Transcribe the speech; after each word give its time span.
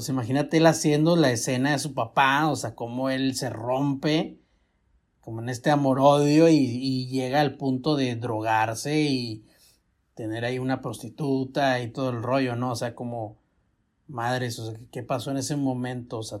Sea, 0.00 0.12
imagínate 0.12 0.58
él 0.58 0.66
haciendo 0.66 1.16
la 1.16 1.30
escena 1.30 1.72
de 1.72 1.78
su 1.78 1.94
papá, 1.94 2.48
o 2.48 2.56
sea, 2.56 2.74
cómo 2.74 3.10
él 3.10 3.34
se 3.34 3.50
rompe, 3.50 4.38
como 5.20 5.40
en 5.40 5.48
este 5.48 5.70
amor-odio, 5.70 6.48
y, 6.48 7.06
llega 7.08 7.40
al 7.40 7.56
punto 7.56 7.96
de 7.96 8.16
drogarse 8.16 9.00
y 9.00 9.44
tener 10.14 10.44
ahí 10.44 10.58
una 10.58 10.80
prostituta 10.82 11.80
y 11.80 11.90
todo 11.90 12.10
el 12.10 12.22
rollo, 12.22 12.56
¿no? 12.56 12.72
O 12.72 12.76
sea, 12.76 12.94
como, 12.94 13.38
madres, 14.08 14.58
o 14.58 14.70
sea, 14.70 14.80
¿qué 14.90 15.02
pasó 15.02 15.30
en 15.30 15.38
ese 15.38 15.56
momento? 15.56 16.18
O 16.18 16.22
sea, 16.22 16.40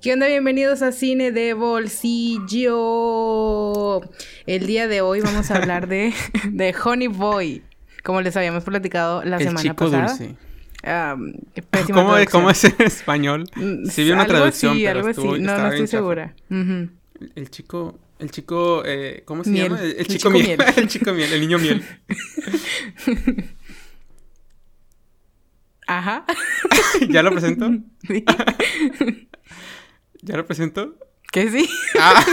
¿Qué 0.00 0.14
onda? 0.14 0.26
Bienvenidos 0.28 0.80
a 0.80 0.92
Cine 0.92 1.30
de 1.30 1.52
Bolsillo. 1.52 2.70
El 4.46 4.66
día 4.66 4.88
de 4.88 5.02
hoy 5.02 5.20
vamos 5.20 5.50
a 5.50 5.56
hablar 5.56 5.88
de, 5.88 6.14
de 6.50 6.74
Honey 6.82 7.08
Boy, 7.08 7.62
como 8.02 8.22
les 8.22 8.34
habíamos 8.34 8.64
platicado 8.64 9.22
la 9.24 9.38
semana 9.38 9.60
chico 9.60 9.90
pasada. 9.90 10.06
Dulce. 10.16 10.36
¿Cómo, 11.92 12.14
¿Cómo, 12.30 12.48
es 12.48 12.64
en 12.64 12.76
español? 12.78 13.44
Mm, 13.54 13.84
sí 13.90 14.04
vi 14.04 14.12
una 14.12 14.26
traducción, 14.26 14.78
pero 14.82 15.06
algo. 15.06 15.36
No, 15.36 15.58
no 15.58 15.68
estoy 15.68 15.86
segura. 15.86 16.34
El 16.48 17.50
chico, 17.50 17.98
el 18.18 18.30
chico, 18.30 18.82
eh, 18.86 19.22
¿cómo 19.26 19.44
se 19.44 19.52
llama? 19.52 19.82
El, 19.82 20.06
chico, 20.06 20.30
miel. 20.30 20.58
el 20.76 20.88
chico 20.88 21.12
miel, 21.12 21.30
el 21.30 21.40
niño 21.42 21.58
miel. 21.58 21.84
Ajá. 25.86 26.24
¿Ya 27.10 27.22
lo 27.22 27.32
presento? 27.32 27.70
Sí. 28.08 28.24
¿Ya 30.22 30.36
lo 30.36 30.46
presento? 30.46 30.94
Que 31.32 31.50
sí. 31.50 31.68
Ah. 31.98 32.24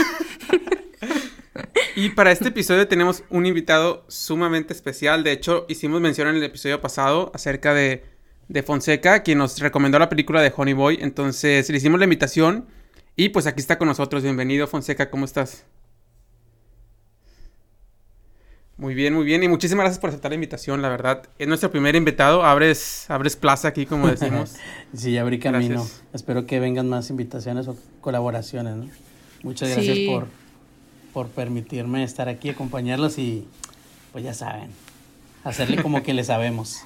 y 1.96 2.10
para 2.10 2.32
este 2.32 2.48
episodio 2.48 2.86
tenemos 2.86 3.24
un 3.30 3.46
invitado 3.46 4.04
sumamente 4.08 4.72
especial. 4.72 5.24
De 5.24 5.32
hecho, 5.32 5.64
hicimos 5.68 6.00
mención 6.00 6.28
en 6.28 6.36
el 6.36 6.42
episodio 6.42 6.80
pasado 6.80 7.30
acerca 7.34 7.72
de, 7.72 8.04
de 8.48 8.62
Fonseca, 8.62 9.22
quien 9.22 9.38
nos 9.38 9.58
recomendó 9.60 9.98
la 9.98 10.08
película 10.08 10.42
de 10.42 10.52
Honey 10.54 10.74
Boy. 10.74 10.98
Entonces 11.00 11.68
le 11.70 11.76
hicimos 11.78 11.98
la 11.98 12.04
invitación 12.04 12.66
y 13.16 13.30
pues 13.30 13.46
aquí 13.46 13.60
está 13.60 13.78
con 13.78 13.88
nosotros. 13.88 14.22
Bienvenido, 14.22 14.66
Fonseca, 14.66 15.10
¿cómo 15.10 15.24
estás? 15.24 15.64
Muy 18.78 18.94
bien, 18.94 19.12
muy 19.12 19.24
bien. 19.24 19.42
Y 19.42 19.48
muchísimas 19.48 19.82
gracias 19.82 20.00
por 20.00 20.10
aceptar 20.10 20.30
la 20.30 20.36
invitación, 20.36 20.80
la 20.82 20.88
verdad. 20.88 21.24
Es 21.36 21.48
nuestro 21.48 21.70
primer 21.72 21.96
invitado. 21.96 22.44
Abres, 22.44 23.06
abres 23.10 23.34
plaza 23.34 23.66
aquí, 23.66 23.86
como 23.86 24.06
decimos. 24.10 24.54
sí, 24.94 25.18
abrí 25.18 25.40
camino. 25.40 25.84
Espero 26.14 26.46
que 26.46 26.60
vengan 26.60 26.88
más 26.88 27.10
invitaciones 27.10 27.66
o 27.66 27.76
colaboraciones, 28.00 28.76
¿no? 28.76 28.88
Muchas 29.42 29.70
gracias 29.70 29.98
por, 30.06 30.28
por 31.12 31.26
permitirme 31.28 32.04
estar 32.04 32.28
aquí, 32.28 32.50
acompañarlos 32.50 33.18
y, 33.18 33.48
pues 34.12 34.22
ya 34.22 34.32
saben, 34.32 34.70
hacerle 35.42 35.82
como 35.82 36.04
que 36.04 36.14
le 36.14 36.22
sabemos. 36.22 36.84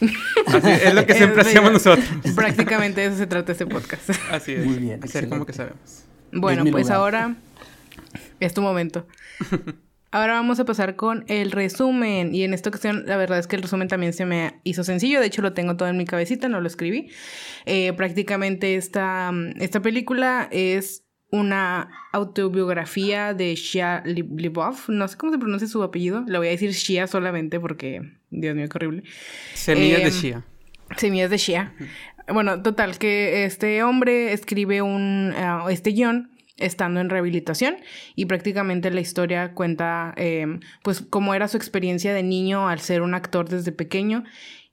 es 0.00 0.94
lo 0.94 1.06
que 1.06 1.14
siempre 1.14 1.42
hacemos 1.42 1.70
nosotros. 1.70 2.06
Prácticamente 2.34 3.02
de 3.02 3.08
eso 3.08 3.16
se 3.18 3.26
trata 3.26 3.52
este 3.52 3.66
podcast. 3.66 4.08
Así 4.30 4.52
es. 4.52 4.64
Muy 4.64 4.76
bien. 4.76 5.04
Hacer 5.04 5.28
como 5.28 5.44
que 5.44 5.52
sabemos. 5.52 6.04
Bueno, 6.32 6.64
pues 6.70 6.90
ahora 6.90 7.36
es 8.40 8.54
tu 8.54 8.62
momento. 8.62 9.06
Ahora 10.10 10.34
vamos 10.34 10.60
a 10.60 10.64
pasar 10.64 10.96
con 10.96 11.24
el 11.28 11.50
resumen. 11.50 12.34
Y 12.34 12.44
en 12.44 12.54
esta 12.54 12.70
ocasión, 12.70 13.04
la 13.06 13.16
verdad 13.16 13.38
es 13.38 13.46
que 13.46 13.56
el 13.56 13.62
resumen 13.62 13.88
también 13.88 14.12
se 14.12 14.24
me 14.24 14.60
hizo 14.64 14.84
sencillo. 14.84 15.20
De 15.20 15.26
hecho, 15.26 15.42
lo 15.42 15.52
tengo 15.52 15.76
todo 15.76 15.88
en 15.88 15.96
mi 15.96 16.04
cabecita, 16.04 16.48
no 16.48 16.60
lo 16.60 16.66
escribí. 16.66 17.10
Eh, 17.64 17.92
prácticamente 17.92 18.76
esta, 18.76 19.32
esta 19.58 19.80
película 19.80 20.48
es 20.50 21.04
una 21.30 21.90
autobiografía 22.12 23.34
de 23.34 23.54
Shia 23.54 24.02
Libov. 24.04 24.76
No 24.88 25.08
sé 25.08 25.16
cómo 25.16 25.32
se 25.32 25.38
pronuncia 25.38 25.68
su 25.68 25.82
apellido. 25.82 26.24
Le 26.26 26.38
voy 26.38 26.48
a 26.48 26.50
decir 26.50 26.70
Shia 26.70 27.06
solamente 27.06 27.58
porque, 27.58 28.00
Dios 28.30 28.54
mío, 28.54 28.68
qué 28.68 28.78
horrible. 28.78 29.02
Semillas 29.54 29.98
de 29.98 30.08
em, 30.08 30.14
Shia. 30.14 30.44
Semillas 30.96 31.30
de 31.30 31.36
Shia. 31.36 31.74
Bueno, 32.32 32.62
total, 32.62 32.98
que 32.98 33.44
este 33.44 33.82
hombre 33.82 34.32
escribe 34.32 34.82
un, 34.82 35.32
ah, 35.36 35.66
este 35.68 35.90
guion 35.90 36.30
estando 36.56 37.00
en 37.00 37.10
rehabilitación 37.10 37.76
y 38.14 38.26
prácticamente 38.26 38.90
la 38.90 39.00
historia 39.00 39.52
cuenta 39.52 40.14
em, 40.16 40.60
pues 40.82 41.02
cómo 41.02 41.34
era 41.34 41.48
su 41.48 41.56
experiencia 41.56 42.14
de 42.14 42.22
niño 42.22 42.68
al 42.68 42.80
ser 42.80 43.02
un 43.02 43.14
actor 43.14 43.48
desde 43.48 43.72
pequeño 43.72 44.24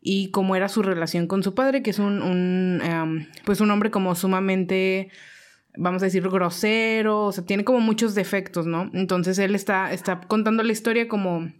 y 0.01 0.31
cómo 0.31 0.55
era 0.55 0.69
su 0.69 0.81
relación 0.81 1.27
con 1.27 1.44
su 1.44 1.53
padre 1.55 1.83
que 1.83 1.89
es 1.89 1.99
un, 1.99 2.81
em, 2.83 3.27
pues 3.45 3.59
un 3.61 3.71
hombre 3.71 3.91
como 3.91 4.16
sumamente 4.16 5.09
vamos 5.75 6.01
a 6.03 6.05
decir 6.05 6.27
grosero 6.29 7.25
o 7.25 7.31
sea 7.31 7.45
tiene 7.45 7.66
como 7.66 7.79
muchos 7.79 8.15
defectos 8.15 8.65
no 8.65 8.89
entonces 8.94 9.38
él 9.39 9.55
está 9.55 9.91
está 9.91 10.21
contando 10.21 10.63
la 10.63 10.71
historia 10.71 11.07
como 11.07 11.51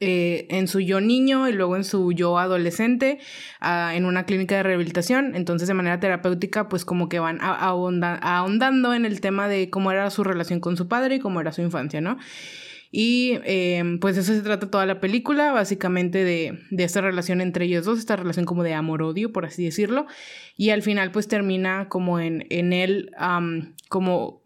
eh, 0.00 0.46
en 0.50 0.68
su 0.68 0.80
yo 0.80 1.00
niño 1.00 1.48
y 1.48 1.52
luego 1.52 1.76
en 1.76 1.84
su 1.84 2.12
yo 2.12 2.38
adolescente 2.38 3.18
ah, 3.60 3.92
en 3.94 4.04
una 4.04 4.24
clínica 4.24 4.56
de 4.56 4.62
rehabilitación. 4.62 5.34
Entonces 5.34 5.68
de 5.68 5.74
manera 5.74 6.00
terapéutica 6.00 6.68
pues 6.68 6.84
como 6.84 7.08
que 7.08 7.18
van 7.18 7.38
ahondando 7.40 8.94
en 8.94 9.04
el 9.04 9.20
tema 9.20 9.48
de 9.48 9.70
cómo 9.70 9.92
era 9.92 10.10
su 10.10 10.24
relación 10.24 10.60
con 10.60 10.76
su 10.76 10.88
padre 10.88 11.16
y 11.16 11.18
cómo 11.20 11.40
era 11.40 11.52
su 11.52 11.62
infancia, 11.62 12.00
¿no? 12.00 12.18
Y 12.90 13.38
em, 13.44 13.98
pues 13.98 14.16
eso 14.16 14.32
se 14.32 14.42
trata 14.42 14.70
toda 14.70 14.86
la 14.86 15.00
película, 15.00 15.52
básicamente 15.52 16.24
de, 16.24 16.58
de, 16.70 16.84
esta 16.84 17.00
relación 17.00 17.40
entre 17.40 17.66
ellos 17.66 17.84
dos, 17.84 17.98
esta 17.98 18.16
relación 18.16 18.46
como 18.46 18.62
de 18.62 18.74
amor-odio, 18.74 19.32
por 19.32 19.44
así 19.44 19.64
decirlo. 19.64 20.06
Y 20.56 20.70
al 20.70 20.82
final 20.82 21.10
pues 21.10 21.28
termina 21.28 21.88
como 21.88 22.20
en, 22.20 22.46
en 22.48 22.72
él, 22.72 23.10
como 23.88 24.40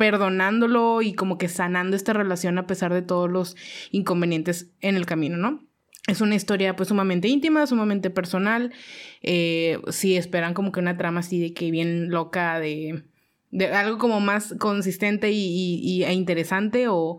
perdonándolo 0.00 1.02
y 1.02 1.12
como 1.12 1.36
que 1.36 1.50
sanando 1.50 1.94
esta 1.94 2.14
relación 2.14 2.56
a 2.56 2.66
pesar 2.66 2.94
de 2.94 3.02
todos 3.02 3.30
los 3.30 3.54
inconvenientes 3.90 4.70
en 4.80 4.96
el 4.96 5.04
camino, 5.04 5.36
¿no? 5.36 5.62
Es 6.06 6.22
una 6.22 6.36
historia 6.36 6.74
pues 6.74 6.88
sumamente 6.88 7.28
íntima, 7.28 7.66
sumamente 7.66 8.08
personal. 8.08 8.72
Eh, 9.20 9.78
si 9.90 10.16
esperan 10.16 10.54
como 10.54 10.72
que 10.72 10.80
una 10.80 10.96
trama 10.96 11.20
así 11.20 11.38
de 11.38 11.52
que 11.52 11.70
bien 11.70 12.08
loca, 12.08 12.58
de, 12.60 13.04
de 13.50 13.66
algo 13.66 13.98
como 13.98 14.20
más 14.20 14.54
consistente 14.58 15.32
y, 15.32 16.02
e 16.02 16.14
interesante 16.14 16.88
o, 16.88 17.18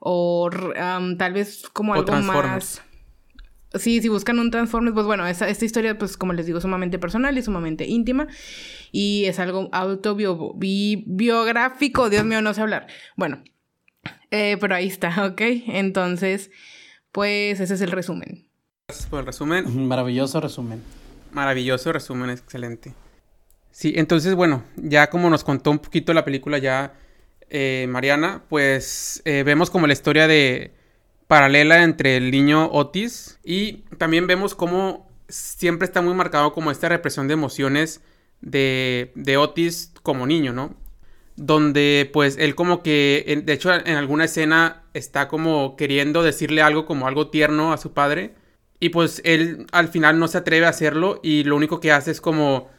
o 0.00 0.48
tal 1.18 1.32
vez 1.34 1.68
como 1.74 1.92
algo 1.92 2.16
más... 2.22 2.82
Sí, 3.74 4.00
si 4.00 4.08
buscan 4.08 4.38
un 4.38 4.50
Transformers, 4.50 4.94
pues 4.94 5.04
bueno, 5.06 5.26
esta 5.26 5.50
historia, 5.50 5.98
pues 5.98 6.16
como 6.16 6.32
les 6.32 6.46
digo, 6.46 6.60
sumamente 6.60 6.98
personal 6.98 7.36
y 7.36 7.42
sumamente 7.42 7.84
íntima. 7.86 8.26
Y 8.92 9.24
es 9.26 9.38
algo 9.38 9.68
autobiográfico, 9.72 12.08
Dios 12.08 12.24
mío, 12.24 12.40
no 12.42 12.54
sé 12.54 12.62
hablar. 12.62 12.86
Bueno, 13.16 13.42
eh, 14.30 14.56
pero 14.60 14.74
ahí 14.74 14.86
está, 14.86 15.26
¿ok? 15.32 15.40
Entonces, 15.68 16.50
pues 17.12 17.60
ese 17.60 17.74
es 17.74 17.80
el 17.80 17.90
resumen. 17.90 18.48
Gracias 18.88 19.08
por 19.08 19.20
el 19.20 19.26
resumen. 19.26 19.88
Maravilloso 19.88 20.40
resumen. 20.40 20.82
Maravilloso 21.32 21.92
resumen, 21.92 22.30
excelente. 22.30 22.94
Sí, 23.72 23.92
entonces, 23.96 24.34
bueno, 24.34 24.64
ya 24.76 25.10
como 25.10 25.28
nos 25.28 25.44
contó 25.44 25.70
un 25.70 25.80
poquito 25.80 26.14
la 26.14 26.24
película 26.24 26.56
ya 26.58 26.94
eh, 27.50 27.86
Mariana, 27.88 28.44
pues 28.48 29.22
eh, 29.24 29.42
vemos 29.44 29.70
como 29.70 29.86
la 29.86 29.92
historia 29.92 30.26
de 30.26 30.75
paralela 31.26 31.82
entre 31.82 32.16
el 32.16 32.30
niño 32.30 32.70
Otis 32.72 33.38
y 33.44 33.84
también 33.98 34.26
vemos 34.26 34.54
cómo 34.54 35.08
siempre 35.28 35.86
está 35.86 36.02
muy 36.02 36.14
marcado 36.14 36.52
como 36.52 36.70
esta 36.70 36.88
represión 36.88 37.28
de 37.28 37.34
emociones 37.34 38.00
de, 38.40 39.12
de 39.14 39.36
Otis 39.36 39.92
como 40.02 40.26
niño, 40.26 40.52
¿no? 40.52 40.74
Donde 41.36 42.08
pues 42.12 42.36
él 42.38 42.54
como 42.54 42.82
que, 42.82 43.42
de 43.44 43.52
hecho 43.52 43.74
en 43.74 43.96
alguna 43.96 44.24
escena 44.24 44.84
está 44.94 45.28
como 45.28 45.76
queriendo 45.76 46.22
decirle 46.22 46.62
algo 46.62 46.86
como 46.86 47.06
algo 47.06 47.28
tierno 47.28 47.72
a 47.72 47.76
su 47.76 47.92
padre 47.92 48.34
y 48.80 48.90
pues 48.90 49.20
él 49.24 49.66
al 49.72 49.88
final 49.88 50.18
no 50.18 50.28
se 50.28 50.38
atreve 50.38 50.66
a 50.66 50.70
hacerlo 50.70 51.20
y 51.22 51.44
lo 51.44 51.56
único 51.56 51.80
que 51.80 51.92
hace 51.92 52.10
es 52.10 52.20
como 52.20 52.70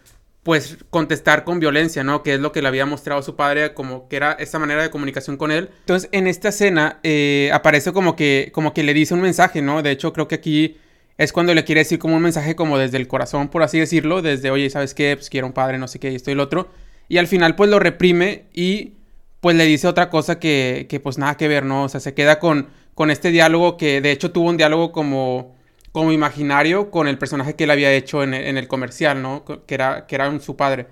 pues 0.47 0.77
contestar 0.89 1.44
con 1.44 1.59
violencia, 1.59 2.05
¿no? 2.05 2.23
Que 2.23 2.35
es 2.35 2.39
lo 2.39 2.53
que 2.53 2.61
le 2.61 2.69
había 2.69 2.85
mostrado 2.85 3.21
su 3.21 3.35
padre, 3.35 3.73
como 3.73 4.07
que 4.07 4.15
era 4.15 4.31
esa 4.31 4.59
manera 4.59 4.81
de 4.81 4.89
comunicación 4.89 5.35
con 5.35 5.51
él. 5.51 5.71
Entonces, 5.81 6.07
en 6.13 6.25
esta 6.25 6.47
escena 6.47 7.01
eh, 7.03 7.51
aparece 7.53 7.91
como 7.91 8.15
que, 8.15 8.49
como 8.53 8.73
que 8.73 8.81
le 8.83 8.94
dice 8.94 9.13
un 9.13 9.19
mensaje, 9.19 9.61
¿no? 9.61 9.81
De 9.81 9.91
hecho, 9.91 10.13
creo 10.13 10.29
que 10.29 10.35
aquí 10.35 10.77
es 11.17 11.33
cuando 11.33 11.53
le 11.53 11.65
quiere 11.65 11.81
decir 11.81 11.99
como 11.99 12.15
un 12.15 12.21
mensaje 12.21 12.55
como 12.55 12.77
desde 12.77 12.95
el 12.95 13.09
corazón, 13.09 13.49
por 13.49 13.61
así 13.61 13.77
decirlo, 13.77 14.21
desde, 14.21 14.49
oye, 14.49 14.69
¿sabes 14.69 14.94
qué? 14.94 15.17
Pues 15.17 15.29
quiero 15.29 15.47
un 15.47 15.53
padre, 15.53 15.79
no 15.79 15.89
sé 15.89 15.99
qué, 15.99 16.13
y 16.13 16.15
esto 16.15 16.31
y 16.31 16.33
el 16.33 16.39
otro. 16.39 16.69
Y 17.09 17.17
al 17.17 17.27
final 17.27 17.57
pues 17.57 17.69
lo 17.69 17.79
reprime 17.79 18.45
y 18.53 18.94
pues 19.41 19.57
le 19.57 19.65
dice 19.65 19.85
otra 19.85 20.09
cosa 20.09 20.39
que, 20.39 20.85
que 20.88 21.01
pues 21.01 21.17
nada 21.17 21.35
que 21.35 21.49
ver, 21.49 21.65
¿no? 21.65 21.83
O 21.83 21.89
sea, 21.89 21.99
se 21.99 22.13
queda 22.13 22.39
con, 22.39 22.69
con 22.95 23.11
este 23.11 23.31
diálogo 23.31 23.75
que 23.75 23.99
de 23.99 24.11
hecho 24.11 24.31
tuvo 24.31 24.47
un 24.47 24.55
diálogo 24.55 24.94
como, 24.94 25.56
como 25.97 26.11
imaginario 26.11 26.91
con 26.91 27.07
el 27.07 27.17
personaje 27.17 27.55
que 27.55 27.63
él 27.63 27.71
había 27.71 27.91
hecho 27.91 28.21
en, 28.21 28.35
en 28.35 28.55
el 28.55 28.67
comercial, 28.67 29.23
¿no? 29.23 29.44
Que 29.65 29.73
era, 29.73 30.05
que 30.05 30.13
era 30.13 30.39
su 30.39 30.55
padre. 30.55 30.85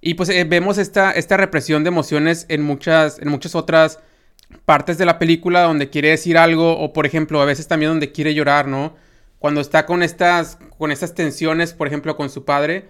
Y 0.00 0.14
pues 0.14 0.28
eh, 0.28 0.42
vemos 0.42 0.76
esta, 0.76 1.12
esta 1.12 1.36
represión 1.36 1.84
de 1.84 1.88
emociones 1.88 2.46
en 2.48 2.60
muchas, 2.62 3.20
en 3.20 3.28
muchas 3.28 3.54
otras 3.54 4.00
partes 4.64 4.98
de 4.98 5.04
la 5.04 5.20
película 5.20 5.62
donde 5.62 5.88
quiere 5.88 6.08
decir 6.08 6.36
algo 6.36 6.80
o 6.80 6.92
por 6.92 7.06
ejemplo 7.06 7.40
a 7.40 7.44
veces 7.44 7.68
también 7.68 7.92
donde 7.92 8.10
quiere 8.10 8.34
llorar, 8.34 8.66
¿no? 8.66 8.96
Cuando 9.38 9.60
está 9.60 9.86
con 9.86 10.02
estas, 10.02 10.58
con 10.76 10.90
estas 10.90 11.14
tensiones, 11.14 11.72
por 11.72 11.86
ejemplo, 11.86 12.16
con 12.16 12.28
su 12.28 12.44
padre, 12.44 12.88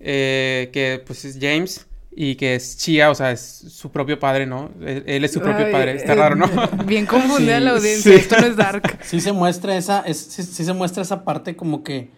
eh, 0.00 0.70
que 0.72 1.00
pues 1.06 1.24
es 1.24 1.38
James, 1.40 1.86
y 2.18 2.36
que 2.36 2.54
es 2.54 2.78
Chia, 2.78 3.10
o 3.10 3.14
sea, 3.14 3.30
es 3.30 3.42
su 3.42 3.90
propio 3.90 4.18
padre, 4.18 4.46
¿no? 4.46 4.70
Él, 4.80 5.22
es 5.22 5.34
su 5.34 5.40
propio 5.40 5.70
padre, 5.70 5.96
está 5.96 6.14
raro, 6.14 6.34
¿no? 6.34 6.48
Bien 6.86 7.04
confundida 7.06 7.60
la 7.60 7.72
audiencia, 7.72 8.14
esto 8.14 8.40
no 8.40 8.46
es 8.46 8.56
dark. 8.56 8.98
Sí 9.02 9.20
se 9.20 9.32
muestra 9.32 9.76
esa, 9.76 10.02
sí, 10.14 10.42
se 10.42 10.72
muestra 10.72 11.02
esa 11.02 11.24
parte 11.24 11.56
como 11.56 11.84
que 11.84 12.08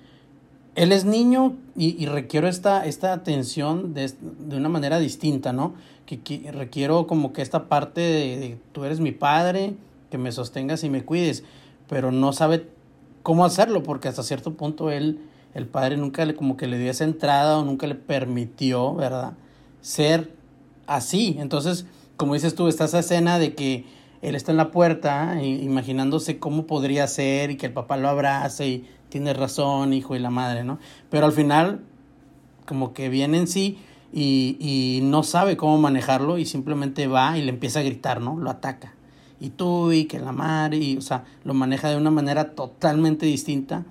él 0.77 0.93
es 0.93 1.05
niño 1.05 1.57
y, 1.77 2.07
requiero 2.07 2.47
esta, 2.47 2.87
esta 2.87 3.13
atención 3.13 3.93
de, 3.93 4.13
de, 4.21 4.57
una 4.57 4.69
manera 4.69 5.01
distinta, 5.01 5.53
¿no? 5.53 5.75
Que, 6.07 6.49
requiero 6.53 7.09
como 7.09 7.33
que 7.33 7.43
esta 7.43 7.69
parte 7.69 8.01
de, 8.01 8.37
de, 8.39 8.59
tú 8.71 8.85
eres 8.85 9.01
mi 9.01 9.11
padre, 9.11 9.75
que 10.13 10.17
me 10.17 10.31
sostengas 10.31 10.85
y 10.85 10.91
me 10.91 11.05
cuides, 11.05 11.43
pero 11.89 12.13
no 12.13 12.33
sabe 12.33 12.69
cómo 13.25 13.45
hacerlo, 13.45 13.83
porque 13.83 14.07
hasta 14.07 14.23
cierto 14.23 14.55
punto 14.55 14.93
él, 14.93 15.19
el 15.55 15.67
padre 15.67 15.97
nunca 15.97 16.25
le, 16.25 16.37
como 16.37 16.57
que 16.57 16.69
le 16.69 16.79
dio 16.79 16.89
esa 16.89 17.03
entrada 17.03 17.59
o 17.59 17.65
nunca 17.65 17.89
le 17.89 17.97
permitió, 17.97 18.95
¿verdad? 18.95 19.33
Ser 19.81 20.33
así. 20.87 21.37
Entonces, 21.39 21.87
como 22.17 22.35
dices 22.35 22.55
tú, 22.55 22.69
está 22.69 22.85
esa 22.85 23.01
escena 23.01 23.39
de 23.39 23.55
que 23.55 23.85
él 24.23 24.35
está 24.35 24.51
en 24.51 24.57
la 24.57 24.71
puerta 24.71 25.43
imaginándose 25.43 26.39
cómo 26.39 26.67
podría 26.67 27.07
ser 27.07 27.51
y 27.51 27.57
que 27.57 27.67
el 27.67 27.73
papá 27.73 27.97
lo 27.97 28.09
abrace 28.09 28.69
y 28.69 28.89
tiene 29.09 29.33
razón, 29.33 29.93
hijo 29.93 30.17
y 30.17 30.19
la 30.19 30.31
madre, 30.31 30.65
¿no? 30.65 30.79
Pero 31.09 31.27
al 31.27 31.33
final, 31.33 31.81
como 32.67 32.93
que 32.93 33.09
viene 33.09 33.39
en 33.39 33.47
sí 33.47 33.79
y, 34.13 34.57
y 34.59 35.01
no 35.03 35.23
sabe 35.23 35.57
cómo 35.57 35.79
manejarlo 35.79 36.39
y 36.39 36.47
simplemente 36.47 37.07
va 37.07 37.39
y 37.39 37.43
le 37.43 37.51
empieza 37.51 37.81
a 37.81 37.85
gritar, 37.85 38.21
¿no? 38.21 38.37
Lo 38.37 38.51
ataca 38.51 38.95
y 39.41 39.51
tú 39.51 39.93
y 39.93 40.05
que 40.05 40.19
la 40.19 40.33
madre, 40.33 40.79
y, 40.79 40.97
o 40.97 41.01
sea, 41.01 41.25
lo 41.45 41.55
maneja 41.55 41.89
de 41.89 41.97
una 41.97 42.11
manera 42.11 42.55
totalmente 42.55 43.27
distinta, 43.27 43.85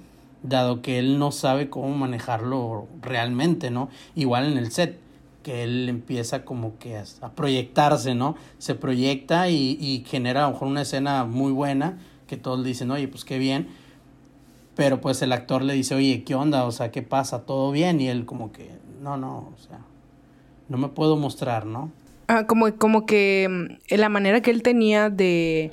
dado 0.44 0.82
que 0.82 1.00
él 1.00 1.20
no 1.20 1.32
sabe 1.32 1.70
cómo 1.70 1.90
manejarlo 1.90 2.88
realmente, 3.02 3.72
¿no? 3.72 3.90
Igual 4.16 4.52
en 4.52 4.58
el 4.58 4.72
set, 4.72 5.00
que 5.48 5.64
él 5.64 5.88
empieza 5.88 6.44
como 6.44 6.78
que 6.78 6.98
a, 6.98 7.30
proyectarse, 7.30 8.14
¿no? 8.16 8.36
Se 8.58 8.76
proyecta 8.76 9.48
y, 9.48 10.04
genera 10.06 10.44
a 10.44 10.48
lo 10.48 10.52
mejor 10.52 10.68
una 10.68 10.82
escena 10.82 11.24
muy 11.24 11.54
buena, 11.54 12.00
que 12.28 12.36
todos 12.36 12.66
dicen, 12.66 12.92
oye, 12.92 13.08
pues 13.08 13.24
qué 13.24 13.38
bien, 13.38 13.70
pero 14.76 15.00
pues 15.00 15.22
el 15.22 15.32
actor 15.32 15.62
le 15.62 15.74
dice, 15.74 15.96
oye, 15.96 16.26
¿qué 16.26 16.36
onda? 16.36 16.66
O 16.66 16.74
sea, 16.74 16.92
¿qué 16.92 17.02
pasa? 17.02 17.46
¿Todo 17.46 17.72
bien? 17.72 18.02
Y 18.02 18.10
él 18.10 18.26
como 18.26 18.52
que, 18.52 18.72
no, 19.02 19.16
no, 19.16 19.54
o 19.56 19.58
sea, 19.58 19.80
no 20.68 20.78
me 20.78 20.90
puedo 20.90 21.16
mostrar, 21.16 21.66
¿no? 21.66 21.92
Ah, 22.28 22.46
como, 22.46 22.76
como 22.76 23.06
que 23.06 23.48
mm, 23.50 23.96
la 23.96 24.10
manera 24.10 24.42
que 24.42 24.52
él 24.52 24.64
tenía 24.64 25.10
de 25.10 25.72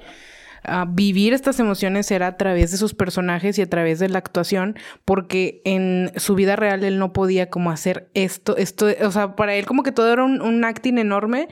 vivir 0.89 1.33
estas 1.33 1.61
emociones 1.61 2.11
era 2.11 2.27
a 2.27 2.37
través 2.37 2.71
de 2.71 2.77
sus 2.77 2.95
personajes 2.95 3.59
y 3.59 3.63
a 3.63 3.69
través 3.69 3.99
de 3.99 4.09
la 4.09 4.19
actuación, 4.19 4.77
porque 5.05 5.61
en 5.65 6.13
su 6.17 6.35
vida 6.35 6.57
real 6.57 6.85
él 6.85 6.99
no 6.99 7.13
podía 7.13 7.51
como 7.51 7.71
hacer 7.71 8.09
esto, 8.15 8.57
esto, 8.57 8.87
o 9.03 9.11
sea, 9.11 9.37
para 9.37 9.55
él 9.55 9.67
como 9.67 9.83
que 9.83 9.93
todo 9.93 10.13
era 10.13 10.25
un, 10.25 10.65
acting 10.65 10.99
enorme, 10.99 11.49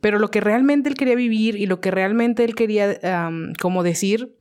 pero 0.00 0.18
lo 0.18 0.30
que 0.30 0.40
realmente 0.40 0.88
él 0.88 0.94
quería 0.96 1.14
vivir 1.14 1.56
y 1.56 1.66
lo 1.66 1.80
que 1.80 1.90
realmente 1.90 2.44
él 2.44 2.54
quería 2.54 2.98
como 3.60 3.82
decir, 3.82 4.36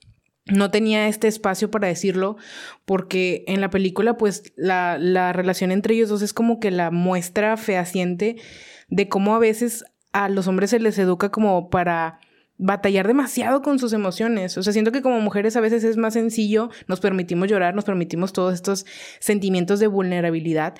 no 0.46 0.72
tenía 0.72 1.08
este 1.08 1.28
espacio 1.28 1.70
para 1.70 1.88
decirlo 1.88 2.38
porque 2.86 3.44
en 3.48 3.62
la 3.62 3.70
película 3.70 4.18
pues 4.18 4.52
la, 4.56 4.98
la 4.98 5.32
relación 5.32 5.72
entre 5.72 5.94
ellos 5.94 6.10
dos 6.10 6.24
es 6.24 6.34
como 6.34 6.60
que 6.60 6.72
la 6.72 6.90
muestra 6.90 7.56
fehaciente 7.56 8.38
de 8.88 9.08
cómo 9.08 9.36
a 9.36 9.40
veces 9.40 9.86
a 10.12 10.28
los 10.28 10.48
hombres 10.48 10.72
se 10.72 10.80
les 10.80 10.98
educa 10.98 11.30
como 11.30 11.70
para 11.70 12.20
batallar 12.60 13.08
demasiado 13.08 13.62
con 13.62 13.80
sus 13.80 13.94
emociones. 13.94 14.58
O 14.58 14.64
sea, 14.64 14.74
siento 14.74 14.92
que 14.92 15.02
como 15.02 15.20
mujeres 15.22 15.56
a 15.56 15.62
veces 15.62 15.84
es 15.84 15.98
más 15.98 16.14
sencillo, 16.14 16.70
nos 16.88 17.00
permitimos 17.00 17.48
llorar, 17.48 17.74
nos 17.74 17.86
permitimos 17.86 18.34
todos 18.34 18.54
estos 18.54 18.86
sentimientos 19.20 19.80
de 19.80 19.88
vulnerabilidad, 19.88 20.76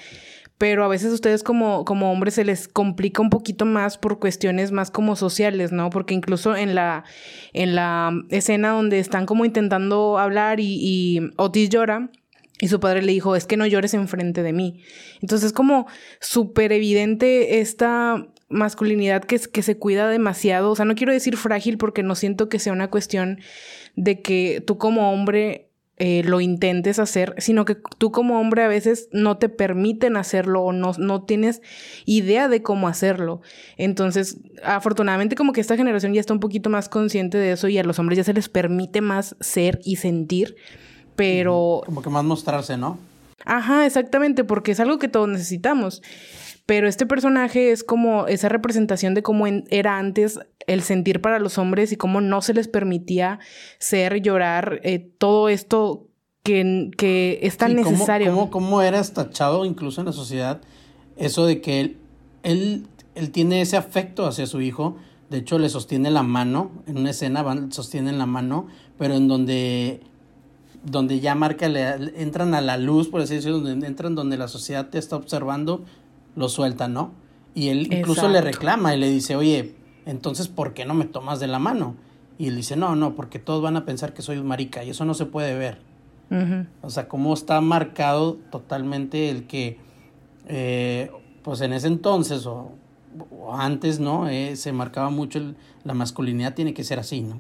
pero 0.58 0.84
a 0.84 0.90
veces 0.90 1.12
a 1.12 1.16
ustedes 1.16 1.42
como, 1.42 1.86
como 1.86 2.12
hombres 2.12 2.34
se 2.34 2.44
les 2.44 2.68
complica 2.68 3.22
un 3.22 3.30
poquito 3.30 3.66
más 3.66 3.98
por 3.98 4.20
cuestiones 4.20 4.74
más 4.74 4.92
como 4.92 5.16
sociales, 5.16 5.72
¿no? 5.72 5.90
Porque 5.90 6.14
incluso 6.14 6.56
en 6.56 6.76
la, 6.76 7.06
en 7.54 7.76
la 7.76 8.12
escena 8.30 8.72
donde 8.72 9.00
están 9.00 9.26
como 9.26 9.46
intentando 9.46 10.20
hablar 10.20 10.60
y, 10.60 10.80
y 10.82 11.32
Otis 11.38 11.70
llora, 11.70 12.12
y 12.62 12.68
su 12.68 12.82
padre 12.82 13.02
le 13.02 13.14
dijo, 13.14 13.38
es 13.38 13.46
que 13.46 13.56
no 13.56 13.66
llores 13.66 13.94
enfrente 13.94 14.44
de 14.44 14.52
mí. 14.52 14.84
Entonces 15.22 15.48
es 15.48 15.54
como 15.54 15.88
súper 16.20 16.74
evidente 16.74 17.62
esta 17.62 18.28
masculinidad 18.50 19.24
que, 19.24 19.40
que 19.40 19.62
se 19.62 19.78
cuida 19.78 20.10
demasiado. 20.10 20.72
O 20.72 20.76
sea, 20.76 20.86
no 20.86 20.96
quiero 20.96 21.14
decir 21.14 21.38
frágil 21.38 21.78
porque 21.78 22.04
no 22.04 22.16
siento 22.16 22.50
que 22.50 22.60
sea 22.60 22.74
una 22.74 22.90
cuestión 22.90 23.40
de 23.96 24.22
que 24.22 24.64
tú 24.66 24.78
como 24.78 25.12
hombre 25.12 25.70
eh, 25.98 26.24
lo 26.24 26.40
intentes 26.40 26.98
hacer, 26.98 27.36
sino 27.40 27.66
que 27.66 27.76
tú 27.98 28.12
como 28.12 28.40
hombre 28.40 28.64
a 28.64 28.68
veces 28.68 29.10
no 29.12 29.38
te 29.38 29.50
permiten 29.50 30.16
hacerlo 30.16 30.62
o 30.62 30.72
no, 30.72 30.94
no 30.98 31.24
tienes 31.24 31.62
idea 32.06 32.48
de 32.48 32.62
cómo 32.62 32.88
hacerlo. 32.88 33.42
Entonces, 33.78 34.38
afortunadamente 34.64 35.36
como 35.36 35.52
que 35.52 35.62
esta 35.62 35.76
generación 35.76 36.14
ya 36.14 36.22
está 36.22 36.34
un 36.34 36.40
poquito 36.40 36.70
más 36.70 36.88
consciente 36.88 37.38
de 37.38 37.52
eso 37.52 37.68
y 37.68 37.78
a 37.78 37.84
los 37.84 38.00
hombres 38.00 38.18
ya 38.18 38.24
se 38.24 38.34
les 38.34 38.48
permite 38.50 39.02
más 39.02 39.36
ser 39.42 39.80
y 39.84 39.98
sentir 39.98 40.56
pero... 41.20 41.82
Como 41.86 42.02
que 42.02 42.10
más 42.10 42.24
mostrarse, 42.24 42.78
¿no? 42.78 42.98
Ajá, 43.44 43.86
exactamente, 43.86 44.46
porque 44.46 44.72
es 44.72 44.80
algo 44.80 45.00
que 45.00 45.10
todos 45.10 45.28
necesitamos. 45.28 46.02
Pero 46.70 46.88
este 46.88 47.08
personaje 47.08 47.72
es 47.72 47.84
como 47.84 48.28
esa 48.28 48.48
representación 48.48 49.16
de 49.16 49.24
cómo 49.24 49.48
era 49.48 49.98
antes 49.98 50.38
el 50.68 50.84
sentir 50.84 51.20
para 51.20 51.40
los 51.40 51.58
hombres 51.58 51.92
y 51.92 51.96
cómo 51.96 52.22
no 52.22 52.44
se 52.44 52.54
les 52.54 52.68
permitía 52.68 53.40
ser, 53.80 54.22
llorar, 54.22 54.80
eh, 54.84 55.00
todo 55.00 55.50
esto 55.50 56.06
que, 56.44 56.92
que 56.96 57.40
es 57.42 57.58
tan 57.58 57.76
necesario. 57.76 58.30
Cómo, 58.30 58.52
cómo, 58.52 58.84
era 58.84 59.04
tachado 59.04 59.66
incluso 59.66 60.02
en 60.02 60.06
la 60.06 60.14
sociedad 60.14 60.62
eso 61.18 61.48
de 61.48 61.60
que 61.60 61.80
él, 61.80 61.98
él, 62.44 62.86
él 63.16 63.32
tiene 63.32 63.62
ese 63.62 63.76
afecto 63.76 64.28
hacia 64.28 64.46
su 64.46 64.62
hijo, 64.62 64.96
de 65.32 65.40
hecho 65.40 65.58
le 65.58 65.70
sostiene 65.70 66.12
la 66.12 66.22
mano, 66.22 66.70
en 66.86 67.00
una 67.00 67.10
escena 67.10 67.42
van, 67.42 67.72
sostienen 67.72 68.20
la 68.20 68.28
mano, 68.28 68.68
pero 69.00 69.16
en 69.16 69.28
donde 69.28 70.02
donde 70.84 71.20
ya 71.20 71.34
marca, 71.34 71.68
le, 71.68 72.22
entran 72.22 72.54
a 72.54 72.62
la 72.62 72.78
luz, 72.78 73.08
por 73.08 73.22
así 73.22 73.36
decirlo, 73.36 73.60
donde 73.60 73.88
entran 73.88 74.14
donde 74.14 74.38
la 74.38 74.48
sociedad 74.48 74.90
te 74.90 75.00
está 75.00 75.16
observando, 75.16 75.84
lo 76.40 76.48
sueltan, 76.48 76.94
¿no? 76.94 77.12
Y 77.54 77.68
él 77.68 77.92
incluso 77.92 78.30
le 78.30 78.40
reclama 78.40 78.96
y 78.96 79.00
le 79.00 79.10
dice, 79.10 79.36
oye, 79.36 79.76
entonces, 80.06 80.48
¿por 80.48 80.74
qué 80.74 80.86
no 80.86 80.94
me 80.94 81.04
tomas 81.04 81.42
de 81.42 81.48
la 81.48 81.60
mano? 81.60 81.96
Y 82.38 82.48
él 82.48 82.56
dice, 82.56 82.78
no, 82.78 82.96
no, 82.96 83.14
porque 83.14 83.40
todos 83.40 83.62
van 83.62 83.76
a 83.76 83.84
pensar 83.84 84.14
que 84.14 84.22
soy 84.22 84.38
un 84.38 84.48
marica 84.48 84.84
y 84.86 84.92
eso 84.92 85.04
no 85.04 85.14
se 85.14 85.26
puede 85.26 85.58
ver. 85.58 85.78
O 86.82 86.90
sea, 86.92 87.08
cómo 87.08 87.34
está 87.34 87.60
marcado 87.60 88.36
totalmente 88.52 89.30
el 89.30 89.48
que, 89.48 89.80
eh, 90.48 91.12
pues 91.44 91.60
en 91.62 91.74
ese 91.74 91.88
entonces 91.88 92.46
o, 92.46 92.72
antes, 93.52 94.00
¿no? 94.00 94.30
Eh, 94.30 94.56
se 94.56 94.72
marcaba 94.72 95.10
mucho 95.10 95.54
la 95.84 95.94
masculinidad 95.94 96.54
tiene 96.54 96.74
que 96.74 96.84
ser 96.84 97.00
así, 97.00 97.22
¿no? 97.22 97.40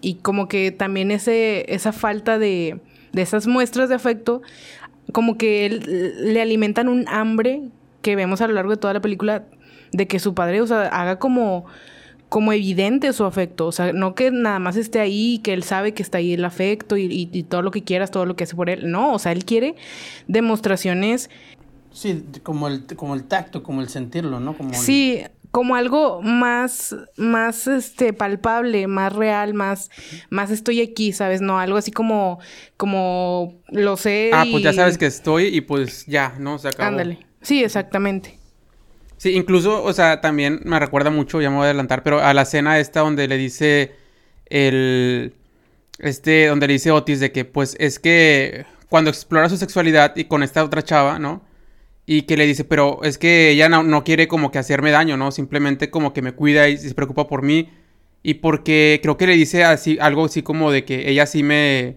Y 0.00 0.14
como 0.14 0.48
que 0.48 0.70
también 0.70 1.10
ese, 1.10 1.66
esa 1.74 1.92
falta 1.92 2.38
de, 2.38 2.80
de 3.12 3.22
esas 3.22 3.46
muestras 3.46 3.90
de 3.90 3.96
afecto, 3.96 4.40
como 5.12 5.36
que 5.36 5.68
le 5.68 6.40
alimentan 6.40 6.88
un 6.88 7.06
hambre 7.08 7.68
que 8.02 8.16
vemos 8.16 8.40
a 8.40 8.48
lo 8.48 8.54
largo 8.54 8.72
de 8.72 8.76
toda 8.76 8.92
la 8.92 9.00
película 9.00 9.44
de 9.92 10.06
que 10.06 10.18
su 10.18 10.34
padre, 10.34 10.60
o 10.60 10.66
sea, 10.66 10.88
haga 10.88 11.18
como, 11.18 11.66
como 12.28 12.52
evidente 12.52 13.12
su 13.12 13.24
afecto. 13.24 13.66
O 13.66 13.72
sea, 13.72 13.92
no 13.92 14.14
que 14.14 14.30
nada 14.30 14.58
más 14.58 14.76
esté 14.76 15.00
ahí, 15.00 15.38
que 15.42 15.52
él 15.52 15.62
sabe 15.62 15.94
que 15.94 16.02
está 16.02 16.18
ahí 16.18 16.34
el 16.34 16.44
afecto 16.44 16.96
y, 16.96 17.30
y, 17.32 17.42
todo 17.44 17.62
lo 17.62 17.70
que 17.70 17.84
quieras, 17.84 18.10
todo 18.10 18.26
lo 18.26 18.36
que 18.36 18.44
hace 18.44 18.56
por 18.56 18.70
él. 18.70 18.90
No, 18.90 19.12
o 19.12 19.18
sea, 19.18 19.32
él 19.32 19.44
quiere 19.44 19.76
demostraciones. 20.28 21.30
Sí, 21.92 22.24
como 22.42 22.68
el, 22.68 22.86
como 22.96 23.14
el 23.14 23.24
tacto, 23.24 23.62
como 23.62 23.82
el 23.82 23.88
sentirlo, 23.88 24.40
¿no? 24.40 24.56
Como 24.56 24.72
sí, 24.72 25.22
como 25.50 25.76
algo 25.76 26.22
más, 26.22 26.96
más 27.18 27.66
este, 27.66 28.14
palpable, 28.14 28.86
más 28.86 29.12
real, 29.12 29.52
más, 29.52 29.90
más 30.30 30.50
estoy 30.50 30.80
aquí, 30.80 31.12
¿sabes? 31.12 31.42
No, 31.42 31.58
algo 31.58 31.76
así 31.76 31.92
como, 31.92 32.40
como 32.78 33.60
lo 33.68 33.98
sé. 33.98 34.30
Ah, 34.32 34.46
pues 34.50 34.64
ya 34.64 34.72
sabes 34.72 34.96
que 34.96 35.04
estoy 35.04 35.54
y 35.54 35.60
pues 35.60 36.06
ya, 36.06 36.34
¿no? 36.38 36.58
Se 36.58 36.68
acabó. 36.68 36.88
Ándale. 36.88 37.31
Sí, 37.42 37.62
exactamente. 37.62 38.38
Sí, 39.16 39.36
incluso, 39.36 39.84
o 39.84 39.92
sea, 39.92 40.20
también 40.20 40.60
me 40.64 40.78
recuerda 40.78 41.10
mucho, 41.10 41.40
ya 41.40 41.50
me 41.50 41.56
voy 41.56 41.62
a 41.62 41.66
adelantar, 41.66 42.02
pero 42.02 42.20
a 42.20 42.34
la 42.34 42.42
escena 42.42 42.78
esta 42.80 43.00
donde 43.00 43.28
le 43.28 43.36
dice 43.36 43.92
el, 44.46 45.34
este, 45.98 46.46
donde 46.46 46.66
le 46.66 46.72
dice 46.72 46.90
Otis 46.90 47.20
de 47.20 47.30
que, 47.30 47.44
pues, 47.44 47.76
es 47.78 47.98
que 47.98 48.66
cuando 48.88 49.10
explora 49.10 49.48
su 49.48 49.56
sexualidad 49.56 50.16
y 50.16 50.24
con 50.24 50.42
esta 50.42 50.64
otra 50.64 50.82
chava, 50.82 51.18
¿no? 51.18 51.42
Y 52.04 52.22
que 52.22 52.36
le 52.36 52.46
dice, 52.46 52.64
pero 52.64 53.00
es 53.04 53.16
que 53.16 53.50
ella 53.50 53.68
no, 53.68 54.04
quiere 54.04 54.28
como 54.28 54.50
que 54.50 54.58
hacerme 54.58 54.90
daño, 54.90 55.16
¿no? 55.16 55.30
Simplemente 55.30 55.88
como 55.88 56.12
que 56.12 56.20
me 56.20 56.32
cuida 56.32 56.68
y 56.68 56.76
se 56.76 56.94
preocupa 56.94 57.28
por 57.28 57.42
mí. 57.42 57.70
Y 58.24 58.34
porque 58.34 58.98
creo 59.02 59.16
que 59.16 59.26
le 59.26 59.34
dice 59.34 59.64
así, 59.64 59.98
algo 60.00 60.24
así 60.24 60.42
como 60.42 60.70
de 60.72 60.84
que 60.84 61.08
ella 61.08 61.26
sí 61.26 61.42
me, 61.42 61.96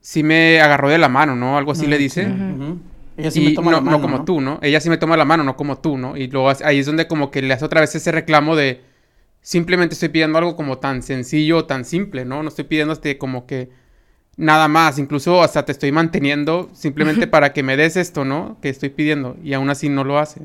sí 0.00 0.22
me 0.22 0.60
agarró 0.60 0.88
de 0.88 0.98
la 0.98 1.08
mano, 1.08 1.34
¿no? 1.36 1.58
Algo 1.58 1.72
así 1.72 1.86
le 1.86 1.98
dice. 1.98 2.28
Ella 3.16 3.30
sí 3.30 3.40
me 3.40 3.52
toma 3.52 3.70
no, 3.70 3.76
la 3.78 3.82
mano. 3.82 3.98
No 3.98 4.02
como 4.02 4.24
tú, 4.24 4.40
¿no? 4.40 4.58
Ella 4.62 4.80
sí 4.80 4.88
me 4.88 4.98
toma 4.98 5.16
la 5.16 5.24
mano, 5.24 5.44
no 5.44 5.56
como 5.56 5.78
tú, 5.78 5.98
¿no? 5.98 6.16
Y 6.16 6.28
luego 6.28 6.50
ahí 6.64 6.78
es 6.78 6.86
donde 6.86 7.06
como 7.06 7.30
que 7.30 7.42
le 7.42 7.52
hace 7.52 7.64
otra 7.64 7.80
vez 7.80 7.94
ese 7.94 8.12
reclamo 8.12 8.56
de 8.56 8.80
simplemente 9.40 9.94
estoy 9.94 10.08
pidiendo 10.08 10.38
algo 10.38 10.56
como 10.56 10.78
tan 10.78 11.02
sencillo, 11.02 11.64
tan 11.64 11.84
simple, 11.84 12.24
¿no? 12.24 12.42
No 12.42 12.48
estoy 12.48 12.64
pidiendo 12.64 12.92
este 12.92 13.18
como 13.18 13.46
que 13.46 13.70
nada 14.36 14.68
más, 14.68 14.98
incluso 14.98 15.42
hasta 15.42 15.64
te 15.64 15.72
estoy 15.72 15.92
manteniendo 15.92 16.70
simplemente 16.72 17.26
para 17.28 17.52
que 17.52 17.62
me 17.62 17.76
des 17.76 17.96
esto, 17.96 18.24
¿no? 18.24 18.56
Que 18.62 18.68
estoy 18.68 18.88
pidiendo 18.88 19.36
y 19.42 19.52
aún 19.52 19.68
así 19.70 19.88
no 19.88 20.04
lo 20.04 20.18
hace. 20.18 20.42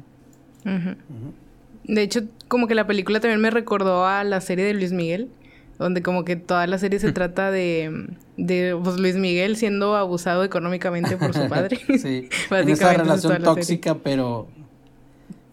De 1.84 2.02
hecho, 2.02 2.24
como 2.50 2.68
que 2.68 2.76
la 2.76 2.86
película 2.86 3.22
también 3.22 3.40
me 3.40 3.50
recordó 3.50 4.06
a 4.06 4.24
la 4.26 4.42
serie 4.42 4.66
de 4.66 4.74
Luis 4.74 4.92
Miguel 4.92 5.30
donde 5.78 6.02
como 6.02 6.26
que 6.26 6.36
toda 6.36 6.68
la 6.68 6.78
serie 6.78 7.00
se 7.00 7.12
trata 7.12 7.52
de, 7.52 8.08
de 8.38 8.77
pues, 8.82 8.98
Luis 8.98 9.15
Miguel 9.15 9.58
siendo 9.58 9.96
abusado 9.96 10.44
económicamente 10.44 11.17
por 11.17 11.34
su 11.34 11.48
padre. 11.50 11.79
sí, 12.00 12.29
en 12.51 12.70
esa 12.70 12.94
relación 12.94 13.44
tóxica, 13.44 13.96
pero 13.96 14.48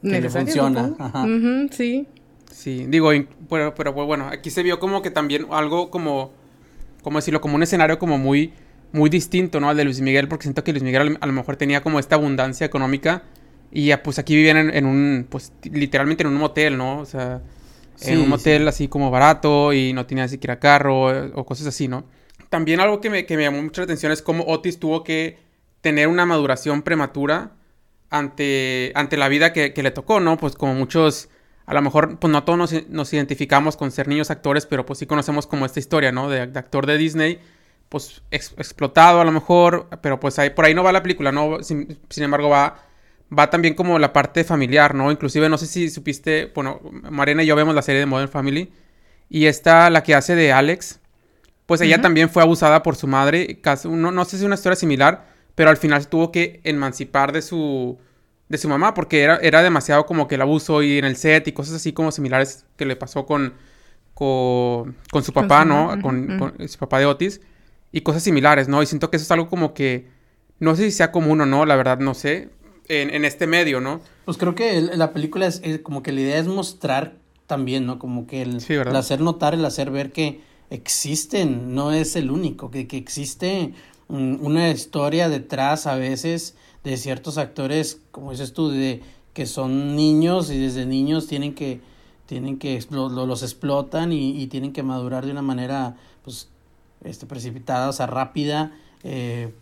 que 0.02 0.20
le 0.20 0.30
funciona. 0.30 0.94
sí. 1.70 2.06
Sí, 2.50 2.86
digo, 2.88 3.10
pero, 3.50 3.74
pero 3.74 3.94
pues, 3.94 4.06
bueno, 4.06 4.28
aquí 4.28 4.48
se 4.48 4.62
vio 4.62 4.78
como 4.78 5.02
que 5.02 5.10
también 5.10 5.48
algo 5.50 5.90
como, 5.90 6.30
como 7.02 7.18
decirlo, 7.18 7.40
como 7.40 7.56
un 7.56 7.64
escenario 7.64 7.98
como 7.98 8.16
muy, 8.16 8.52
muy 8.92 9.10
distinto, 9.10 9.58
¿no? 9.58 9.68
Al 9.68 9.76
de 9.76 9.84
Luis 9.84 10.00
Miguel, 10.00 10.28
porque 10.28 10.44
siento 10.44 10.62
que 10.62 10.70
Luis 10.70 10.84
Miguel 10.84 11.18
a 11.20 11.26
lo 11.26 11.32
mejor 11.32 11.56
tenía 11.56 11.82
como 11.82 11.98
esta 11.98 12.14
abundancia 12.14 12.64
económica 12.64 13.24
y 13.72 13.86
ya 13.86 14.04
pues 14.04 14.20
aquí 14.20 14.36
vivían 14.36 14.56
en, 14.56 14.70
en 14.74 14.86
un, 14.86 15.26
pues 15.28 15.52
literalmente 15.64 16.22
en 16.22 16.28
un 16.28 16.36
motel, 16.36 16.78
¿no? 16.78 17.00
O 17.00 17.04
sea, 17.04 17.42
en 18.02 18.20
un 18.20 18.28
motel 18.28 18.68
así 18.68 18.86
como 18.86 19.10
barato 19.10 19.72
y 19.72 19.92
no 19.92 20.06
tenía 20.06 20.28
siquiera 20.28 20.60
carro 20.60 21.12
eh, 21.12 21.32
o 21.34 21.44
cosas 21.44 21.66
así, 21.66 21.88
¿no? 21.88 22.04
También 22.54 22.78
algo 22.78 23.00
que 23.00 23.11
me, 23.11 23.26
que 23.26 23.37
me 23.37 23.42
llamó 23.42 23.61
mucha 23.61 23.82
atención 23.82 24.12
es 24.12 24.23
cómo 24.23 24.44
Otis 24.46 24.78
tuvo 24.78 25.02
que 25.02 25.40
tener 25.80 26.06
una 26.06 26.25
maduración 26.25 26.82
prematura 26.82 27.50
ante, 28.11 28.92
ante 28.94 29.16
la 29.16 29.28
vida 29.28 29.52
que, 29.52 29.75
le 29.75 29.90
tocó, 29.90 30.20
¿no? 30.20 30.37
Pues 30.37 30.54
como 30.54 30.73
muchos, 30.73 31.30
a 31.66 31.75
lo 31.75 31.82
mejor, 31.82 32.20
pues 32.20 32.32
no 32.32 32.44
todos 32.44 32.73
nos, 32.88 33.12
identificamos 33.12 33.76
con 33.76 33.90
ser 33.90 34.06
niños 34.06 34.30
actores, 34.30 34.66
pero 34.66 34.87
pues 34.87 35.00
sí 35.00 35.06
conocemos 35.06 35.49
como 35.49 35.66
esta 35.66 35.80
historia, 35.80 36.12
¿no? 36.12 36.30
De, 36.30 36.42
actor 36.42 36.87
de 36.87 36.96
Disney, 36.96 37.40
pues 37.88 38.23
explotado 38.30 39.20
a 39.20 39.25
lo 39.25 39.32
mejor, 39.32 39.88
pero 40.00 40.20
pues 40.20 40.38
ahí, 40.38 40.50
por 40.50 40.64
ahí 40.64 40.75
no 40.75 40.84
va 40.84 40.92
la 40.92 41.02
película, 41.02 41.32
¿no? 41.32 41.61
sin 41.61 41.99
embargo 42.18 42.50
va 42.50 42.84
va 43.37 43.50
también 43.50 43.75
como 43.75 43.99
la 43.99 44.12
parte 44.12 44.44
familiar, 44.44 44.94
¿no? 44.94 45.11
Inclusive 45.11 45.49
no 45.49 45.58
sé 45.58 45.66
si 45.66 45.90
supiste, 45.90 46.52
bueno, 46.54 46.80
Mariana 47.11 47.42
y 47.42 47.46
yo 47.46 47.56
vemos 47.56 47.75
la 47.75 47.82
serie 47.82 47.99
de 47.99 48.06
Modern 48.06 48.30
Family 48.30 48.73
y 49.28 49.46
esta, 49.46 49.90
la 49.90 50.04
que 50.04 50.14
hace 50.14 50.37
de 50.37 50.52
Alex, 50.52 51.00
pues 51.66 51.80
ella 51.80 52.00
también 52.00 52.28
fue 52.28 52.42
abusada 52.42 52.83
por 52.83 52.97
su 52.97 53.06
madre, 53.06 53.61
casi, 53.61 53.88
no, 53.88 54.11
no 54.11 54.25
sé 54.25 54.33
si 54.33 54.37
es 54.37 54.42
una 54.42 54.56
historia 54.56 54.76
similar, 54.76 55.26
pero 55.54 55.71
al 55.71 55.76
final 55.76 56.06
tuvo 56.09 56.30
que 56.30 56.61
emancipar 56.64 57.33
de 57.33 57.42
su, 57.42 57.99
de 58.49 58.59
su 58.59 58.68
mamá 58.68 58.94
porque 58.94 59.23
era, 59.23 59.37
era 59.37 59.62
demasiado 59.62 60.06
como 60.06 60.28
que 60.28 60.35
el 60.35 60.42
abuso 60.42 60.83
y 60.83 60.99
en 60.99 61.04
el 61.04 61.16
set 61.16 61.49
y 61.49 61.52
cosas 61.52 61.76
así 61.76 61.92
como 61.92 62.12
similares 62.12 62.66
que 62.76 62.85
le 62.85 62.97
pasó 62.97 63.25
con, 63.25 63.54
con, 64.12 64.97
con 65.11 65.25
su 65.25 65.33
papá, 65.33 65.64
¿no? 65.64 65.97
con, 66.02 66.38
con, 66.38 66.68
su 66.68 66.78
papá 66.78 66.99
de 66.99 67.06
Otis 67.06 67.40
y 67.92 68.02
cosas 68.02 68.23
similares, 68.23 68.68
¿no? 68.68 68.83
Y 68.83 68.87
siento 68.87 69.11
que 69.11 69.16
eso 69.16 69.25
es 69.25 69.30
algo 69.30 69.49
como 69.49 69.73
que, 69.73 70.09
no 70.59 70.75
sé 70.75 70.85
si 70.85 70.90
sea 70.90 71.12
común 71.12 71.40
o 71.40 71.47
no, 71.47 71.64
la 71.64 71.76
verdad 71.76 71.99
no 71.99 72.14
sé, 72.14 72.50
en, 72.88 73.25
este 73.25 73.47
medio, 73.47 73.80
¿no? 73.80 74.00
Pues 74.25 74.37
creo 74.37 74.54
que 74.54 74.80
la 74.80 75.12
película 75.12 75.47
es, 75.47 75.62
como 75.83 76.02
que 76.02 76.12
la 76.12 76.21
idea 76.21 76.38
es 76.38 76.47
mostrar 76.47 77.14
también, 77.47 77.87
¿no? 77.87 77.99
Como 77.99 78.26
que 78.26 78.42
el, 78.42 78.59
hacer 78.97 79.21
notar, 79.21 79.54
el 79.54 79.64
hacer 79.64 79.90
ver 79.90 80.12
que 80.12 80.40
existen, 80.71 81.75
no 81.75 81.92
es 81.92 82.16
el 82.16 82.30
único, 82.30 82.71
que, 82.71 82.87
que 82.87 82.97
existe 82.97 83.73
una 84.09 84.71
historia 84.71 85.28
detrás 85.28 85.87
a 85.87 85.97
veces 85.97 86.56
de 86.85 86.97
ciertos 86.97 87.38
actores, 87.38 88.00
como 88.11 88.33
dices 88.33 88.52
tú, 88.52 88.68
de 88.71 89.02
que 89.33 89.47
son 89.47 89.97
niños 89.97 90.50
y 90.50 90.59
desde 90.59 90.87
niños 90.87 91.26
tienen 91.26 91.54
que 91.54 91.80
tienen 92.26 92.59
que 92.59 92.80
los 92.90 93.42
explotan 93.42 94.12
y, 94.12 94.47
tienen 94.47 94.73
que 94.73 94.83
madurar 94.83 95.26
de 95.26 95.33
una 95.33 95.42
manera 95.42 95.97
pues 96.23 96.49
este 97.02 97.26
precipitada, 97.26 97.90
o 97.90 97.92
sea, 97.92 98.06
rápida, 98.06 98.73
eh, 99.02 99.52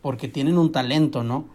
porque 0.00 0.28
tienen 0.28 0.56
un 0.56 0.72
talento, 0.72 1.22
¿no? 1.22 1.46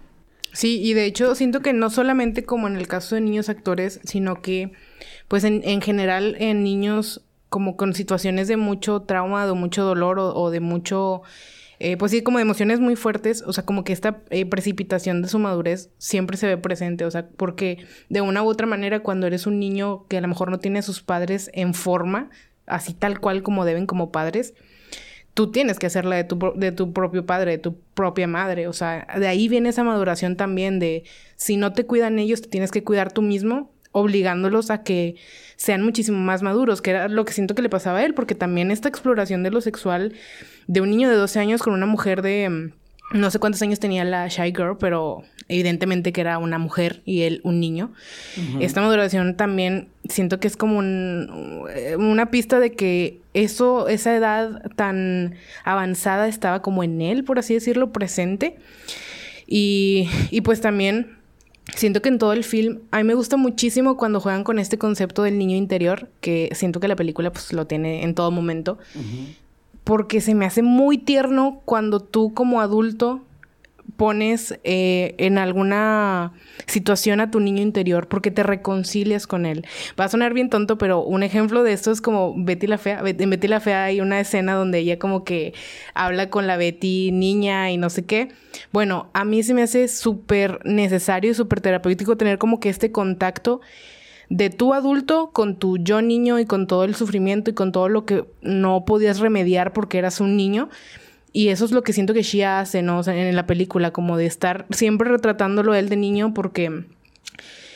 Sí, 0.53 0.79
y 0.81 0.93
de 0.93 1.05
hecho 1.05 1.34
siento 1.34 1.62
que 1.62 1.74
no 1.74 1.89
solamente 1.89 2.43
como 2.43 2.67
en 2.67 2.75
el 2.75 2.88
caso 2.88 3.15
de 3.15 3.22
niños 3.22 3.50
actores, 3.50 4.01
sino 4.03 4.41
que 4.41 4.74
pues 5.27 5.43
en, 5.46 5.62
en 5.63 5.81
general 5.81 6.36
en 6.39 6.63
niños 6.63 7.22
como 7.51 7.75
con 7.75 7.93
situaciones 7.93 8.48
de 8.48 8.55
mucho 8.55 9.01
trauma, 9.01 9.46
de 9.46 9.51
mucho 9.51 9.84
dolor 9.84 10.20
o, 10.20 10.50
de 10.51 10.62
mucho, 10.62 11.22
eh, 11.79 11.98
pues 11.98 12.13
sí, 12.13 12.24
como 12.24 12.38
de 12.38 12.43
emociones 12.43 12.79
muy 12.79 12.96
fuertes, 12.96 13.43
o 13.46 13.51
sea, 13.51 13.65
como 13.65 13.84
que 13.84 13.91
esta 13.91 14.22
eh, 14.29 14.46
precipitación 14.46 15.22
de 15.22 15.27
su 15.27 15.38
madurez 15.38 15.89
siempre 15.98 16.38
se 16.38 16.48
ve 16.48 16.55
presente, 16.55 17.03
o 17.03 17.12
sea, 17.12 17.27
porque 17.27 17.86
de 18.08 18.22
una 18.22 18.41
u 18.41 18.48
otra 18.48 18.67
manera 18.67 19.01
cuando 19.01 19.27
eres 19.27 19.48
un 19.48 19.60
niño 19.60 20.05
que 20.08 20.17
a 20.17 20.22
lo 20.22 20.29
mejor 20.29 20.50
no 20.50 20.60
tiene 20.60 20.79
a 20.79 20.81
sus 20.81 21.01
padres 21.01 21.51
en 21.53 21.74
forma, 21.74 22.29
así 22.67 22.93
tal 22.93 23.20
cual 23.20 23.43
como 23.43 23.65
deben 23.65 23.86
como 23.86 24.13
padres, 24.13 24.53
tú 25.34 25.51
tienes 25.51 25.77
que 25.77 25.88
hacerla 25.88 26.15
de 26.15 26.24
tu, 26.24 26.53
de 26.55 26.72
tu 26.72 26.93
propio 26.93 27.25
padre, 27.25 27.51
de 27.51 27.58
tu 27.58 27.77
propia 27.93 28.27
madre. 28.27 28.70
O 28.70 28.74
sea, 28.74 29.05
de 29.20 29.27
ahí 29.27 29.50
viene 29.50 29.67
esa 29.67 29.84
maduración 29.84 30.38
también 30.38 30.79
de 30.79 31.03
si 31.36 31.58
no 31.58 31.74
te 31.74 31.86
cuidan 31.86 32.17
ellos, 32.17 32.41
te 32.41 32.48
tienes 32.48 32.72
que 32.72 32.86
cuidar 32.86 33.12
tú 33.12 33.22
mismo, 33.22 33.74
obligándolos 33.91 34.71
a 34.71 34.83
que 34.83 35.15
sean 35.55 35.83
muchísimo 35.83 36.17
más 36.19 36.41
maduros, 36.41 36.81
que 36.81 36.91
era 36.91 37.07
lo 37.07 37.25
que 37.25 37.33
siento 37.33 37.55
que 37.55 37.62
le 37.62 37.69
pasaba 37.69 38.00
a 38.00 38.05
él, 38.05 38.13
porque 38.13 38.36
también 38.36 38.71
esta 38.71 38.89
exploración 38.89 39.43
de 39.43 39.51
lo 39.51 39.62
sexual 39.62 40.13
de 40.67 40.81
un 40.81 40.89
niño 40.89 41.10
de 41.10 41.15
12 41.15 41.39
años 41.39 41.62
con 41.62 41.74
una 41.74 41.86
mujer 41.86 42.21
de 42.21 42.50
mm, 42.50 43.19
no 43.19 43.29
sé 43.29 43.39
cuántos 43.39 43.62
años 43.62 43.79
tenía 43.79 44.03
la 44.05 44.27
Shy 44.27 44.53
Girl, 44.55 44.77
pero 44.79 45.24
evidentemente 45.50 46.13
que 46.13 46.21
era 46.21 46.38
una 46.38 46.57
mujer 46.57 47.01
y 47.05 47.21
él 47.24 47.41
un 47.43 47.60
niño. 47.60 47.91
Esta 48.62 48.81
maduración 48.81 49.36
también 49.36 49.89
siento 50.07 50.39
que 50.39 50.48
es 50.48 50.55
como 50.55 50.77
una 50.77 52.31
pista 52.31 52.60
de 52.60 52.71
que 52.71 53.19
eso, 53.33 53.89
esa 53.89 54.15
edad 54.15 54.62
tan 54.75 55.36
avanzada 55.65 56.27
estaba 56.29 56.62
como 56.62 56.83
en 56.83 57.01
él, 57.01 57.25
por 57.25 57.38
así 57.38 57.53
decirlo, 57.53 57.91
presente. 57.91 58.55
Y, 59.45 60.10
y 60.29 60.39
pues 60.41 60.62
también 60.62 61.17
siento 61.75 62.01
que 62.01 62.10
en 62.10 62.20
todo 62.20 62.34
el 62.34 62.44
film, 62.44 62.80
a 62.91 62.98
mí 62.98 63.03
me 63.03 63.13
gusta 63.13 63.38
muchísimo 63.38 63.98
cuando 63.98 64.20
juegan 64.20 64.44
con 64.44 64.60
este 64.60 64.77
concepto 64.77 65.24
del 65.24 65.38
niño 65.38 65.56
interior, 65.56 66.10
que 66.20 66.50
siento 66.53 66.80
que 66.80 66.88
la 66.88 66.96
película 66.96 67.32
pues 67.32 67.53
lo 67.53 67.68
tiene 67.68 68.03
en 68.03 68.15
todo 68.15 68.32
momento 68.32 68.77
porque 69.84 70.22
se 70.22 70.36
me 70.36 70.46
hace 70.46 70.62
muy 70.62 70.98
tierno 70.98 71.62
cuando 71.65 72.00
tú 72.00 72.34
como 72.34 72.62
adulto 72.62 73.22
pones 74.01 74.60
eh, 74.63 75.13
en 75.20 75.38
alguna 75.38 76.34
situación 76.65 77.20
a 77.20 77.29
tu 77.29 77.39
niño 77.39 77.62
interior 77.62 78.08
porque 78.08 78.31
te 78.31 78.41
reconcilias 78.41 79.27
con 79.27 79.46
él. 79.46 79.63
Va 80.00 80.05
a 80.05 80.10
sonar 80.10 80.34
bien 80.34 80.50
tonto, 80.50 80.79
pero 80.79 81.03
un 81.03 81.22
ejemplo 81.22 81.62
de 81.62 81.74
esto 81.74 81.91
es 81.91 82.01
como 82.01 82.34
Betty 82.36 82.65
la 82.65 82.79
Fea. 82.79 83.03
En 83.05 83.29
Betty 83.29 83.48
la 83.48 83.60
Fea 83.60 83.84
hay 83.84 84.01
una 84.01 84.20
escena 84.20 84.55
donde 84.55 84.79
ella 84.79 84.98
como 84.98 85.24
que 85.24 85.53
habla 85.93 86.31
con 86.31 86.48
la 86.48 86.58
Betty 86.58 87.12
niña 87.12 87.70
y 87.70 87.77
no 87.77 87.91
sé 87.91 88.03
qué. 88.03 88.29
Bueno, 88.72 89.12
a 89.13 89.24
mí 89.24 89.43
se 89.43 89.53
me 89.53 89.62
hace 89.62 89.88
súper 89.88 90.65
necesario 90.65 91.29
y 91.29 91.36
súper 91.36 91.62
terapéutico 91.62 92.17
tener 92.17 92.39
como 92.39 92.60
que 92.60 92.70
este 92.70 92.91
contacto 92.91 93.62
de 94.29 94.50
tu 94.50 94.74
adulto 94.74 95.29
con 95.31 95.58
tu 95.60 95.77
yo 95.77 96.01
niño 96.01 96.39
y 96.39 96.46
con 96.46 96.65
todo 96.65 96.86
el 96.86 96.96
sufrimiento 96.96 97.51
y 97.51 97.53
con 97.53 97.72
todo 97.72 97.88
lo 97.88 98.08
que 98.08 98.25
no 98.41 98.84
podías 98.84 99.20
remediar 99.20 99.74
porque 99.74 100.00
eras 100.00 100.20
un 100.22 100.36
niño. 100.36 100.70
Y 101.33 101.47
eso 101.47 101.65
es 101.65 101.71
lo 101.71 101.81
que 101.81 101.93
siento 101.93 102.13
que 102.13 102.23
Shia 102.23 102.59
hace, 102.59 102.81
¿no? 102.81 103.01
en 103.07 103.35
la 103.35 103.47
película, 103.47 103.91
como 103.91 104.17
de 104.17 104.25
estar 104.25 104.65
siempre 104.69 105.09
retratándolo 105.09 105.73
él 105.75 105.88
de 105.88 105.95
niño 105.95 106.33
porque 106.33 106.85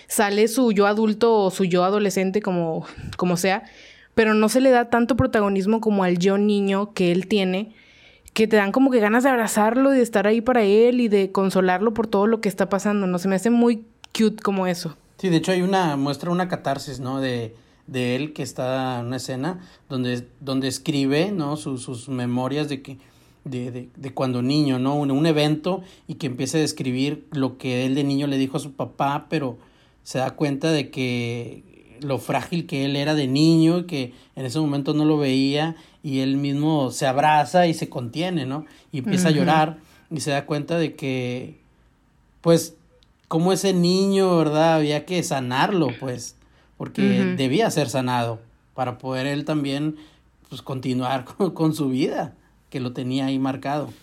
sale 0.07 0.47
su 0.47 0.71
yo 0.71 0.87
adulto 0.87 1.33
o 1.35 1.51
su 1.51 1.63
yo 1.63 1.83
adolescente, 1.83 2.41
como, 2.41 2.85
como 3.17 3.37
sea, 3.37 3.63
pero 4.13 4.33
no 4.33 4.49
se 4.49 4.61
le 4.61 4.71
da 4.71 4.89
tanto 4.89 5.15
protagonismo 5.15 5.79
como 5.81 6.03
al 6.03 6.17
yo 6.17 6.37
niño 6.37 6.93
que 6.93 7.11
él 7.11 7.27
tiene, 7.27 7.73
que 8.33 8.47
te 8.47 8.57
dan 8.57 8.73
como 8.73 8.91
que 8.91 8.99
ganas 8.99 9.23
de 9.23 9.29
abrazarlo 9.29 9.93
y 9.93 9.97
de 9.97 10.03
estar 10.03 10.27
ahí 10.27 10.41
para 10.41 10.63
él 10.63 10.99
y 10.99 11.07
de 11.07 11.31
consolarlo 11.31 11.93
por 11.93 12.07
todo 12.07 12.27
lo 12.27 12.41
que 12.41 12.49
está 12.49 12.67
pasando, 12.67 13.07
¿no? 13.07 13.19
Se 13.19 13.29
me 13.29 13.35
hace 13.35 13.49
muy 13.49 13.85
cute 14.17 14.43
como 14.43 14.67
eso. 14.67 14.97
Sí, 15.17 15.29
de 15.29 15.37
hecho 15.37 15.53
hay 15.53 15.61
una, 15.61 15.95
muestra 15.95 16.29
una 16.29 16.49
catarsis, 16.49 16.99
¿no? 16.99 17.21
De, 17.21 17.55
de 17.87 18.17
él 18.17 18.33
que 18.33 18.43
está 18.43 18.99
en 18.99 19.07
una 19.07 19.17
escena 19.17 19.59
donde, 19.87 20.27
donde 20.41 20.67
escribe, 20.67 21.31
¿no? 21.31 21.55
Sus 21.55 22.09
memorias 22.09 22.67
de 22.67 22.81
que, 22.81 22.97
de, 23.45 23.71
de, 23.71 23.89
de, 23.95 24.13
cuando 24.13 24.41
niño, 24.41 24.79
¿no? 24.79 24.95
Un, 24.95 25.11
un, 25.11 25.25
evento 25.25 25.81
y 26.07 26.15
que 26.15 26.27
empieza 26.27 26.57
a 26.57 26.61
describir 26.61 27.25
lo 27.31 27.57
que 27.57 27.85
él 27.85 27.95
de 27.95 28.03
niño 28.03 28.27
le 28.27 28.37
dijo 28.37 28.57
a 28.57 28.59
su 28.59 28.73
papá, 28.73 29.27
pero 29.29 29.57
se 30.03 30.17
da 30.17 30.31
cuenta 30.31 30.71
de 30.71 30.89
que 30.89 31.63
lo 32.01 32.17
frágil 32.17 32.67
que 32.67 32.85
él 32.85 32.95
era 32.95 33.15
de 33.15 33.27
niño 33.27 33.79
y 33.79 33.83
que 33.85 34.13
en 34.35 34.45
ese 34.45 34.59
momento 34.59 34.93
no 34.93 35.05
lo 35.05 35.17
veía 35.17 35.75
y 36.03 36.19
él 36.19 36.37
mismo 36.37 36.91
se 36.91 37.07
abraza 37.07 37.67
y 37.67 37.73
se 37.73 37.89
contiene, 37.89 38.45
¿no? 38.45 38.65
Y 38.91 38.99
empieza 38.99 39.29
a 39.29 39.31
llorar 39.31 39.77
y 40.11 40.19
se 40.19 40.31
da 40.31 40.45
cuenta 40.45 40.77
de 40.77 40.95
que, 40.95 41.59
pues, 42.41 42.75
como 43.27 43.51
ese 43.51 43.73
niño, 43.73 44.37
¿verdad? 44.37 44.75
Había 44.75 45.05
que 45.05 45.23
sanarlo, 45.23 45.89
pues, 45.99 46.35
porque 46.77 47.33
debía 47.37 47.71
ser 47.71 47.89
sanado 47.89 48.39
para 48.75 48.97
poder 48.97 49.25
él 49.25 49.45
también, 49.45 49.95
pues, 50.49 50.61
continuar 50.61 51.25
con, 51.53 51.73
su 51.73 51.89
vida, 51.89 52.35
que 52.75 52.81
lo 52.81 52.91
tenía 52.91 53.27
ahí 53.27 53.39
marcado. 53.39 53.93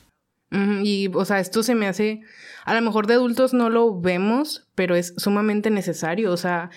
Y, 0.83 1.11
o 1.12 1.26
sea, 1.26 1.41
esto 1.41 1.62
se 1.62 1.75
me 1.75 1.87
hace, 1.87 2.23
a 2.64 2.75
lo 2.75 2.81
mejor 2.81 3.07
de 3.07 3.12
adultos 3.12 3.52
no 3.52 3.69
lo 3.69 4.00
vemos, 4.00 4.67
pero 4.75 4.97
es 4.97 5.12
sumamente 5.19 5.69
necesario, 5.69 6.33
o 6.33 6.38
sea, 6.38 6.71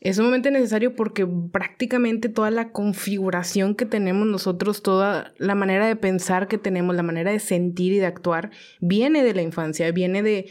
es 0.00 0.16
sumamente 0.16 0.50
necesario 0.50 0.96
porque 0.96 1.28
prácticamente 1.52 2.28
toda 2.28 2.50
la 2.50 2.72
configuración 2.72 3.76
que 3.76 3.86
tenemos 3.86 4.26
nosotros, 4.26 4.82
toda 4.82 5.32
la 5.38 5.54
manera 5.54 5.86
de 5.86 5.94
pensar 5.94 6.48
que 6.48 6.58
tenemos, 6.58 6.96
la 6.96 7.04
manera 7.04 7.30
de 7.30 7.38
sentir 7.38 7.92
y 7.92 7.98
de 7.98 8.06
actuar, 8.06 8.50
viene 8.80 9.22
de 9.22 9.34
la 9.34 9.42
infancia, 9.42 9.92
viene 9.92 10.24
de, 10.24 10.50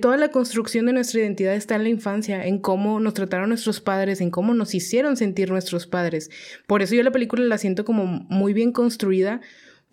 toda 0.00 0.16
la 0.16 0.32
construcción 0.32 0.86
de 0.86 0.92
nuestra 0.92 1.20
identidad 1.20 1.54
está 1.54 1.76
en 1.76 1.84
la 1.84 1.88
infancia, 1.88 2.44
en 2.44 2.58
cómo 2.58 2.98
nos 2.98 3.14
trataron 3.14 3.50
nuestros 3.50 3.80
padres, 3.80 4.20
en 4.20 4.32
cómo 4.32 4.54
nos 4.54 4.74
hicieron 4.74 5.16
sentir 5.16 5.50
nuestros 5.50 5.86
padres. 5.86 6.30
Por 6.66 6.82
eso 6.82 6.96
yo 6.96 7.04
la 7.04 7.12
película 7.12 7.44
la 7.44 7.58
siento 7.58 7.84
como 7.84 8.06
muy 8.06 8.52
bien 8.52 8.72
construida, 8.72 9.40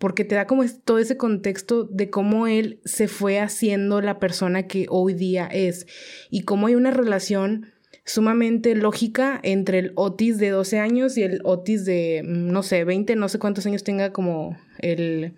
porque 0.02 0.24
te 0.24 0.34
da 0.34 0.48
como 0.48 0.64
todo 0.84 0.98
ese 0.98 1.16
contexto 1.16 1.84
de 1.84 2.10
cómo 2.10 2.48
él 2.48 2.80
se 2.84 3.06
fue 3.06 3.38
haciendo 3.38 4.00
la 4.00 4.18
persona 4.18 4.66
que 4.66 4.86
hoy 4.88 5.14
día 5.14 5.46
es 5.46 5.86
y 6.28 6.42
cómo 6.42 6.66
hay 6.66 6.74
una 6.74 6.90
relación 6.90 7.68
sumamente 8.04 8.74
lógica 8.74 9.38
entre 9.44 9.78
el 9.78 9.92
Otis 9.94 10.38
de 10.38 10.48
12 10.48 10.80
años 10.80 11.16
y 11.16 11.22
el 11.22 11.40
Otis 11.44 11.84
de, 11.84 12.22
mm, 12.24 12.48
no 12.48 12.64
sé, 12.64 12.82
20, 12.82 13.14
no 13.14 13.28
sé 13.28 13.38
cuántos 13.38 13.64
años 13.64 13.84
tenga 13.84 14.12
como 14.12 14.58
el, 14.80 15.36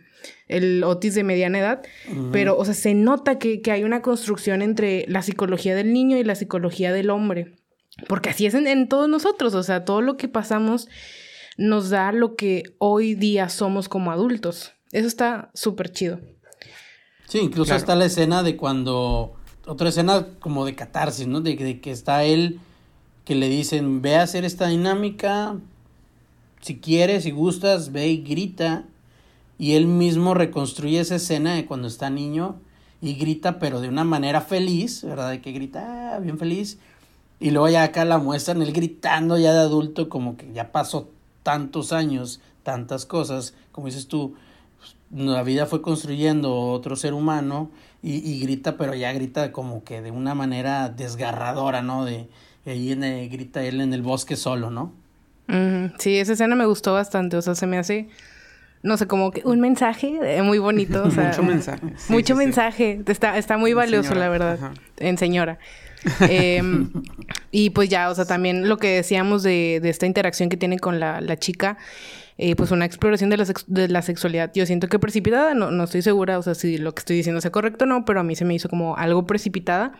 el 0.48 0.82
Otis 0.82 1.14
de 1.14 1.24
mediana 1.24 1.58
edad, 1.58 1.82
pero, 2.32 2.56
o 2.56 2.64
sea, 2.64 2.72
se 2.72 2.94
nota 2.94 3.38
que, 3.38 3.60
hay 3.70 3.84
una 3.84 4.00
construcción 4.00 4.62
entre 4.62 5.04
la 5.08 5.20
psicología 5.20 5.74
del 5.74 5.92
niño 5.92 6.16
y 6.16 6.24
la 6.24 6.36
psicología 6.36 6.90
del 6.90 7.10
hombre, 7.10 7.52
porque 8.08 8.30
así 8.30 8.46
es 8.46 8.54
en, 8.54 8.88
todos 8.88 9.10
nosotros, 9.10 9.52
o 9.52 9.62
sea, 9.62 9.84
todo 9.84 10.00
lo 10.00 10.16
que 10.16 10.28
pasamos 10.28 10.88
nos 11.56 11.90
da 11.90 12.12
lo 12.12 12.36
que 12.36 12.74
hoy 12.78 13.14
día 13.14 13.48
somos 13.48 13.88
como 13.88 14.10
adultos. 14.10 14.72
Eso 14.92 15.06
está 15.06 15.50
súper 15.54 15.92
chido. 15.92 16.20
Sí, 17.26 17.38
incluso 17.38 17.74
está 17.74 17.94
la 17.94 18.04
escena 18.04 18.42
de 18.42 18.56
cuando 18.56 19.34
otra 19.66 19.88
escena 19.88 20.26
como 20.40 20.64
de 20.64 20.74
catarsis, 20.74 21.26
¿no? 21.26 21.40
De, 21.40 21.56
que 21.80 21.90
está 21.90 22.24
él 22.24 22.60
que 23.24 23.34
le 23.34 23.48
dicen, 23.48 24.02
ve 24.02 24.16
a 24.16 24.22
hacer 24.22 24.44
esta 24.44 24.68
dinámica, 24.68 25.56
si 26.60 26.78
quieres, 26.78 27.24
si 27.24 27.30
gustas, 27.30 27.92
ve 27.92 28.08
y 28.08 28.18
grita. 28.18 28.84
Y 29.58 29.74
él 29.74 29.86
mismo 29.86 30.34
reconstruye 30.34 31.00
esa 31.00 31.16
escena 31.16 31.54
de 31.54 31.64
cuando 31.64 31.88
está 31.88 32.10
niño 32.10 32.56
y 33.00 33.14
grita, 33.14 33.58
pero 33.58 33.80
de 33.80 33.88
una 33.88 34.04
manera 34.04 34.40
feliz, 34.40 35.02
¿verdad? 35.04 35.30
De 35.30 35.40
que 35.40 35.52
grita, 35.52 36.16
ah, 36.16 36.18
bien 36.18 36.38
feliz. 36.38 36.78
Y 37.40 37.50
luego 37.50 37.68
ya 37.68 37.82
acá 37.82 38.04
la 38.04 38.18
muestran 38.18 38.62
él 38.62 38.72
gritando 38.72 39.38
ya 39.38 39.52
de 39.52 39.60
adulto, 39.60 40.08
como 40.08 40.36
que 40.36 40.52
ya 40.52 40.72
pasó 40.72 41.10
tantos 41.44 41.92
años, 41.92 42.40
tantas 42.64 43.06
cosas, 43.06 43.54
como 43.70 43.86
dices 43.86 44.08
tú, 44.08 44.34
pues, 44.78 44.96
la 45.12 45.44
vida 45.44 45.66
fue 45.66 45.80
construyendo 45.80 46.52
otro 46.56 46.96
ser 46.96 47.14
humano 47.14 47.70
y, 48.02 48.40
grita, 48.40 48.76
pero 48.76 48.94
ya 48.94 49.12
grita 49.12 49.50
como 49.50 49.82
que 49.82 50.02
de 50.02 50.10
una 50.10 50.34
manera 50.34 50.90
desgarradora, 50.90 51.80
¿no? 51.80 52.04
De 52.04 52.28
ahí 52.66 52.92
en 52.92 53.00
grita 53.30 53.62
él 53.62 53.80
en 53.80 53.94
el 53.94 54.02
bosque 54.02 54.36
solo, 54.36 54.70
¿no? 54.70 54.92
Sí, 55.98 56.18
esa 56.18 56.32
escena 56.32 56.54
me 56.54 56.66
gustó 56.66 56.92
bastante, 56.92 57.36
o 57.36 57.42
sea, 57.42 57.54
se 57.54 57.66
me 57.66 57.78
hace, 57.78 58.08
no 58.82 58.96
sé, 58.96 59.06
como 59.06 59.30
que 59.30 59.42
un 59.44 59.60
mensaje 59.60 60.18
eh, 60.22 60.42
muy 60.42 60.58
bonito, 60.58 61.04
o 61.04 61.10
sea, 61.10 61.28
mucho 61.28 61.42
mensaje. 61.42 61.86
mucho 62.08 62.36
mensaje, 62.36 63.02
Está, 63.06 63.38
está 63.38 63.56
muy 63.56 63.72
valioso, 63.72 64.14
la 64.14 64.28
verdad, 64.28 64.58
en 64.98 65.18
señora. 65.18 65.58
Em, 66.20 66.90
y 67.50 67.70
pues 67.70 67.88
ya, 67.88 68.10
o 68.10 68.14
sea, 68.14 68.24
también 68.24 68.68
lo 68.68 68.78
que 68.78 68.88
decíamos 68.88 69.42
de, 69.42 69.80
de 69.82 69.90
esta 69.90 70.06
interacción 70.06 70.48
que 70.48 70.56
tiene 70.56 70.78
con 70.78 71.00
la, 71.00 71.20
la 71.20 71.38
chica, 71.38 71.78
eh, 72.36 72.56
pues 72.56 72.72
una 72.72 72.84
exploración 72.84 73.30
de 73.30 73.36
la, 73.36 73.46
de 73.68 73.88
la 73.88 74.02
sexualidad. 74.02 74.50
Yo 74.54 74.66
siento 74.66 74.88
que 74.88 74.98
precipitada, 74.98 75.54
no, 75.54 75.70
no 75.70 75.84
estoy 75.84 76.02
segura, 76.02 76.38
o 76.38 76.42
sea, 76.42 76.54
si 76.54 76.78
lo 76.78 76.92
que 76.92 76.98
estoy 76.98 77.16
diciendo 77.16 77.40
sea 77.40 77.52
correcto 77.52 77.84
o 77.84 77.88
no, 77.88 78.04
pero 78.04 78.18
a 78.18 78.24
mí 78.24 78.34
se 78.34 78.44
me 78.44 78.54
hizo 78.54 78.68
como 78.68 78.96
algo 78.96 79.24
precipitada. 79.24 79.92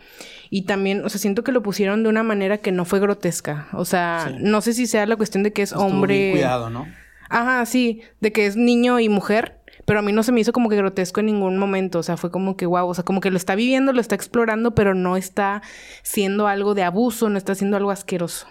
Y 0.49 0.63
también, 0.63 1.05
o 1.05 1.09
sea, 1.09 1.19
siento 1.19 1.45
que 1.45 1.53
lo 1.53 1.63
pusieron 1.63 2.03
de 2.03 2.09
una 2.09 2.23
manera 2.23 2.57
que 2.57 2.73
no 2.73 2.83
fue 2.83 2.99
grotesca. 2.99 3.67
O 3.71 3.85
sea, 3.85 4.35
no 4.39 4.59
sé 4.59 4.73
si 4.73 4.85
sea 4.85 5.05
la 5.05 5.15
cuestión 5.15 5.43
de 5.43 5.53
que 5.53 5.61
es 5.61 5.71
hombre. 5.71 6.31
cuidado, 6.31 6.69
¿no? 6.69 6.87
Ajá, 7.29 7.65
sí, 7.65 8.01
de 8.19 8.33
que 8.33 8.45
es 8.47 8.57
niño 8.57 8.99
y 8.99 9.07
mujer. 9.07 9.59
Pero 9.85 9.99
a 9.99 10.01
mí 10.01 10.11
no 10.11 10.23
se 10.23 10.31
me 10.31 10.41
hizo 10.41 10.51
como 10.51 10.69
que 10.69 10.75
grotesco 10.75 11.19
en 11.19 11.27
ningún 11.27 11.57
momento. 11.57 11.99
O 11.99 12.03
sea, 12.03 12.17
fue 12.17 12.31
como 12.31 12.57
que 12.57 12.65
wow. 12.65 12.87
O 12.87 12.93
sea, 12.93 13.03
como 13.03 13.21
que 13.21 13.31
lo 13.31 13.37
está 13.37 13.55
viviendo, 13.55 13.93
lo 13.93 14.01
está 14.01 14.15
explorando, 14.15 14.75
pero 14.75 14.95
no 14.95 15.15
está 15.15 15.61
siendo 16.01 16.47
algo 16.47 16.73
de 16.73 16.83
abuso, 16.83 17.29
no 17.29 17.37
está 17.37 17.55
siendo 17.55 17.77
algo 17.77 17.91
asqueroso. 17.91 18.47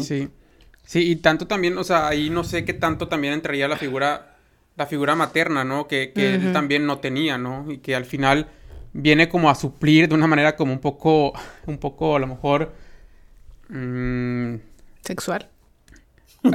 Sí. 0.00 0.28
Sí, 0.84 1.10
y 1.10 1.16
tanto 1.16 1.46
también, 1.46 1.76
o 1.76 1.84
sea, 1.84 2.08
ahí 2.08 2.30
no 2.30 2.44
sé 2.44 2.64
qué 2.64 2.72
tanto 2.72 3.08
también 3.08 3.34
entraría 3.34 3.68
la 3.68 3.76
figura, 3.76 4.36
la 4.74 4.86
figura 4.86 5.14
materna, 5.14 5.62
¿no? 5.62 5.86
Que, 5.86 6.12
que 6.14 6.36
él 6.36 6.52
también 6.54 6.86
no 6.86 6.98
tenía, 6.98 7.36
¿no? 7.36 7.70
Y 7.70 7.76
que 7.78 7.94
al 7.94 8.06
final 8.06 8.48
viene 8.94 9.28
como 9.28 9.50
a 9.50 9.54
suplir 9.54 10.08
de 10.08 10.14
una 10.14 10.26
manera 10.26 10.56
como 10.56 10.72
un 10.72 10.78
poco, 10.78 11.34
un 11.66 11.76
poco 11.76 12.16
a 12.16 12.18
lo 12.18 12.26
mejor... 12.26 12.72
Mm, 13.68 14.54
sexual. 15.02 15.50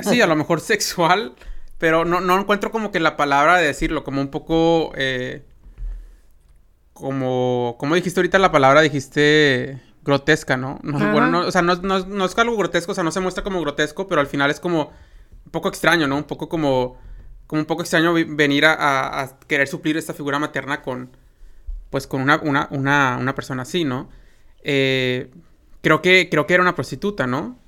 Sí, 0.02 0.20
a 0.20 0.28
lo 0.28 0.36
mejor 0.36 0.62
sexual, 0.62 1.34
pero 1.84 2.06
no, 2.06 2.22
no 2.22 2.40
encuentro 2.40 2.72
como 2.72 2.94
que 2.94 3.02
la 3.02 3.18
palabra 3.18 3.58
de 3.58 3.68
decirlo, 3.68 4.06
como 4.06 4.22
un 4.22 4.30
poco... 4.30 4.94
Eh, 4.96 5.44
como, 6.94 7.76
como 7.78 7.96
dijiste 7.96 8.22
ahorita 8.22 8.40
la 8.40 8.54
palabra, 8.54 8.80
dijiste 8.80 9.82
grotesca, 10.02 10.56
¿no? 10.56 10.80
bueno, 10.82 11.28
no, 11.28 11.40
o 11.42 11.52
sea, 11.52 11.62
no, 11.62 11.76
no, 11.76 12.26
es 12.26 12.38
algo 12.38 12.56
grotesco, 12.56 12.94
o 12.94 12.96
sea, 12.96 13.04
no 13.04 13.12
se 13.12 13.20
muestra 13.20 13.44
como 13.44 13.60
grotesco, 13.60 14.08
pero 14.08 14.22
al 14.22 14.28
final 14.28 14.50
es 14.50 14.62
como 14.62 14.94
un 15.46 15.52
poco 15.52 15.68
extraño, 15.68 16.08
¿no? 16.08 16.16
Un 16.16 16.24
poco 16.24 16.48
como, 16.48 16.98
como 17.48 17.60
un 17.60 17.66
poco 17.66 17.82
extraño 17.82 18.14
venir 18.14 18.64
a, 18.66 19.38
querer 19.50 19.68
suplir 19.68 19.98
esta 19.98 20.14
figura 20.14 20.40
materna 20.40 20.82
con, 20.82 21.10
pues, 21.90 22.08
con 22.08 22.22
una, 22.22 22.40
una, 22.44 22.70
una, 22.72 23.18
una 23.20 23.36
persona 23.36 23.64
así, 23.64 23.84
¿no? 23.84 24.08
Eh, 24.64 25.32
creo, 25.82 26.02
que, 26.02 26.30
creo 26.32 26.48
que 26.48 26.54
era 26.54 26.64
una 26.64 26.76
prostituta, 26.76 27.28
¿no? 27.28 27.60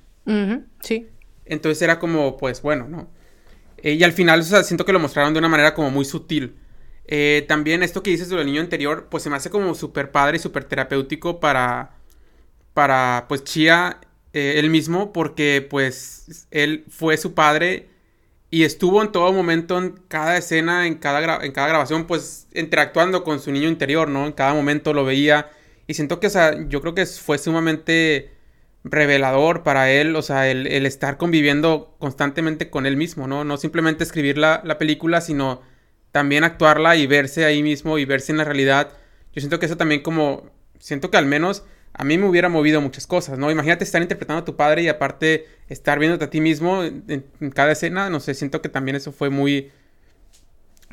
Sí. 0.80 1.06
Entonces 1.44 1.82
era 1.82 1.98
como, 1.98 2.38
pues, 2.38 2.62
bueno, 2.62 2.88
¿no? 2.88 3.14
Eh, 3.86 3.94
y 3.94 4.02
al 4.02 4.12
final, 4.12 4.40
o 4.40 4.42
sea, 4.42 4.64
siento 4.64 4.84
que 4.84 4.92
lo 4.92 4.98
mostraron 4.98 5.32
de 5.32 5.38
una 5.38 5.48
manera 5.48 5.72
como 5.72 5.92
muy 5.92 6.04
sutil. 6.04 6.56
Eh, 7.06 7.44
también 7.46 7.84
esto 7.84 8.02
que 8.02 8.10
dices 8.10 8.28
del 8.28 8.44
niño 8.44 8.60
anterior, 8.60 9.06
pues 9.08 9.22
se 9.22 9.30
me 9.30 9.36
hace 9.36 9.48
como 9.48 9.76
súper 9.76 10.10
padre 10.10 10.38
y 10.38 10.40
súper 10.40 10.64
terapéutico 10.64 11.38
para 11.38 11.92
para 12.74 13.26
pues 13.28 13.44
Chia 13.44 14.00
eh, 14.32 14.54
él 14.58 14.70
mismo 14.70 15.12
porque 15.12 15.66
pues 15.70 16.48
él 16.50 16.84
fue 16.90 17.16
su 17.16 17.34
padre 17.34 17.88
y 18.50 18.64
estuvo 18.64 19.02
en 19.02 19.12
todo 19.12 19.32
momento 19.32 19.78
en 19.78 19.92
cada 20.08 20.36
escena, 20.36 20.86
en 20.88 20.96
cada, 20.96 21.44
en 21.44 21.52
cada 21.52 21.68
grabación 21.68 22.06
pues 22.08 22.48
interactuando 22.54 23.24
con 23.24 23.40
su 23.40 23.52
niño 23.52 23.68
interior, 23.68 24.08
¿no? 24.08 24.26
En 24.26 24.32
cada 24.32 24.54
momento 24.54 24.94
lo 24.94 25.04
veía 25.04 25.50
y 25.86 25.94
siento 25.94 26.20
que, 26.20 26.26
o 26.28 26.30
sea, 26.30 26.66
yo 26.68 26.80
creo 26.80 26.94
que 26.94 27.06
fue 27.06 27.38
sumamente 27.38 28.35
revelador 28.90 29.62
para 29.62 29.90
él, 29.90 30.16
o 30.16 30.22
sea, 30.22 30.48
el, 30.48 30.66
estar 30.86 31.16
conviviendo 31.18 31.96
constantemente 31.98 32.70
con 32.70 32.86
él 32.86 32.96
mismo, 32.96 33.26
¿no? 33.26 33.44
No 33.44 33.56
simplemente 33.56 34.04
escribir 34.04 34.38
la, 34.38 34.60
la, 34.64 34.78
película, 34.78 35.20
sino 35.20 35.62
también 36.12 36.44
actuarla 36.44 36.96
y 36.96 37.06
verse 37.06 37.44
ahí 37.44 37.62
mismo 37.62 37.98
y 37.98 38.04
verse 38.04 38.32
en 38.32 38.38
la 38.38 38.44
realidad. 38.44 38.90
Yo 39.32 39.40
siento 39.40 39.58
que 39.58 39.66
eso 39.66 39.76
también 39.76 40.02
como, 40.02 40.50
siento 40.78 41.10
que 41.10 41.16
al 41.16 41.26
menos 41.26 41.64
a 41.98 42.04
mí 42.04 42.18
me 42.18 42.28
hubiera 42.28 42.48
movido 42.48 42.80
muchas 42.80 43.06
cosas, 43.06 43.38
¿no? 43.38 43.50
Imagínate 43.50 43.84
estar 43.84 44.02
interpretando 44.02 44.42
a 44.42 44.44
tu 44.44 44.54
padre 44.56 44.82
y 44.82 44.88
aparte 44.88 45.46
estar 45.68 45.98
viéndote 45.98 46.26
a 46.26 46.30
ti 46.30 46.40
mismo 46.40 46.82
en, 46.84 47.24
cada 47.54 47.72
escena, 47.72 48.10
no 48.10 48.20
sé, 48.20 48.34
siento 48.34 48.60
que 48.60 48.68
también 48.68 48.96
eso 48.96 49.12
fue 49.12 49.30
muy, 49.30 49.70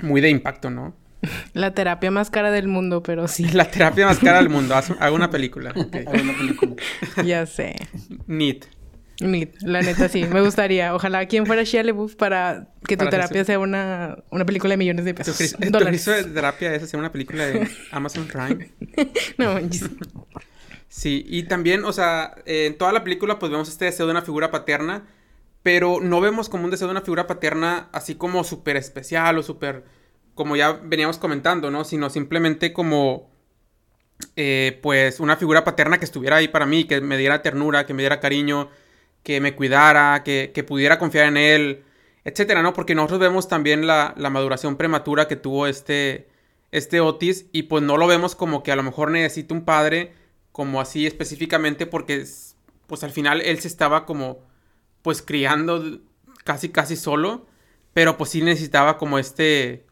muy 0.02 0.22
de 0.22 0.30
impacto, 0.30 0.70
¿no? 0.70 0.96
La 1.54 1.74
terapia 1.74 2.12
más 2.12 2.30
cara 2.30 2.52
del 2.52 2.68
mundo, 2.68 3.04
pero 3.04 3.28
sí. 3.28 3.48
La 3.50 3.70
terapia 3.70 4.06
más 4.06 4.20
cara 4.20 4.38
del 4.38 4.50
mundo, 4.50 4.76
hago 5.00 5.16
una 5.16 5.30
película. 5.30 5.72
Hago 5.72 6.22
una 6.22 6.38
película. 6.38 6.76
ya 7.26 7.46
sé. 7.46 7.76
Neat. 8.28 8.66
Neat, 9.20 9.62
la 9.62 9.82
neta 9.82 10.10
sí, 10.10 10.26
me 10.26 10.42
gustaría. 10.42 10.94
Ojalá 10.96 11.26
quien 11.28 11.46
fuera 11.46 11.64
Shia 11.64 11.84
LaBeouf 11.84 12.16
para 12.16 12.68
que 12.88 12.98
tu 12.98 13.08
terapia 13.08 13.46
sea 13.46 13.60
una, 13.60 14.18
una 14.32 14.46
película 14.46 14.72
de 14.72 14.78
millones 14.78 15.06
de 15.06 15.14
pesos. 15.14 15.38
¿Tu, 15.38 15.70
dólares. 15.70 16.06
de 16.06 16.24
terapia 16.24 16.74
es 16.74 16.84
hacer 16.84 17.00
una 17.00 17.12
película 17.12 17.46
de 17.46 17.68
Amazon 17.92 18.28
Prime? 18.28 18.70
no, 19.38 19.60
Sí, 20.90 21.26
y 21.28 21.44
también, 21.44 21.86
o 21.86 21.92
sea, 21.92 22.36
en 22.46 22.78
toda 22.78 22.92
la 22.92 23.04
película 23.04 23.40
pues 23.40 23.52
vemos 23.52 23.68
este 23.68 23.86
deseo 23.86 24.06
de 24.06 24.12
una 24.12 24.22
figura 24.22 24.52
paterna, 24.52 25.08
pero 25.64 26.00
no 26.02 26.22
vemos 26.22 26.50
como 26.50 26.66
un 26.66 26.72
deseo 26.72 26.88
de 26.88 26.92
una 26.92 27.02
figura 27.02 27.26
paterna 27.26 27.90
así 27.94 28.14
como 28.14 28.44
súper 28.44 28.78
especial 28.78 29.40
o 29.40 29.44
súper, 29.44 29.86
como 30.36 30.56
ya 30.56 30.74
veníamos 30.74 31.18
comentando, 31.18 31.72
¿no? 31.72 31.84
Sino 31.84 32.10
simplemente 32.10 32.74
como, 32.74 33.30
eh, 34.36 34.80
pues, 34.82 35.20
una 35.20 35.38
figura 35.38 35.64
paterna 35.64 35.98
que 36.00 36.06
estuviera 36.06 36.38
ahí 36.38 36.48
para 36.48 36.66
mí, 36.66 36.86
que 36.86 37.02
me 37.02 37.18
diera 37.18 37.42
ternura, 37.42 37.86
que 37.86 37.94
me 37.94 38.04
diera 38.04 38.20
cariño, 38.20 38.70
que 39.24 39.42
me 39.42 39.56
cuidara, 39.56 40.24
que, 40.24 40.66
pudiera 40.68 41.00
confiar 41.00 41.28
en 41.28 41.38
él. 41.38 41.84
etcétera, 42.26 42.62
¿no? 42.62 42.74
Porque 42.74 42.96
nosotros 42.96 43.20
vemos 43.20 43.48
también 43.50 43.88
la, 43.88 44.14
la, 44.18 44.30
maduración 44.30 44.78
prematura 44.78 45.28
que 45.28 45.36
tuvo 45.36 45.68
este, 45.68 46.30
este 46.72 47.02
Otis 47.02 47.48
y 47.52 47.64
pues 47.64 47.84
no 47.84 47.98
lo 47.98 48.08
vemos 48.08 48.36
como 48.36 48.64
que 48.64 48.72
a 48.72 48.76
lo 48.78 48.84
mejor 48.84 49.12
necesita 49.12 49.54
un 49.54 49.66
padre 49.66 50.14
como 50.54 50.80
así 50.80 51.06
específicamente 51.06 51.86
porque 51.86 52.26
pues 52.88 53.04
al 53.04 53.12
final 53.12 53.42
él 53.42 53.60
se 53.60 53.68
estaba 53.68 54.06
como 54.06 54.40
pues 55.02 55.22
criando 55.22 56.00
casi 56.44 56.70
casi 56.70 56.96
solo, 56.96 57.46
pero 57.94 58.18
pues 58.18 58.32
sí 58.32 58.42
necesitaba 58.42 58.98
como 58.98 59.20
este 59.20 59.86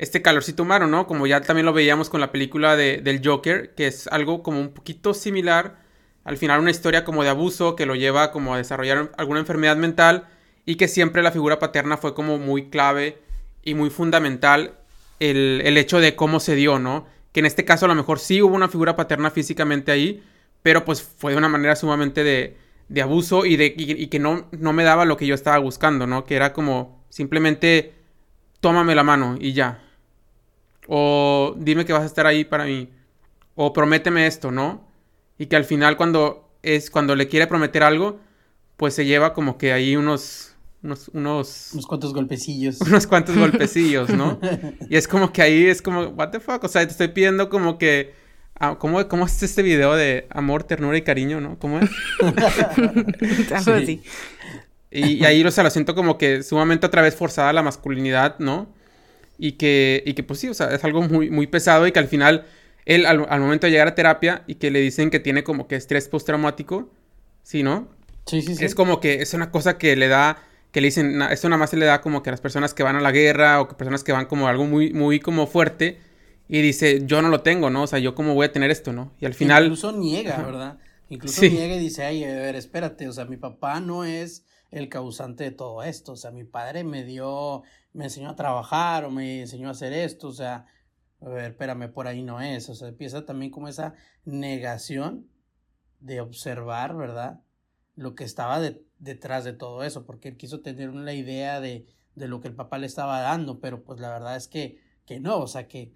este 0.00 0.22
calorcito 0.22 0.62
humano, 0.62 0.86
¿no? 0.86 1.06
Como 1.06 1.26
ya 1.26 1.42
también 1.42 1.66
lo 1.66 1.74
veíamos 1.74 2.08
con 2.08 2.22
la 2.22 2.32
película 2.32 2.74
de, 2.74 3.02
del 3.02 3.20
Joker, 3.22 3.74
que 3.74 3.86
es 3.86 4.06
algo 4.06 4.42
como 4.42 4.58
un 4.58 4.70
poquito 4.70 5.12
similar. 5.12 5.76
Al 6.24 6.38
final 6.38 6.58
una 6.58 6.70
historia 6.70 7.04
como 7.04 7.22
de 7.22 7.28
abuso 7.28 7.76
que 7.76 7.84
lo 7.84 7.94
lleva 7.94 8.32
como 8.32 8.54
a 8.54 8.56
desarrollar 8.56 9.12
alguna 9.18 9.40
enfermedad 9.40 9.76
mental 9.76 10.26
y 10.64 10.76
que 10.76 10.88
siempre 10.88 11.22
la 11.22 11.32
figura 11.32 11.58
paterna 11.58 11.98
fue 11.98 12.14
como 12.14 12.38
muy 12.38 12.70
clave 12.70 13.18
y 13.62 13.74
muy 13.74 13.90
fundamental 13.90 14.78
el, 15.18 15.60
el 15.66 15.76
hecho 15.76 16.00
de 16.00 16.16
cómo 16.16 16.40
se 16.40 16.54
dio, 16.54 16.78
¿no? 16.78 17.06
Que 17.32 17.40
en 17.40 17.46
este 17.46 17.66
caso 17.66 17.84
a 17.84 17.88
lo 17.88 17.94
mejor 17.94 18.20
sí 18.20 18.40
hubo 18.40 18.56
una 18.56 18.68
figura 18.68 18.96
paterna 18.96 19.30
físicamente 19.30 19.92
ahí, 19.92 20.24
pero 20.62 20.86
pues 20.86 21.02
fue 21.02 21.32
de 21.32 21.38
una 21.38 21.50
manera 21.50 21.76
sumamente 21.76 22.24
de, 22.24 22.56
de 22.88 23.02
abuso 23.02 23.44
y, 23.44 23.56
de, 23.56 23.74
y, 23.76 24.06
que 24.06 24.18
no, 24.18 24.48
no 24.52 24.72
me 24.72 24.82
daba 24.82 25.04
lo 25.04 25.18
que 25.18 25.26
yo 25.26 25.34
estaba 25.34 25.58
buscando, 25.58 26.06
¿no? 26.06 26.24
Que 26.24 26.36
era 26.36 26.54
como 26.54 27.04
simplemente 27.10 28.00
tómame 28.60 28.94
la 28.94 29.02
mano 29.02 29.36
y 29.38 29.52
ya. 29.52 29.89
O 30.86 31.54
dime 31.58 31.84
que 31.84 31.92
vas 31.92 32.02
a 32.02 32.06
estar 32.06 32.26
ahí 32.26 32.44
para 32.44 32.64
mí. 32.64 32.88
O 33.54 33.72
prométeme 33.72 34.26
esto, 34.26 34.50
¿no? 34.50 34.86
Y 35.38 35.46
que 35.46 35.56
al 35.56 35.64
final 35.64 35.96
cuando 35.96 36.48
es 36.62 36.90
cuando 36.90 37.14
le 37.14 37.28
quiere 37.28 37.46
prometer 37.46 37.82
algo, 37.82 38.20
pues 38.76 38.94
se 38.94 39.04
lleva 39.04 39.32
como 39.32 39.58
que 39.58 39.72
ahí 39.72 39.96
unos 39.96 40.54
unos 40.82 41.08
unos 41.08 41.70
unos 41.72 41.86
cuantos 41.86 42.14
golpecillos. 42.14 42.80
Unos 42.86 43.06
cuantos 43.06 43.36
golpecillos, 43.38 44.10
¿no? 44.10 44.40
y 44.88 44.96
es 44.96 45.06
como 45.06 45.32
que 45.32 45.42
ahí 45.42 45.66
es 45.66 45.82
como 45.82 46.04
what 46.08 46.30
the 46.30 46.40
fuck, 46.40 46.64
o 46.64 46.68
sea, 46.68 46.84
te 46.86 46.92
estoy 46.92 47.08
pidiendo 47.08 47.50
como 47.50 47.76
que 47.76 48.14
ah, 48.60 48.76
¿Cómo, 48.78 49.06
¿Cómo 49.08 49.26
es 49.26 49.42
este 49.42 49.62
video 49.62 49.94
de 49.96 50.26
amor, 50.30 50.62
ternura 50.64 50.96
y 50.96 51.02
cariño, 51.02 51.40
no? 51.40 51.58
¿Cómo 51.58 51.80
es? 51.80 51.90
Así. 53.52 54.02
Y, 54.92 55.12
y, 55.14 55.24
ahí, 55.24 55.42
o 55.42 55.50
sea, 55.50 55.64
lo 55.64 55.70
siento 55.70 55.94
como 55.94 56.18
que 56.18 56.42
sumamente 56.42 56.86
otra 56.86 57.02
vez 57.02 57.14
forzada 57.16 57.52
la 57.52 57.62
masculinidad, 57.62 58.38
¿no? 58.38 58.68
Y 59.42 59.52
que, 59.52 60.02
y 60.04 60.12
que 60.12 60.22
pues 60.22 60.38
sí, 60.38 60.48
o 60.48 60.54
sea, 60.54 60.74
es 60.74 60.84
algo 60.84 61.00
muy, 61.00 61.30
muy 61.30 61.46
pesado 61.46 61.86
y 61.86 61.92
que 61.92 61.98
al 61.98 62.08
final 62.08 62.44
él 62.84 63.06
al, 63.06 63.26
al, 63.26 63.40
momento 63.40 63.66
de 63.66 63.70
llegar 63.70 63.88
a 63.88 63.94
terapia 63.94 64.44
y 64.46 64.56
que 64.56 64.70
le 64.70 64.80
dicen 64.80 65.08
que 65.08 65.18
tiene 65.18 65.42
como 65.44 65.66
que 65.66 65.76
estrés 65.76 66.08
postraumático, 66.08 66.90
¿sí, 67.42 67.62
no? 67.62 67.88
Sí, 68.26 68.42
sí, 68.42 68.54
sí. 68.54 68.64
Es 68.64 68.74
como 68.74 69.00
que 69.00 69.22
es 69.22 69.32
una 69.32 69.50
cosa 69.50 69.78
que 69.78 69.96
le 69.96 70.08
da, 70.08 70.42
que 70.72 70.82
le 70.82 70.88
dicen, 70.88 71.22
esto 71.22 71.48
nada 71.48 71.58
más 71.58 71.70
se 71.70 71.78
le 71.78 71.86
da 71.86 72.02
como 72.02 72.22
que 72.22 72.28
a 72.28 72.32
las 72.32 72.42
personas 72.42 72.74
que 72.74 72.82
van 72.82 72.96
a 72.96 73.00
la 73.00 73.12
guerra 73.12 73.62
o 73.62 73.68
que 73.68 73.76
personas 73.76 74.04
que 74.04 74.12
van 74.12 74.26
como 74.26 74.46
algo 74.46 74.66
muy, 74.66 74.92
muy 74.92 75.20
como 75.20 75.46
fuerte 75.46 75.98
y 76.46 76.60
dice, 76.60 77.06
yo 77.06 77.22
no 77.22 77.28
lo 77.28 77.40
tengo, 77.40 77.70
¿no? 77.70 77.84
O 77.84 77.86
sea, 77.86 77.98
yo 77.98 78.14
cómo 78.14 78.34
voy 78.34 78.46
a 78.46 78.52
tener 78.52 78.70
esto, 78.70 78.92
¿no? 78.92 79.12
Y 79.20 79.24
al 79.24 79.34
final... 79.34 79.64
Incluso 79.64 79.92
niega, 79.92 80.36
¿verdad? 80.42 80.78
Incluso 81.08 81.40
sí. 81.40 81.48
niega 81.48 81.76
y 81.76 81.78
dice, 81.78 82.04
ay, 82.04 82.24
a 82.24 82.34
ver, 82.34 82.56
espérate, 82.56 83.08
o 83.08 83.12
sea, 83.12 83.24
mi 83.24 83.36
papá 83.36 83.80
no 83.80 84.04
es 84.04 84.44
el 84.70 84.88
causante 84.88 85.44
de 85.44 85.50
todo 85.50 85.82
esto, 85.82 86.12
o 86.12 86.16
sea, 86.16 86.30
mi 86.30 86.44
padre 86.44 86.84
me 86.84 87.04
dio 87.04 87.62
me 87.92 88.04
enseñó 88.04 88.30
a 88.30 88.36
trabajar 88.36 89.04
o 89.04 89.10
me 89.10 89.40
enseñó 89.40 89.68
a 89.68 89.72
hacer 89.72 89.92
esto, 89.92 90.28
o 90.28 90.32
sea, 90.32 90.66
a 91.20 91.28
ver, 91.28 91.50
espérame, 91.50 91.92
por 91.92 92.06
ahí 92.06 92.22
no 92.22 92.40
es, 92.40 92.68
o 92.68 92.74
sea, 92.74 92.88
empieza 92.88 93.24
también 93.24 93.50
como 93.50 93.68
esa 93.68 93.94
negación 94.24 95.28
de 96.00 96.20
observar, 96.20 96.96
¿verdad? 96.96 97.40
Lo 97.94 98.14
que 98.14 98.24
estaba 98.24 98.60
de, 98.60 98.82
detrás 98.98 99.44
de 99.44 99.52
todo 99.52 99.84
eso, 99.84 100.06
porque 100.06 100.28
él 100.28 100.36
quiso 100.36 100.60
tener 100.60 100.88
una 100.90 101.12
idea 101.12 101.60
de, 101.60 101.86
de, 102.14 102.28
lo 102.28 102.40
que 102.40 102.48
el 102.48 102.54
papá 102.54 102.78
le 102.78 102.86
estaba 102.86 103.20
dando, 103.20 103.60
pero 103.60 103.82
pues 103.82 104.00
la 104.00 104.10
verdad 104.10 104.36
es 104.36 104.48
que, 104.48 104.80
que 105.04 105.20
no, 105.20 105.38
o 105.38 105.46
sea, 105.46 105.68
que, 105.68 105.92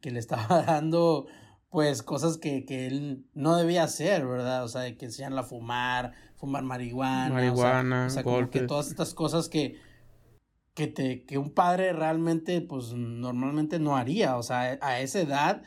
que 0.00 0.10
le 0.10 0.18
estaba 0.20 0.62
dando 0.62 1.26
pues 1.70 2.04
cosas 2.04 2.38
que, 2.38 2.64
que 2.64 2.86
él 2.86 3.26
no 3.34 3.56
debía 3.56 3.82
hacer, 3.82 4.24
¿verdad? 4.26 4.62
O 4.62 4.68
sea, 4.68 4.82
de 4.82 4.96
que 4.96 5.06
enseñarle 5.06 5.40
a 5.40 5.42
fumar, 5.42 6.12
fumar 6.36 6.62
marihuana, 6.62 7.34
marihuana 7.34 8.06
o 8.06 8.10
sea, 8.10 8.20
o 8.20 8.22
sea 8.22 8.22
como 8.22 8.48
que 8.48 8.60
todas 8.60 8.88
estas 8.88 9.12
cosas 9.12 9.48
que 9.48 9.80
que, 10.74 10.88
te, 10.88 11.24
que 11.24 11.38
un 11.38 11.50
padre 11.50 11.92
realmente, 11.92 12.60
pues 12.60 12.92
normalmente 12.92 13.78
no 13.78 13.96
haría, 13.96 14.36
o 14.36 14.42
sea, 14.42 14.78
a 14.80 15.00
esa 15.00 15.20
edad, 15.20 15.62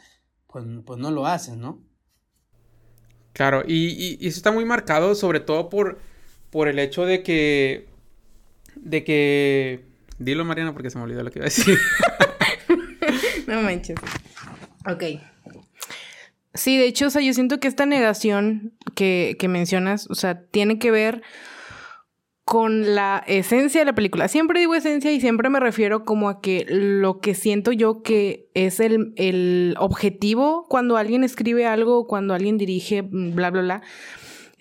pues, 0.47 0.65
pues 0.85 0.99
no 0.99 1.11
lo 1.11 1.25
hacen, 1.25 1.59
¿no? 1.61 1.81
Claro, 3.33 3.63
y, 3.65 3.87
y, 3.87 4.17
y, 4.19 4.27
eso 4.27 4.37
está 4.37 4.51
muy 4.51 4.65
marcado 4.65 5.15
sobre 5.15 5.39
todo 5.39 5.69
por, 5.69 5.99
por 6.49 6.67
el 6.67 6.79
hecho 6.79 7.05
de 7.05 7.23
que, 7.23 7.87
de 8.75 9.03
que, 9.03 9.85
dilo 10.19 10.43
Mariana 10.43 10.73
porque 10.73 10.89
se 10.89 10.97
me 10.97 11.03
olvidó 11.03 11.23
lo 11.23 11.31
que 11.31 11.39
iba 11.39 11.45
a 11.45 11.49
decir. 11.49 11.77
no 13.47 13.61
manches. 13.61 13.99
Ok. 14.89 15.03
Sí, 16.53 16.77
de 16.77 16.87
hecho, 16.87 17.07
o 17.07 17.09
sea, 17.11 17.21
yo 17.21 17.33
siento 17.33 17.59
que 17.59 17.67
esta 17.67 17.85
negación 17.85 18.73
que, 18.95 19.37
que 19.39 19.47
mencionas, 19.47 20.09
o 20.09 20.15
sea, 20.15 20.41
tiene 20.41 20.79
que 20.79 20.89
ver 20.89 21.21
con 22.47 22.95
la 22.95 23.25
esencia 23.27 23.81
de 23.81 23.85
la 23.85 23.93
película. 23.93 24.29
Siempre 24.29 24.61
digo 24.61 24.73
esencia 24.73 25.11
y 25.11 25.19
siempre 25.19 25.49
me 25.49 25.59
refiero 25.59 26.05
como 26.05 26.29
a 26.29 26.39
que 26.39 26.65
lo 26.69 27.19
que 27.19 27.35
siento 27.35 27.73
yo 27.73 28.03
que 28.03 28.49
es 28.53 28.79
el, 28.79 29.11
el 29.17 29.75
objetivo 29.77 30.65
cuando 30.69 30.95
alguien 30.95 31.25
escribe 31.25 31.65
algo, 31.65 32.07
cuando 32.07 32.33
alguien 32.33 32.57
dirige, 32.57 33.01
bla, 33.01 33.49
bla, 33.51 33.61
bla. 33.63 33.81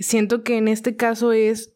Siento 0.00 0.42
que 0.42 0.56
en 0.56 0.66
este 0.66 0.96
caso 0.96 1.30
es 1.30 1.74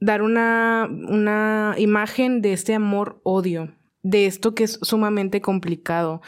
dar 0.00 0.22
una, 0.22 0.88
una 0.90 1.74
imagen 1.76 2.40
de 2.40 2.54
este 2.54 2.72
amor-odio, 2.72 3.74
de 4.02 4.24
esto 4.24 4.54
que 4.54 4.64
es 4.64 4.78
sumamente 4.80 5.42
complicado. 5.42 6.22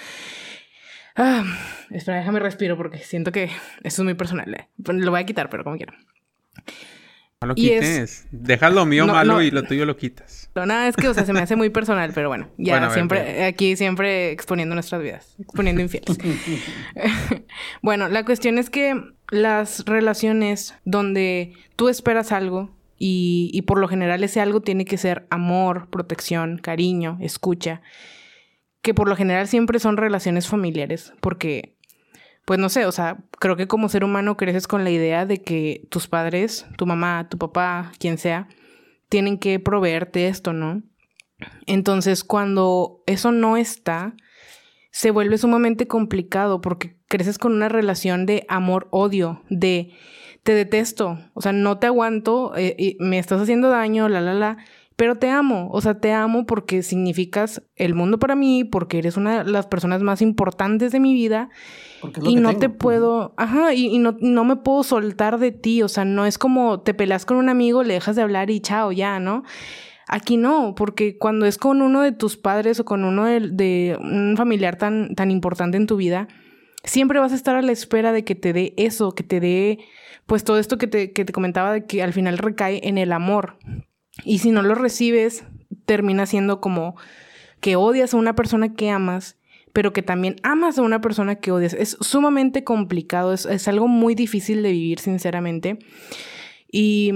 Ah, 1.16 1.46
espera, 1.88 2.18
déjame 2.18 2.40
respiro 2.40 2.76
porque 2.76 2.98
siento 2.98 3.32
que 3.32 3.44
eso 3.44 4.02
es 4.02 4.04
muy 4.04 4.12
personal. 4.12 4.52
Eh. 4.52 4.68
Lo 4.76 5.12
voy 5.12 5.20
a 5.20 5.24
quitar, 5.24 5.48
pero 5.48 5.64
como 5.64 5.78
quiera. 5.78 5.94
No 7.40 7.48
lo 7.48 7.54
quites. 7.54 7.84
Es... 7.86 8.26
Deja 8.32 8.68
lo 8.68 8.84
mío 8.84 9.06
no, 9.06 9.12
malo 9.12 9.34
no, 9.34 9.42
y 9.42 9.52
lo 9.52 9.62
tuyo 9.62 9.86
lo 9.86 9.96
quitas. 9.96 10.50
No, 10.56 10.66
nada, 10.66 10.88
es 10.88 10.96
que, 10.96 11.06
o 11.06 11.14
sea, 11.14 11.24
se 11.24 11.32
me 11.32 11.38
hace 11.38 11.54
muy 11.54 11.70
personal, 11.70 12.10
pero 12.12 12.28
bueno, 12.28 12.48
ya 12.56 12.78
bueno, 12.78 12.92
siempre, 12.92 13.44
aquí 13.44 13.76
siempre 13.76 14.32
exponiendo 14.32 14.74
nuestras 14.74 15.00
vidas, 15.00 15.36
exponiendo 15.38 15.80
infieles. 15.80 16.18
bueno, 17.82 18.08
la 18.08 18.24
cuestión 18.24 18.58
es 18.58 18.70
que 18.70 19.00
las 19.30 19.84
relaciones 19.84 20.74
donde 20.84 21.52
tú 21.76 21.88
esperas 21.88 22.32
algo 22.32 22.74
y, 22.98 23.50
y 23.52 23.62
por 23.62 23.78
lo 23.78 23.86
general 23.86 24.24
ese 24.24 24.40
algo 24.40 24.60
tiene 24.60 24.84
que 24.84 24.98
ser 24.98 25.28
amor, 25.30 25.88
protección, 25.90 26.58
cariño, 26.58 27.18
escucha, 27.20 27.82
que 28.82 28.94
por 28.94 29.08
lo 29.08 29.14
general 29.14 29.46
siempre 29.46 29.78
son 29.78 29.96
relaciones 29.96 30.48
familiares, 30.48 31.12
porque 31.20 31.77
pues 32.48 32.58
no 32.58 32.70
sé, 32.70 32.86
o 32.86 32.92
sea, 32.92 33.18
creo 33.38 33.56
que 33.56 33.68
como 33.68 33.90
ser 33.90 34.04
humano 34.04 34.38
creces 34.38 34.66
con 34.66 34.82
la 34.82 34.88
idea 34.88 35.26
de 35.26 35.42
que 35.42 35.86
tus 35.90 36.08
padres, 36.08 36.64
tu 36.78 36.86
mamá, 36.86 37.28
tu 37.28 37.36
papá, 37.36 37.92
quien 37.98 38.16
sea, 38.16 38.48
tienen 39.10 39.36
que 39.36 39.60
proveerte 39.60 40.28
esto, 40.28 40.54
¿no? 40.54 40.82
Entonces, 41.66 42.24
cuando 42.24 43.02
eso 43.04 43.32
no 43.32 43.58
está, 43.58 44.14
se 44.90 45.10
vuelve 45.10 45.36
sumamente 45.36 45.86
complicado 45.86 46.62
porque 46.62 46.96
creces 47.06 47.36
con 47.36 47.52
una 47.52 47.68
relación 47.68 48.24
de 48.24 48.46
amor-odio, 48.48 49.42
de 49.50 49.92
te 50.42 50.54
detesto, 50.54 51.18
o 51.34 51.42
sea, 51.42 51.52
no 51.52 51.78
te 51.78 51.86
aguanto, 51.86 52.54
eh, 52.56 52.96
me 52.98 53.18
estás 53.18 53.42
haciendo 53.42 53.68
daño, 53.68 54.08
la, 54.08 54.22
la, 54.22 54.32
la, 54.32 54.56
pero 54.98 55.14
te 55.14 55.30
amo, 55.30 55.68
o 55.70 55.80
sea, 55.80 56.00
te 56.00 56.12
amo 56.12 56.44
porque 56.44 56.82
significas 56.82 57.62
el 57.76 57.94
mundo 57.94 58.18
para 58.18 58.34
mí, 58.34 58.64
porque 58.64 58.98
eres 58.98 59.16
una 59.16 59.44
de 59.44 59.50
las 59.52 59.68
personas 59.68 60.02
más 60.02 60.20
importantes 60.20 60.90
de 60.90 60.98
mi 60.98 61.14
vida 61.14 61.50
y 62.24 62.34
no 62.34 62.48
tengo. 62.48 62.58
te 62.58 62.68
puedo, 62.68 63.32
ajá, 63.36 63.74
y, 63.74 63.94
y, 63.94 63.98
no, 64.00 64.16
no 64.18 64.42
me 64.42 64.56
puedo 64.56 64.82
soltar 64.82 65.38
de 65.38 65.52
ti, 65.52 65.84
o 65.84 65.88
sea, 65.88 66.04
no 66.04 66.26
es 66.26 66.36
como 66.36 66.80
te 66.80 66.94
peleas 66.94 67.24
con 67.26 67.36
un 67.36 67.48
amigo, 67.48 67.84
le 67.84 67.94
dejas 67.94 68.16
de 68.16 68.22
hablar 68.22 68.50
y 68.50 68.58
chao, 68.58 68.90
ya, 68.90 69.20
¿no? 69.20 69.44
Aquí 70.08 70.36
no, 70.36 70.74
porque 70.74 71.16
cuando 71.16 71.46
es 71.46 71.58
con 71.58 71.80
uno 71.80 72.02
de 72.02 72.10
tus 72.10 72.36
padres 72.36 72.80
o 72.80 72.84
con 72.84 73.04
uno 73.04 73.24
de, 73.24 73.50
de 73.52 73.96
un 74.00 74.34
familiar 74.36 74.78
tan, 74.78 75.14
tan 75.14 75.30
importante 75.30 75.76
en 75.76 75.86
tu 75.86 75.96
vida, 75.96 76.26
siempre 76.82 77.20
vas 77.20 77.30
a 77.30 77.36
estar 77.36 77.54
a 77.54 77.62
la 77.62 77.70
espera 77.70 78.10
de 78.10 78.24
que 78.24 78.34
te 78.34 78.52
dé 78.52 78.74
eso, 78.76 79.12
que 79.12 79.22
te 79.22 79.38
dé, 79.38 79.78
pues 80.26 80.42
todo 80.42 80.58
esto 80.58 80.76
que 80.76 80.88
te, 80.88 81.12
que 81.12 81.24
te 81.24 81.32
comentaba 81.32 81.72
de 81.72 81.86
que 81.86 82.02
al 82.02 82.12
final 82.12 82.36
recae 82.36 82.80
en 82.82 82.98
el 82.98 83.12
amor. 83.12 83.58
Y 84.24 84.38
si 84.38 84.50
no 84.50 84.62
lo 84.62 84.74
recibes, 84.74 85.44
termina 85.84 86.26
siendo 86.26 86.60
como 86.60 86.96
que 87.60 87.76
odias 87.76 88.14
a 88.14 88.16
una 88.16 88.34
persona 88.34 88.74
que 88.74 88.90
amas, 88.90 89.36
pero 89.72 89.92
que 89.92 90.02
también 90.02 90.36
amas 90.42 90.78
a 90.78 90.82
una 90.82 91.00
persona 91.00 91.36
que 91.36 91.52
odias. 91.52 91.74
Es 91.74 91.96
sumamente 92.00 92.64
complicado, 92.64 93.32
es, 93.32 93.46
es 93.46 93.68
algo 93.68 93.88
muy 93.88 94.14
difícil 94.14 94.62
de 94.62 94.72
vivir, 94.72 94.98
sinceramente. 94.98 95.78
Y, 96.70 97.12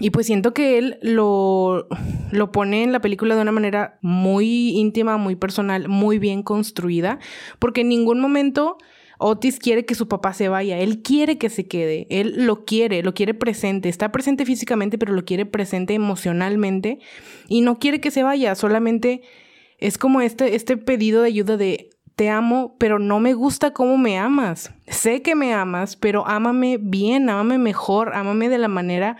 y 0.00 0.10
pues 0.10 0.26
siento 0.26 0.54
que 0.54 0.78
él 0.78 0.98
lo, 1.02 1.88
lo 2.30 2.52
pone 2.52 2.82
en 2.82 2.92
la 2.92 3.00
película 3.00 3.34
de 3.34 3.42
una 3.42 3.52
manera 3.52 3.98
muy 4.00 4.70
íntima, 4.70 5.16
muy 5.16 5.36
personal, 5.36 5.88
muy 5.88 6.18
bien 6.18 6.42
construida, 6.42 7.18
porque 7.58 7.82
en 7.82 7.88
ningún 7.88 8.20
momento 8.20 8.78
Otis 9.18 9.58
quiere 9.58 9.84
que 9.84 9.94
su 9.94 10.08
papá 10.08 10.32
se 10.32 10.48
vaya, 10.48 10.78
él 10.78 11.02
quiere 11.02 11.38
que 11.38 11.50
se 11.50 11.66
quede, 11.66 12.06
él 12.10 12.46
lo 12.46 12.64
quiere, 12.64 13.02
lo 13.02 13.14
quiere 13.14 13.34
presente, 13.34 13.88
está 13.88 14.10
presente 14.12 14.44
físicamente, 14.44 14.98
pero 14.98 15.12
lo 15.12 15.24
quiere 15.24 15.46
presente 15.46 15.94
emocionalmente 15.94 16.98
y 17.48 17.60
no 17.60 17.78
quiere 17.78 18.00
que 18.00 18.10
se 18.10 18.22
vaya, 18.22 18.54
solamente 18.54 19.22
es 19.78 19.98
como 19.98 20.20
este, 20.20 20.54
este 20.54 20.76
pedido 20.76 21.22
de 21.22 21.28
ayuda 21.28 21.56
de 21.56 21.90
te 22.16 22.30
amo, 22.30 22.76
pero 22.78 22.98
no 22.98 23.18
me 23.18 23.34
gusta 23.34 23.72
cómo 23.72 23.98
me 23.98 24.18
amas. 24.18 24.72
Sé 24.86 25.20
que 25.22 25.34
me 25.34 25.52
amas, 25.52 25.96
pero 25.96 26.26
ámame 26.28 26.78
bien, 26.80 27.28
ámame 27.28 27.58
mejor, 27.58 28.14
ámame 28.14 28.48
de 28.48 28.58
la 28.58 28.68
manera 28.68 29.16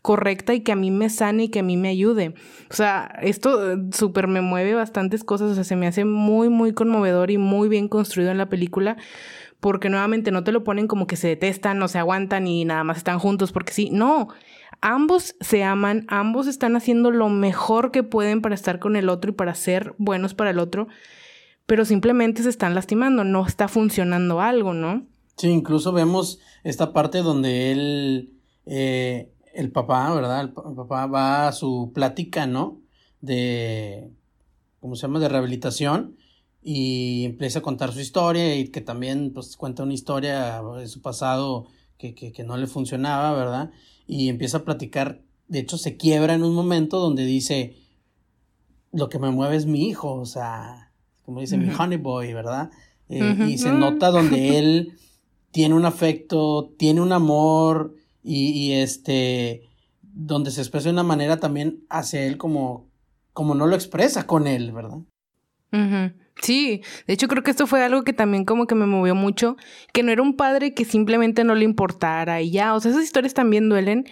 correcta 0.00 0.54
y 0.54 0.60
que 0.60 0.72
a 0.72 0.76
mí 0.76 0.90
me 0.90 1.10
sane 1.10 1.44
y 1.44 1.48
que 1.50 1.58
a 1.58 1.62
mí 1.62 1.76
me 1.76 1.88
ayude. 1.88 2.34
O 2.70 2.74
sea, 2.74 3.12
esto 3.20 3.72
eh, 3.72 3.76
súper 3.92 4.28
me 4.28 4.40
mueve 4.40 4.72
bastantes 4.74 5.24
cosas, 5.24 5.50
o 5.50 5.54
sea, 5.54 5.64
se 5.64 5.76
me 5.76 5.86
hace 5.86 6.06
muy, 6.06 6.48
muy 6.48 6.72
conmovedor 6.72 7.30
y 7.30 7.36
muy 7.36 7.68
bien 7.68 7.88
construido 7.88 8.30
en 8.30 8.38
la 8.38 8.48
película 8.48 8.96
porque 9.60 9.90
nuevamente 9.90 10.30
no 10.30 10.44
te 10.44 10.52
lo 10.52 10.64
ponen 10.64 10.86
como 10.86 11.06
que 11.06 11.16
se 11.16 11.28
detestan, 11.28 11.78
no 11.78 11.88
se 11.88 11.98
aguantan 11.98 12.46
y 12.46 12.64
nada 12.64 12.84
más 12.84 12.98
están 12.98 13.18
juntos 13.18 13.52
porque 13.52 13.72
sí, 13.72 13.90
no. 13.90 14.28
Ambos 14.80 15.34
se 15.40 15.64
aman, 15.64 16.04
ambos 16.08 16.46
están 16.46 16.76
haciendo 16.76 17.10
lo 17.10 17.28
mejor 17.28 17.90
que 17.90 18.02
pueden 18.02 18.40
para 18.40 18.54
estar 18.54 18.78
con 18.78 18.96
el 18.96 19.08
otro 19.08 19.32
y 19.32 19.34
para 19.34 19.54
ser 19.54 19.94
buenos 19.98 20.34
para 20.34 20.50
el 20.50 20.58
otro 20.58 20.88
pero 21.68 21.84
simplemente 21.84 22.42
se 22.42 22.48
están 22.48 22.74
lastimando, 22.74 23.24
no 23.24 23.46
está 23.46 23.68
funcionando 23.68 24.40
algo, 24.40 24.72
¿no? 24.72 25.06
Sí, 25.36 25.50
incluso 25.50 25.92
vemos 25.92 26.40
esta 26.64 26.94
parte 26.94 27.18
donde 27.18 27.72
él, 27.72 28.32
eh, 28.64 29.30
el 29.52 29.70
papá, 29.70 30.14
¿verdad? 30.14 30.40
El, 30.40 30.52
papá 30.52 31.04
va 31.04 31.46
a 31.46 31.52
su 31.52 31.92
plática, 31.94 32.46
¿no? 32.46 32.80
De, 33.20 34.10
¿cómo 34.80 34.96
se 34.96 35.02
llama? 35.02 35.18
De 35.20 35.28
rehabilitación 35.28 36.16
y 36.62 37.24
empieza 37.24 37.60
a 37.60 37.62
contar 37.62 37.92
su 37.92 38.00
historia 38.00 38.56
y 38.56 38.68
que 38.68 38.80
también 38.80 39.32
pues 39.32 39.56
cuenta 39.56 39.82
una 39.82 39.94
historia 39.94 40.62
de 40.76 40.88
su 40.88 41.00
pasado 41.00 41.68
que, 41.96 42.14
que, 42.14 42.32
que 42.32 42.44
no 42.44 42.56
le 42.56 42.66
funcionaba, 42.66 43.32
¿verdad? 43.32 43.70
Y 44.06 44.28
empieza 44.28 44.58
a 44.58 44.64
platicar, 44.64 45.22
de 45.48 45.60
hecho 45.60 45.78
se 45.78 45.96
quiebra 45.96 46.34
en 46.34 46.42
un 46.42 46.54
momento 46.54 46.98
donde 46.98 47.24
dice, 47.24 47.76
lo 48.92 49.08
que 49.08 49.18
me 49.18 49.30
mueve 49.30 49.56
es 49.56 49.66
mi 49.66 49.88
hijo, 49.88 50.14
o 50.14 50.26
sea, 50.26 50.92
como 51.24 51.40
dice 51.40 51.58
mi 51.58 51.70
honey 51.70 51.98
boy, 51.98 52.32
¿verdad? 52.32 52.70
Eh, 53.08 53.46
y 53.48 53.58
se 53.58 53.72
nota 53.72 54.10
donde 54.10 54.58
él 54.58 54.98
tiene 55.50 55.74
un 55.74 55.84
afecto, 55.84 56.74
tiene 56.78 57.00
un 57.00 57.12
amor 57.12 57.94
y, 58.22 58.72
este, 58.72 59.62
donde 60.02 60.50
se 60.50 60.60
expresa 60.60 60.88
de 60.88 60.92
una 60.92 61.02
manera 61.02 61.38
también 61.38 61.84
hacia 61.88 62.24
él 62.24 62.36
como, 62.36 62.88
como 63.32 63.54
no 63.54 63.66
lo 63.66 63.74
expresa 63.74 64.26
con 64.26 64.46
él, 64.46 64.72
¿verdad? 64.72 64.98
Sí, 66.40 66.82
de 67.06 67.14
hecho 67.14 67.26
creo 67.26 67.42
que 67.42 67.50
esto 67.50 67.66
fue 67.66 67.82
algo 67.82 68.04
que 68.04 68.12
también 68.12 68.44
como 68.44 68.66
que 68.66 68.74
me 68.74 68.86
movió 68.86 69.14
mucho, 69.14 69.56
que 69.92 70.02
no 70.02 70.12
era 70.12 70.22
un 70.22 70.36
padre 70.36 70.72
que 70.72 70.84
simplemente 70.84 71.42
no 71.42 71.54
le 71.54 71.64
importara 71.64 72.40
y 72.40 72.52
ya, 72.52 72.74
o 72.74 72.80
sea, 72.80 72.92
esas 72.92 73.02
historias 73.02 73.34
también 73.34 73.68
duelen, 73.68 74.06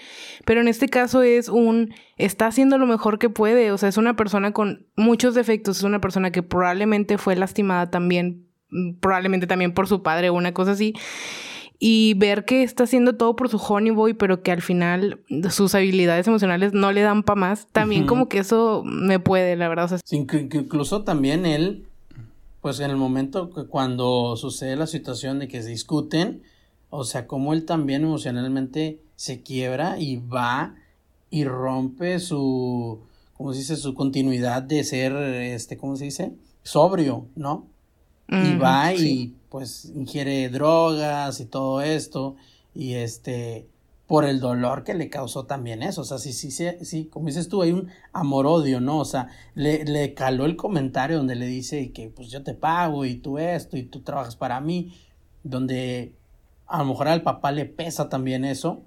pero 0.44 0.60
en 0.60 0.68
este 0.68 0.88
caso 0.88 1.22
es 1.22 1.48
un, 1.48 1.94
está 2.16 2.48
haciendo 2.48 2.78
lo 2.78 2.86
mejor 2.86 3.18
que 3.18 3.30
puede, 3.30 3.70
o 3.70 3.78
sea, 3.78 3.88
es 3.88 3.96
una 3.96 4.16
persona 4.16 4.52
con 4.52 4.86
muchos 4.96 5.34
defectos, 5.34 5.78
es 5.78 5.82
una 5.84 6.00
persona 6.00 6.32
que 6.32 6.42
probablemente 6.42 7.16
fue 7.16 7.36
lastimada 7.36 7.90
también, 7.90 8.46
mm, 8.70 8.94
probablemente 9.00 9.46
también 9.46 9.72
por 9.72 9.86
su 9.86 10.02
padre 10.02 10.30
o 10.30 10.34
una 10.34 10.52
cosa 10.52 10.72
así, 10.72 10.94
y 11.78 12.14
ver 12.14 12.44
que 12.44 12.62
está 12.62 12.84
haciendo 12.84 13.16
todo 13.16 13.36
por 13.36 13.48
su 13.48 13.58
honey 13.58 13.92
boy, 13.92 14.14
pero 14.14 14.42
que 14.42 14.50
al 14.50 14.62
final 14.62 15.20
sus 15.50 15.74
habilidades 15.74 16.26
emocionales 16.26 16.72
no 16.72 16.90
le 16.90 17.02
dan 17.02 17.22
para 17.22 17.38
más, 17.38 17.68
también 17.68 18.06
como 18.06 18.28
que 18.28 18.38
eso 18.38 18.82
me 18.84 19.20
puede, 19.20 19.56
la 19.56 19.68
verdad. 19.68 19.84
O 19.84 19.88
sea, 19.88 19.98
incluso 20.10 21.04
también 21.04 21.44
él 21.44 21.86
pues 22.66 22.80
en 22.80 22.90
el 22.90 22.96
momento 22.96 23.50
que 23.50 23.66
cuando 23.66 24.34
sucede 24.34 24.74
la 24.74 24.88
situación 24.88 25.38
de 25.38 25.46
que 25.46 25.62
se 25.62 25.68
discuten, 25.68 26.42
o 26.90 27.04
sea, 27.04 27.28
como 27.28 27.52
él 27.52 27.64
también 27.64 28.02
emocionalmente 28.02 29.00
se 29.14 29.40
quiebra 29.40 30.00
y 30.00 30.16
va 30.16 30.74
y 31.30 31.44
rompe 31.44 32.18
su, 32.18 32.98
¿cómo 33.34 33.52
se 33.52 33.60
dice? 33.60 33.76
Su 33.76 33.94
continuidad 33.94 34.62
de 34.62 34.82
ser, 34.82 35.12
este, 35.14 35.76
¿cómo 35.76 35.94
se 35.94 36.06
dice? 36.06 36.32
Sobrio, 36.64 37.28
¿no? 37.36 37.68
y 38.26 38.56
va 38.56 38.92
y 38.92 39.36
pues 39.48 39.92
ingiere 39.94 40.48
drogas 40.48 41.38
y 41.38 41.44
todo 41.44 41.82
esto 41.82 42.34
y 42.74 42.94
este 42.94 43.68
por 44.06 44.24
el 44.24 44.40
dolor 44.40 44.84
que 44.84 44.94
le 44.94 45.10
causó 45.10 45.44
también 45.46 45.82
eso. 45.82 46.02
O 46.02 46.04
sea, 46.04 46.18
sí, 46.18 46.32
sí, 46.32 46.50
sí, 46.50 46.66
sí, 46.82 47.06
como 47.06 47.26
dices 47.26 47.48
tú, 47.48 47.62
hay 47.62 47.72
un 47.72 47.88
amor-odio, 48.12 48.80
¿no? 48.80 48.98
O 48.98 49.04
sea, 49.04 49.28
le, 49.54 49.84
le 49.84 50.14
caló 50.14 50.46
el 50.46 50.56
comentario 50.56 51.18
donde 51.18 51.34
le 51.34 51.46
dice 51.46 51.92
que 51.92 52.08
pues 52.08 52.30
yo 52.30 52.42
te 52.42 52.54
pago 52.54 53.04
y 53.04 53.16
tú 53.16 53.38
esto 53.38 53.76
y 53.76 53.82
tú 53.84 54.00
trabajas 54.02 54.36
para 54.36 54.60
mí, 54.60 54.94
donde 55.42 56.14
a 56.66 56.78
lo 56.78 56.86
mejor 56.86 57.08
al 57.08 57.22
papá 57.22 57.52
le 57.52 57.64
pesa 57.66 58.08
también 58.08 58.44
eso, 58.44 58.82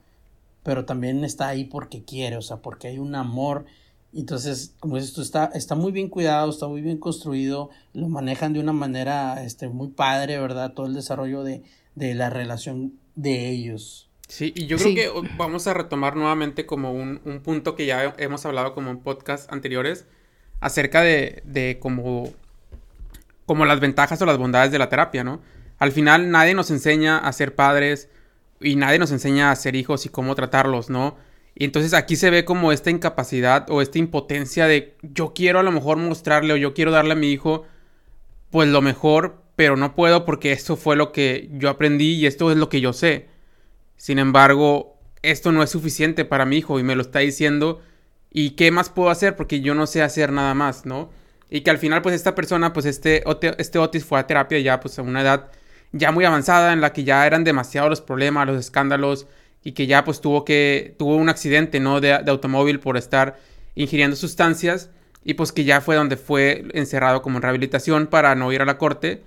pero 0.63 0.85
también 0.85 1.23
está 1.23 1.47
ahí 1.49 1.65
porque 1.65 2.03
quiere, 2.03 2.37
o 2.37 2.41
sea, 2.41 2.57
porque 2.57 2.87
hay 2.87 2.99
un 2.99 3.15
amor. 3.15 3.65
Entonces, 4.13 4.75
como 4.79 4.95
dices 4.95 5.13
tú, 5.13 5.21
está, 5.21 5.45
está 5.53 5.75
muy 5.75 5.91
bien 5.91 6.09
cuidado, 6.09 6.49
está 6.49 6.67
muy 6.67 6.81
bien 6.81 6.97
construido, 6.97 7.69
lo 7.93 8.09
manejan 8.09 8.53
de 8.53 8.59
una 8.59 8.73
manera 8.73 9.43
este, 9.43 9.69
muy 9.69 9.89
padre, 9.89 10.39
¿verdad? 10.39 10.73
Todo 10.73 10.87
el 10.87 10.93
desarrollo 10.93 11.43
de, 11.43 11.63
de 11.95 12.15
la 12.15 12.29
relación 12.29 12.93
de 13.15 13.49
ellos. 13.49 14.08
Sí, 14.29 14.53
y 14.55 14.67
yo 14.67 14.77
creo 14.77 14.93
que 14.93 15.29
vamos 15.37 15.65
a 15.65 15.73
retomar 15.73 16.15
nuevamente 16.15 16.67
como 16.67 16.93
un, 16.93 17.19
un, 17.25 17.41
punto 17.41 17.75
que 17.75 17.87
ya 17.87 18.13
hemos 18.19 18.45
hablado 18.45 18.75
como 18.75 18.91
en 18.91 18.99
podcasts 18.99 19.51
anteriores 19.51 20.05
acerca 20.61 21.01
de, 21.01 21.41
de 21.45 21.79
como, 21.79 22.31
como 23.47 23.65
las 23.65 23.79
ventajas 23.79 24.21
o 24.21 24.27
las 24.27 24.37
bondades 24.37 24.71
de 24.71 24.77
la 24.77 24.87
terapia, 24.87 25.23
¿no? 25.23 25.41
Al 25.79 25.91
final 25.91 26.29
nadie 26.29 26.53
nos 26.53 26.69
enseña 26.69 27.17
a 27.17 27.33
ser 27.33 27.55
padres 27.55 28.07
y 28.61 28.75
nadie 28.75 28.99
nos 28.99 29.11
enseña 29.11 29.49
a 29.49 29.55
ser 29.55 29.75
hijos 29.75 30.05
y 30.05 30.09
cómo 30.09 30.35
tratarlos, 30.35 30.91
¿no? 30.91 31.17
Y 31.55 31.65
entonces 31.65 31.95
aquí 31.95 32.15
se 32.15 32.29
ve 32.29 32.45
como 32.45 32.71
esta 32.71 32.91
incapacidad 32.91 33.65
o 33.71 33.81
esta 33.81 33.97
impotencia 33.97 34.67
de 34.67 34.95
yo 35.01 35.33
quiero 35.33 35.57
a 35.57 35.63
lo 35.63 35.71
mejor 35.71 35.97
mostrarle 35.97 36.53
o 36.53 36.57
yo 36.57 36.75
quiero 36.75 36.91
darle 36.91 37.13
a 37.13 37.15
mi 37.15 37.31
hijo 37.31 37.65
pues 38.51 38.69
lo 38.69 38.81
mejor, 38.81 39.41
pero 39.55 39.75
no 39.75 39.95
puedo 39.95 40.23
porque 40.23 40.51
esto 40.51 40.77
fue 40.77 40.95
lo 40.95 41.11
que 41.11 41.49
yo 41.53 41.69
aprendí 41.69 42.13
y 42.13 42.27
esto 42.27 42.51
es 42.51 42.57
lo 42.57 42.69
que 42.69 42.79
yo 42.79 42.93
sé. 42.93 43.27
Sin 43.99 44.17
embargo, 44.17 44.97
esto 45.23 45.51
no 45.51 45.61
es 45.61 45.69
suficiente 45.69 46.23
para 46.23 46.45
mi 46.45 46.57
hijo 46.57 46.79
y 46.79 46.83
me 46.83 46.95
lo 46.95 47.01
está 47.01 47.19
diciendo. 47.19 47.81
¿Y 48.31 48.51
qué 48.51 48.71
más 48.71 48.89
puedo 48.89 49.09
hacer? 49.09 49.35
Porque 49.35 49.59
yo 49.59 49.75
no 49.75 49.87
sé 49.87 50.01
hacer 50.01 50.31
nada 50.31 50.53
más, 50.53 50.85
¿no? 50.85 51.09
Y 51.49 51.61
que 51.61 51.69
al 51.69 51.79
final, 51.79 52.01
pues 52.01 52.15
esta 52.15 52.33
persona, 52.33 52.71
pues 52.71 52.85
este, 52.85 53.23
este 53.57 53.77
Otis 53.77 54.05
fue 54.05 54.17
a 54.17 54.25
terapia 54.25 54.57
ya, 54.59 54.79
pues 54.79 54.97
a 54.99 55.01
una 55.01 55.21
edad 55.21 55.51
ya 55.91 56.13
muy 56.13 56.23
avanzada 56.23 56.71
en 56.71 56.79
la 56.79 56.93
que 56.93 57.03
ya 57.03 57.27
eran 57.27 57.43
demasiados 57.43 57.89
los 57.89 57.99
problemas, 57.99 58.47
los 58.47 58.57
escándalos 58.57 59.27
y 59.63 59.73
que 59.73 59.85
ya 59.85 60.05
pues 60.05 60.21
tuvo 60.21 60.45
que, 60.45 60.95
tuvo 60.97 61.17
un 61.17 61.27
accidente, 61.27 61.81
¿no? 61.81 61.99
De, 61.99 62.13
automóvil 62.13 62.79
por 62.79 62.95
estar 62.95 63.37
ingiriendo 63.75 64.15
sustancias 64.15 64.91
y 65.25 65.33
pues 65.33 65.51
que 65.51 65.65
ya 65.65 65.81
fue 65.81 65.97
donde 65.97 66.15
fue 66.15 66.65
encerrado 66.73 67.21
como 67.21 67.39
en 67.39 67.41
rehabilitación 67.41 68.07
para 68.07 68.33
no 68.35 68.53
ir 68.53 68.61
a 68.61 68.65
la 68.65 68.77
corte. 68.77 69.23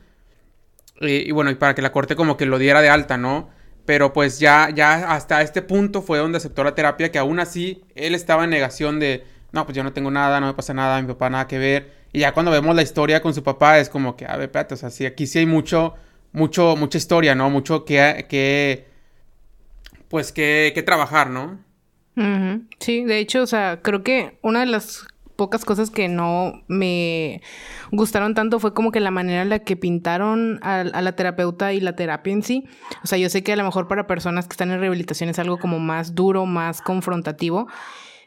Eh, 1.03 1.25
y 1.27 1.31
bueno, 1.33 1.51
y 1.51 1.57
para 1.57 1.75
que 1.75 1.83
la 1.83 1.93
corte 1.93 2.17
como 2.17 2.39
que 2.39 2.47
lo 2.47 2.59
diera 2.59 2.81
de 2.81 2.89
alta, 2.89 3.19
¿no? 3.19 3.51
Pero 3.85 4.13
pues 4.13 4.39
ya, 4.39 4.71
ya 4.75 5.13
hasta 5.13 5.43
este 5.43 5.63
punto 5.63 6.03
fue 6.03 6.19
donde 6.19 6.39
aceptó 6.39 6.63
la 6.63 6.75
terapia, 6.75 7.11
que 7.11 7.19
aún 7.19 7.41
así 7.41 7.83
él 7.95 8.15
estaba 8.15 8.45
en 8.45 8.51
negación 8.51 9.01
de, 9.01 9.25
no, 9.51 9.65
pues 9.65 9.77
yo 9.77 9.83
no 9.83 9.93
tengo 9.93 10.11
nada, 10.11 10.41
no 10.41 10.47
me 10.47 10.55
pasa 10.55 10.73
nada, 10.73 11.01
mi 11.01 11.09
papá 11.09 11.31
nada 11.31 11.49
que 11.49 11.59
ver. 11.59 11.93
Y 12.13 12.21
ya 12.21 12.33
cuando 12.33 12.53
vemos 12.53 12.77
la 12.77 12.83
historia 12.83 13.21
con 13.21 13.35
su 13.35 13.43
papá 13.43 13.79
es 13.79 13.89
como 13.89 14.17
que, 14.17 14.27
a 14.27 14.37
ver, 14.37 14.45
espérate, 14.45 14.75
o 14.75 14.77
sea, 14.77 14.91
sí, 14.91 15.07
aquí 15.07 15.27
sí 15.27 15.41
hay 15.41 15.47
mucho, 15.47 15.95
mucho, 16.33 16.77
mucha 16.77 16.99
historia, 16.99 17.35
¿no? 17.35 17.51
Mucho 17.51 17.85
que, 17.85 18.27
que 18.29 18.87
pues 20.09 20.31
que, 20.31 20.73
que 20.75 20.83
trabajar, 20.83 21.31
¿no? 21.31 21.59
Sí, 22.79 23.05
de 23.05 23.19
hecho, 23.19 23.43
o 23.43 23.47
sea, 23.47 23.81
creo 23.81 24.03
que 24.03 24.39
una 24.43 24.61
de 24.61 24.67
las 24.67 25.07
pocas 25.43 25.65
cosas 25.65 25.91
que 25.91 26.07
no 26.07 26.63
me 26.69 27.43
gustaron 27.91 28.33
tanto 28.33 28.61
fue 28.61 28.75
como 28.75 28.93
que 28.93 29.01
la 29.01 29.11
manera 29.11 29.43
en 29.43 29.49
la 29.49 29.59
que 29.59 29.77
pintaron 29.77 30.61
a, 30.63 30.85
la 30.85 31.17
terapeuta 31.17 31.73
y 31.73 31.81
la 31.81 31.97
terapia 31.97 32.33
en 32.33 32.45
sí. 32.45 32.65
O 33.03 33.09
sea, 33.09 33.19
yo 33.19 33.29
sé 33.29 33.43
que 33.43 33.53
a 33.53 33.57
lo 33.57 33.65
mejor 33.65 33.89
para 33.89 34.07
personas 34.07 34.47
que 34.47 34.53
están 34.53 34.71
en 34.71 34.79
rehabilitación 34.79 35.29
es 35.31 35.41
algo 35.41 35.59
como 35.59 35.81
más 35.81 36.15
duro, 36.15 36.47
más 36.47 36.81
confrontativo. 36.81 37.67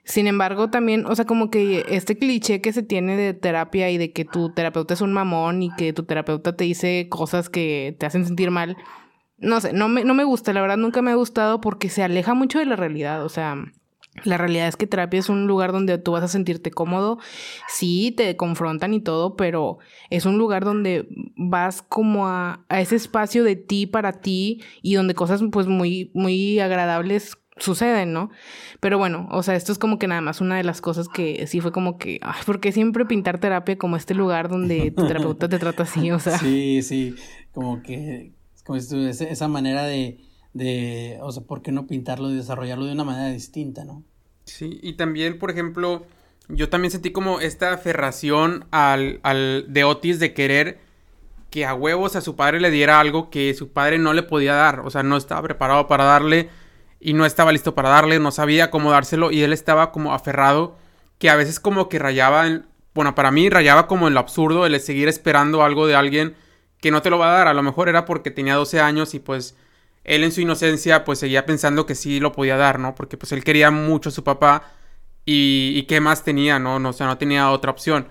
Sin 0.03 0.27
embargo, 0.27 0.69
también, 0.69 1.05
o 1.05 1.15
sea, 1.15 1.23
como 1.23 1.49
que 1.49 1.85
este 1.87 2.17
cliché 2.17 2.59
que 2.59 2.73
se 2.73 2.83
tiene 2.83 3.15
de 3.15 3.33
terapia 3.33 3.89
y 3.89 3.97
de 3.97 4.11
que 4.11 4.25
tu 4.25 4.53
terapeuta 4.53 4.93
es 4.93 4.99
un 4.99 5.13
mamón 5.13 5.63
y 5.63 5.73
que 5.77 5.93
tu 5.93 6.03
terapeuta 6.03 6.57
te 6.57 6.65
dice 6.65 7.07
cosas 7.09 7.47
que 7.47 7.95
te 7.97 8.05
hacen 8.05 8.25
sentir 8.25 8.51
mal, 8.51 8.75
no 9.37 9.61
sé, 9.61 9.71
no 9.71 9.87
me, 9.87 10.03
no 10.03 10.13
me 10.15 10.25
gusta, 10.25 10.51
la 10.51 10.59
verdad 10.59 10.75
nunca 10.75 11.01
me 11.01 11.11
ha 11.11 11.15
gustado 11.15 11.61
porque 11.61 11.87
se 11.87 12.03
aleja 12.03 12.33
mucho 12.33 12.59
de 12.59 12.65
la 12.65 12.75
realidad, 12.75 13.23
o 13.23 13.29
sea, 13.29 13.55
la 14.23 14.37
realidad 14.37 14.67
es 14.67 14.75
que 14.75 14.87
terapia 14.87 15.19
es 15.19 15.29
un 15.29 15.47
lugar 15.47 15.71
donde 15.71 15.97
tú 15.97 16.11
vas 16.11 16.23
a 16.23 16.27
sentirte 16.27 16.71
cómodo. 16.71 17.19
Sí, 17.67 18.13
te 18.15 18.35
confrontan 18.37 18.93
y 18.93 19.01
todo, 19.01 19.35
pero 19.35 19.79
es 20.09 20.25
un 20.25 20.37
lugar 20.37 20.63
donde 20.63 21.07
vas 21.35 21.81
como 21.81 22.27
a, 22.27 22.65
a 22.69 22.81
ese 22.81 22.95
espacio 22.95 23.43
de 23.43 23.55
ti 23.55 23.85
para 23.85 24.13
ti 24.13 24.63
y 24.81 24.95
donde 24.95 25.15
cosas 25.15 25.41
pues 25.51 25.67
muy, 25.67 26.11
muy 26.13 26.59
agradables 26.59 27.37
suceden, 27.57 28.13
¿no? 28.13 28.31
Pero 28.79 28.97
bueno, 28.97 29.27
o 29.31 29.43
sea, 29.43 29.55
esto 29.55 29.71
es 29.71 29.77
como 29.77 29.97
que 29.97 30.07
nada 30.07 30.21
más 30.21 30.41
una 30.41 30.57
de 30.57 30.63
las 30.63 30.81
cosas 30.81 31.07
que 31.07 31.47
sí 31.47 31.61
fue 31.61 31.71
como 31.71 31.97
que, 31.97 32.19
ay, 32.21 32.41
¿por 32.45 32.59
qué 32.59 32.71
siempre 32.71 33.05
pintar 33.05 33.39
terapia 33.39 33.77
como 33.77 33.95
este 33.95 34.13
lugar 34.13 34.49
donde 34.49 34.91
tu 34.91 35.07
terapeuta 35.07 35.47
te 35.47 35.59
trata 35.59 35.83
así? 35.83 36.11
O 36.11 36.19
sea. 36.19 36.37
Sí, 36.45 36.81
sí, 36.83 37.15
como 37.53 37.81
que 37.81 38.33
como 38.65 38.77
esa 38.77 39.47
manera 39.47 39.83
de, 39.83 40.19
de, 40.55 41.19
o 41.21 41.31
sea, 41.33 41.43
¿por 41.43 41.61
qué 41.61 41.73
no 41.73 41.85
pintarlo 41.85 42.31
y 42.31 42.35
desarrollarlo 42.35 42.85
de 42.85 42.93
una 42.93 43.03
manera 43.03 43.29
distinta, 43.29 43.83
no? 43.83 44.03
Sí, 44.45 44.79
y 44.81 44.93
también, 44.93 45.37
por 45.37 45.51
ejemplo, 45.51 46.05
yo 46.47 46.69
también 46.69 46.91
sentí 46.91 47.11
como 47.11 47.41
esta 47.41 47.73
aferración 47.73 48.65
al, 48.71 49.19
al 49.23 49.65
de 49.67 49.83
Otis 49.83 50.17
de 50.17 50.33
querer 50.33 50.79
que 51.49 51.65
a 51.65 51.73
huevos 51.73 52.15
a 52.15 52.21
su 52.21 52.37
padre 52.37 52.61
le 52.61 52.71
diera 52.71 53.01
algo 53.01 53.29
que 53.29 53.53
su 53.53 53.73
padre 53.73 53.99
no 53.99 54.13
le 54.13 54.23
podía 54.23 54.53
dar, 54.53 54.79
o 54.79 54.89
sea, 54.89 55.03
no 55.03 55.17
estaba 55.17 55.41
preparado 55.41 55.87
para 55.87 56.05
darle 56.05 56.49
y 57.01 57.13
no 57.13 57.25
estaba 57.25 57.51
listo 57.51 57.75
para 57.75 57.89
darle, 57.89 58.19
no 58.19 58.31
sabía 58.31 58.71
cómo 58.71 58.91
dárselo 58.91 59.31
y 59.31 59.43
él 59.43 59.51
estaba 59.51 59.91
como 59.91 60.13
aferrado 60.13 60.77
que 61.19 61.29
a 61.29 61.35
veces 61.35 61.59
como 61.59 61.89
que 61.89 61.99
rayaba 61.99 62.47
en, 62.47 62.65
bueno, 62.93 63.13
para 63.13 63.29
mí 63.29 63.49
rayaba 63.49 63.87
como 63.87 64.07
en 64.07 64.13
lo 64.13 64.21
absurdo 64.21 64.65
el 64.65 64.79
seguir 64.79 65.09
esperando 65.09 65.63
algo 65.63 65.85
de 65.85 65.95
alguien 65.95 66.35
que 66.79 66.91
no 66.91 67.01
te 67.01 67.09
lo 67.09 67.19
va 67.19 67.27
a 67.27 67.37
dar, 67.37 67.47
a 67.49 67.53
lo 67.53 67.61
mejor 67.61 67.89
era 67.89 68.05
porque 68.05 68.31
tenía 68.31 68.55
12 68.55 68.79
años 68.79 69.13
y 69.15 69.19
pues 69.19 69.57
él 70.05 70.23
en 70.23 70.31
su 70.31 70.41
inocencia 70.41 71.03
pues 71.03 71.19
seguía 71.19 71.45
pensando 71.45 71.85
que 71.85 71.95
sí 71.95 72.19
lo 72.19 72.31
podía 72.31 72.57
dar, 72.57 72.79
¿no? 72.79 72.95
Porque 72.95 73.17
pues 73.17 73.31
él 73.31 73.43
quería 73.43 73.71
mucho 73.71 74.09
a 74.09 74.11
su 74.11 74.23
papá 74.23 74.71
y, 75.25 75.83
qué 75.83 75.99
más 75.99 76.23
tenía, 76.23 76.59
¿no? 76.59 76.79
¿no? 76.79 76.89
O 76.89 76.93
sea, 76.93 77.07
no 77.07 77.17
tenía 77.17 77.51
otra 77.51 77.71
opción. 77.71 78.07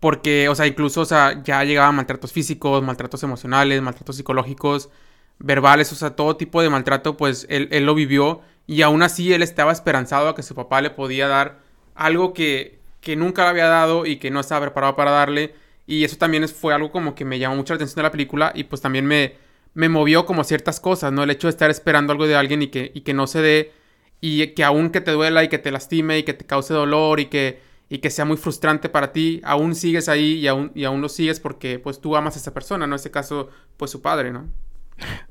Porque, 0.00 0.48
o 0.48 0.54
sea, 0.54 0.66
incluso, 0.66 1.02
o 1.02 1.04
sea, 1.04 1.42
ya 1.42 1.64
llegaban 1.64 1.94
maltratos 1.94 2.32
físicos, 2.32 2.82
maltratos 2.82 3.22
emocionales, 3.22 3.82
maltratos 3.82 4.16
psicológicos, 4.16 4.90
verbales, 5.38 5.92
o 5.92 5.96
sea, 5.96 6.16
todo 6.16 6.36
tipo 6.36 6.62
de 6.62 6.70
maltrato, 6.70 7.16
pues 7.16 7.46
él, 7.50 7.68
él 7.72 7.84
lo 7.84 7.94
vivió 7.94 8.40
y 8.66 8.82
aún 8.82 9.02
así 9.02 9.32
él 9.32 9.42
estaba 9.42 9.72
esperanzado 9.72 10.28
a 10.28 10.34
que 10.34 10.42
su 10.42 10.54
papá 10.54 10.80
le 10.80 10.90
podía 10.90 11.28
dar 11.28 11.58
algo 11.94 12.32
que, 12.32 12.80
que 13.00 13.16
nunca 13.16 13.42
le 13.44 13.48
había 13.50 13.66
dado 13.66 14.06
y 14.06 14.16
que 14.18 14.30
no 14.30 14.40
estaba 14.40 14.62
preparado 14.62 14.96
para 14.96 15.10
darle. 15.10 15.54
Y 15.86 16.04
eso 16.04 16.16
también 16.16 16.48
fue 16.48 16.74
algo 16.74 16.90
como 16.92 17.14
que 17.14 17.24
me 17.24 17.38
llamó 17.38 17.56
mucho 17.56 17.74
la 17.74 17.76
atención 17.76 17.96
de 17.96 18.02
la 18.04 18.12
película 18.12 18.52
y 18.54 18.64
pues 18.64 18.80
también 18.80 19.06
me, 19.06 19.34
me 19.78 19.88
movió 19.88 20.26
como 20.26 20.42
ciertas 20.42 20.80
cosas, 20.80 21.12
¿no? 21.12 21.22
El 21.22 21.30
hecho 21.30 21.46
de 21.46 21.50
estar 21.50 21.70
esperando 21.70 22.10
algo 22.12 22.26
de 22.26 22.34
alguien 22.34 22.62
y 22.62 22.66
que, 22.66 22.90
y 22.94 23.02
que 23.02 23.14
no 23.14 23.28
se 23.28 23.40
dé, 23.40 23.72
y 24.20 24.44
que 24.48 24.64
aún 24.64 24.90
que 24.90 25.00
te 25.00 25.12
duela 25.12 25.44
y 25.44 25.48
que 25.48 25.58
te 25.58 25.70
lastime 25.70 26.18
y 26.18 26.24
que 26.24 26.34
te 26.34 26.44
cause 26.44 26.74
dolor 26.74 27.20
y 27.20 27.26
que, 27.26 27.60
y 27.88 27.98
que 27.98 28.10
sea 28.10 28.24
muy 28.24 28.38
frustrante 28.38 28.88
para 28.88 29.12
ti, 29.12 29.40
aún 29.44 29.76
sigues 29.76 30.08
ahí 30.08 30.32
y 30.34 30.48
aún, 30.48 30.72
y 30.74 30.82
aún 30.82 31.00
lo 31.00 31.08
sigues 31.08 31.38
porque 31.38 31.78
pues 31.78 32.00
tú 32.00 32.16
amas 32.16 32.34
a 32.34 32.40
esa 32.40 32.52
persona, 32.52 32.88
¿no? 32.88 32.94
En 32.94 32.96
este 32.96 33.12
caso, 33.12 33.50
pues 33.76 33.92
su 33.92 34.02
padre, 34.02 34.32
¿no? 34.32 34.48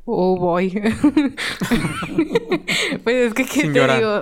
Oh, 0.05 0.37
boy. 0.37 0.71
pues 3.03 3.27
es 3.27 3.33
que, 3.33 3.45
¿qué 3.45 3.69
te 3.69 3.69
digo? 3.69 4.21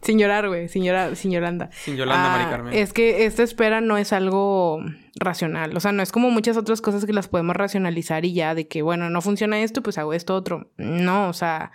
Sin 0.00 0.18
llorar, 0.18 0.48
güey. 0.48 0.68
Sin 0.68 0.84
llorar, 0.84 1.16
sin 1.16 1.32
Yolanda. 1.32 1.70
Sin 1.72 1.96
Yolanda, 1.96 2.28
Mari 2.28 2.44
ah, 2.44 2.50
Carmen. 2.50 2.74
Es 2.74 2.92
que 2.92 3.26
esta 3.26 3.42
espera 3.42 3.80
no 3.80 3.98
es 3.98 4.12
algo 4.12 4.80
racional. 5.16 5.76
O 5.76 5.80
sea, 5.80 5.92
no 5.92 6.02
es 6.02 6.12
como 6.12 6.30
muchas 6.30 6.56
otras 6.56 6.80
cosas 6.80 7.04
que 7.04 7.12
las 7.12 7.28
podemos 7.28 7.56
racionalizar 7.56 8.24
y 8.24 8.32
ya, 8.32 8.54
de 8.54 8.68
que, 8.68 8.82
bueno, 8.82 9.10
no 9.10 9.20
funciona 9.22 9.60
esto, 9.60 9.82
pues 9.82 9.98
hago 9.98 10.12
esto 10.12 10.34
otro. 10.34 10.70
No, 10.76 11.28
o 11.28 11.32
sea, 11.32 11.72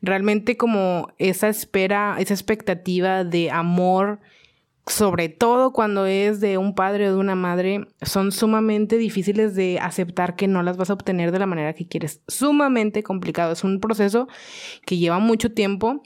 realmente 0.00 0.56
como 0.56 1.12
esa 1.18 1.48
espera, 1.48 2.16
esa 2.18 2.34
expectativa 2.34 3.24
de 3.24 3.50
amor 3.50 4.20
sobre 4.86 5.30
todo 5.30 5.72
cuando 5.72 6.06
es 6.06 6.40
de 6.40 6.58
un 6.58 6.74
padre 6.74 7.08
o 7.08 7.14
de 7.14 7.18
una 7.18 7.34
madre, 7.34 7.86
son 8.02 8.32
sumamente 8.32 8.98
difíciles 8.98 9.54
de 9.54 9.78
aceptar 9.80 10.36
que 10.36 10.46
no 10.46 10.62
las 10.62 10.76
vas 10.76 10.90
a 10.90 10.94
obtener 10.94 11.32
de 11.32 11.38
la 11.38 11.46
manera 11.46 11.72
que 11.72 11.88
quieres. 11.88 12.20
Sumamente 12.28 13.02
complicado. 13.02 13.52
Es 13.52 13.64
un 13.64 13.80
proceso 13.80 14.28
que 14.84 14.98
lleva 14.98 15.18
mucho 15.18 15.52
tiempo. 15.52 16.02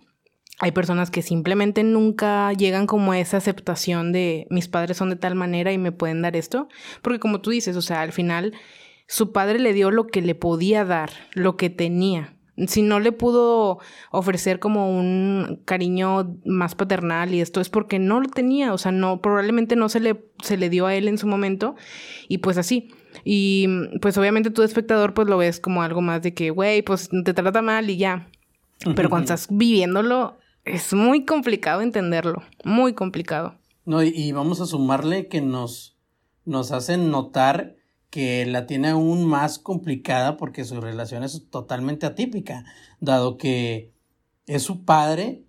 Hay 0.61 0.73
personas 0.73 1.11
que 1.11 1.23
simplemente 1.23 1.83
nunca 1.83 2.53
llegan 2.53 2.87
como 2.87 3.13
a 3.13 3.19
esa 3.19 3.37
aceptación 3.37 4.13
de 4.13 4.47
mis 4.51 4.69
padres 4.69 4.97
son 4.97 5.11
de 5.11 5.17
tal 5.17 5.35
manera 5.35 5.73
y 5.73 5.79
me 5.79 5.93
pueden 5.93 6.23
dar 6.23 6.37
esto. 6.37 6.69
Porque 7.03 7.21
como 7.21 7.41
tú 7.41 7.51
dices, 7.51 7.77
o 7.77 7.83
sea, 7.83 8.03
al 8.03 8.13
final 8.13 8.55
su 9.09 9.33
padre 9.33 9.59
le 9.59 9.73
dio 9.73 9.91
lo 9.91 10.07
que 10.07 10.23
le 10.23 10.35
podía 10.35 10.85
dar, 10.85 11.11
lo 11.33 11.57
que 11.57 11.71
tenía 11.71 12.38
si 12.67 12.83
no 12.83 13.01
le 13.01 13.13
pudo 13.13 13.79
ofrecer 14.11 14.59
como 14.59 14.91
un 14.91 15.61
cariño 15.65 16.37
más 16.45 16.75
paternal 16.75 17.33
y 17.35 17.41
esto 17.41 17.61
es 17.61 17.69
porque 17.69 17.99
no 17.99 18.21
lo 18.21 18.29
tenía, 18.29 18.73
o 18.73 18.79
sea, 18.79 18.93
no, 18.93 19.21
probablemente 19.21 19.77
no 19.77 19.89
se 19.89 20.01
le, 20.01 20.25
se 20.43 20.57
le 20.57 20.71
dio 20.71 20.87
a 20.87 20.95
él 20.95 21.09
en 21.09 21.19
su 21.19 21.27
momento 21.27 21.77
y 22.29 22.39
pues 22.39 22.59
así. 22.59 22.91
Y 23.25 23.69
pues 24.01 24.17
obviamente 24.19 24.51
tú 24.51 24.63
espectador 24.63 25.15
pues 25.15 25.29
lo 25.29 25.39
ves 25.39 25.61
como 25.61 25.83
algo 25.83 26.01
más 26.01 26.23
de 26.23 26.35
que, 26.35 26.51
güey, 26.51 26.83
pues 26.83 27.09
te 27.25 27.35
trata 27.35 27.63
mal 27.63 27.89
y 27.91 27.97
ya. 27.97 28.29
Pero 28.95 29.11
cuando 29.11 29.25
estás 29.25 29.49
viviéndolo 29.51 30.39
es 30.65 30.93
muy 30.93 31.25
complicado 31.25 31.81
entenderlo, 31.81 32.43
muy 32.65 32.93
complicado. 32.93 33.55
No, 33.85 34.03
y, 34.03 34.09
y 34.09 34.33
vamos 34.33 34.61
a 34.61 34.67
sumarle 34.67 35.29
que 35.29 35.41
nos, 35.41 35.97
nos 36.45 36.73
hacen 36.73 37.11
notar 37.11 37.78
que 38.11 38.47
la 38.47 38.67
tiene 38.67 38.89
aún 38.89 39.25
más 39.25 39.59
complicada 39.59 40.37
porque 40.37 40.65
su 40.65 40.81
relación 40.81 41.25
es 41.25 41.49
totalmente 41.51 42.07
atípica, 42.07 42.65
dado 43.01 43.37
que 43.37 43.93
es 44.47 44.63
su 44.63 44.85
padre, 44.85 45.45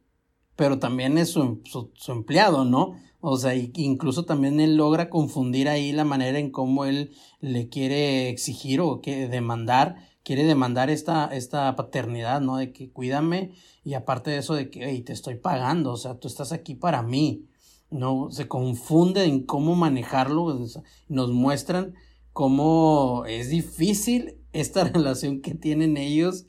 pero 0.56 0.80
también 0.80 1.18
es 1.18 1.30
su, 1.30 1.62
empleado, 2.10 2.66
¿no? 2.66 2.96
O 3.22 3.38
sea, 3.38 3.56
incluso 3.56 4.26
también 4.26 4.60
él 4.60 4.76
logra 4.76 5.10
confundir 5.10 5.70
ahí 5.70 5.92
la 5.92 6.04
manera 6.04 6.40
en 6.40 6.52
cómo 6.52 6.86
él 6.86 7.12
le 7.40 7.70
quiere 7.70 8.30
exigir 8.30 8.82
o 8.82 9.02
quiere 9.02 9.28
demandar, 9.30 9.96
quiere 10.24 10.44
demandar 10.44 10.90
esta, 10.90 11.26
esta 11.28 11.76
paternidad, 11.76 12.42
¿no? 12.42 12.58
De 12.58 12.74
que 12.74 12.92
cuídame 12.92 13.54
y 13.84 13.94
aparte 13.94 14.32
de 14.32 14.38
eso 14.38 14.54
de 14.54 14.70
que, 14.70 15.02
te 15.02 15.14
estoy 15.14 15.36
pagando, 15.36 15.92
o 15.94 15.98
sea, 15.98 16.20
tú 16.20 16.28
estás 16.28 16.52
aquí 16.52 16.76
para 16.76 17.04
mí, 17.04 17.46
¿no? 17.90 18.30
Se 18.32 18.48
confunde 18.48 19.24
en 19.24 19.46
cómo 19.46 19.76
manejarlo, 19.76 20.58
nos 21.08 21.32
muestran 21.32 21.96
cómo 22.40 23.26
es 23.28 23.50
difícil 23.50 24.36
esta 24.54 24.84
relación 24.94 25.42
que 25.42 25.56
tienen 25.56 25.98
ellos 25.98 26.46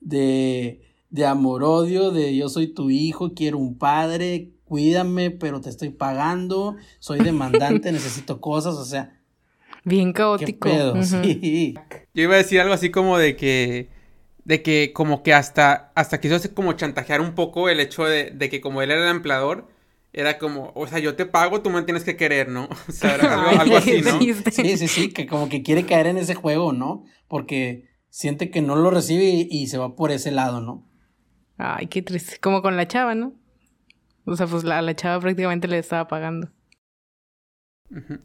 de, 0.00 0.80
de 1.10 1.26
amor-odio, 1.26 2.12
de 2.12 2.34
yo 2.34 2.48
soy 2.48 2.68
tu 2.68 2.88
hijo, 2.88 3.34
quiero 3.34 3.58
un 3.58 3.76
padre, 3.76 4.52
cuídame, 4.64 5.30
pero 5.30 5.60
te 5.60 5.68
estoy 5.68 5.90
pagando, 5.90 6.76
soy 6.98 7.20
demandante, 7.20 7.92
necesito 7.92 8.40
cosas, 8.40 8.76
o 8.76 8.86
sea. 8.86 9.20
Bien 9.84 10.14
caótico. 10.14 10.70
sí. 11.02 11.74
Yo 12.14 12.22
iba 12.22 12.36
a 12.36 12.38
decir 12.38 12.58
algo 12.58 12.72
así 12.72 12.88
como 12.88 13.18
de 13.18 13.36
que, 13.36 13.90
de 14.46 14.62
que 14.62 14.94
como 14.94 15.22
que 15.22 15.34
hasta, 15.34 15.92
hasta 15.94 16.22
quiso 16.22 16.36
hacer 16.36 16.54
como 16.54 16.72
chantajear 16.72 17.20
un 17.20 17.34
poco 17.34 17.68
el 17.68 17.80
hecho 17.80 18.06
de, 18.06 18.30
de 18.30 18.48
que 18.48 18.62
como 18.62 18.80
él 18.80 18.90
era 18.90 19.10
el 19.10 19.14
empleador, 19.14 19.68
era 20.14 20.38
como, 20.38 20.72
o 20.76 20.86
sea, 20.86 21.00
yo 21.00 21.16
te 21.16 21.26
pago, 21.26 21.60
tú 21.60 21.70
me 21.70 21.82
tienes 21.82 22.04
que 22.04 22.16
querer, 22.16 22.48
¿no? 22.48 22.68
O 22.88 22.92
sea, 22.92 23.16
era 23.16 23.50
algo, 23.50 23.76
así, 23.76 24.00
¿no? 24.04 24.20
Sí, 24.20 24.76
sí, 24.76 24.88
sí, 24.88 25.12
que 25.12 25.26
como 25.26 25.48
que 25.48 25.62
quiere 25.62 25.84
caer 25.84 26.06
en 26.06 26.18
ese 26.18 26.36
juego, 26.36 26.72
¿no? 26.72 27.04
Porque 27.26 27.90
siente 28.08 28.50
que 28.50 28.62
no 28.62 28.76
lo 28.76 28.90
recibe 28.90 29.24
y, 29.24 29.66
se 29.66 29.76
va 29.76 29.96
por 29.96 30.12
ese 30.12 30.30
lado, 30.30 30.60
¿no? 30.60 30.88
Ay, 31.58 31.88
qué 31.88 32.00
triste. 32.00 32.38
Como 32.40 32.62
con 32.62 32.76
la 32.76 32.86
chava, 32.86 33.16
¿no? 33.16 33.34
O 34.24 34.36
sea, 34.36 34.46
pues 34.46 34.62
la, 34.62 34.80
la 34.82 34.94
chava 34.94 35.20
prácticamente 35.20 35.66
le 35.66 35.78
estaba 35.78 36.06
pagando. 36.06 36.48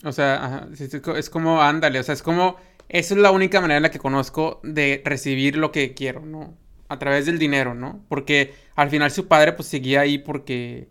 O 0.04 0.12
sea, 0.12 0.68
es 1.16 1.30
como, 1.30 1.62
ándale, 1.62 2.00
o 2.00 2.04
sea, 2.04 2.14
es 2.14 2.22
como, 2.22 2.58
esa 2.88 3.16
es 3.16 3.20
la 3.20 3.32
única 3.32 3.62
manera 3.62 3.78
en 3.78 3.84
la 3.84 3.92
que 3.92 4.00
conozco 4.00 4.62
de 4.64 5.02
recibir 5.04 5.58
lo 5.58 5.72
que 5.72 5.96
quiero, 5.96 6.24
¿no? 6.24 6.56
A 6.88 7.00
través 7.00 7.26
del 7.26 7.40
dinero, 7.40 7.74
¿no? 7.74 8.06
Porque 8.10 8.54
al 8.76 8.90
final 8.90 9.12
su 9.12 9.28
padre 9.28 9.54
pues 9.54 9.68
seguía 9.68 10.02
ahí 10.02 10.18
porque 10.20 10.90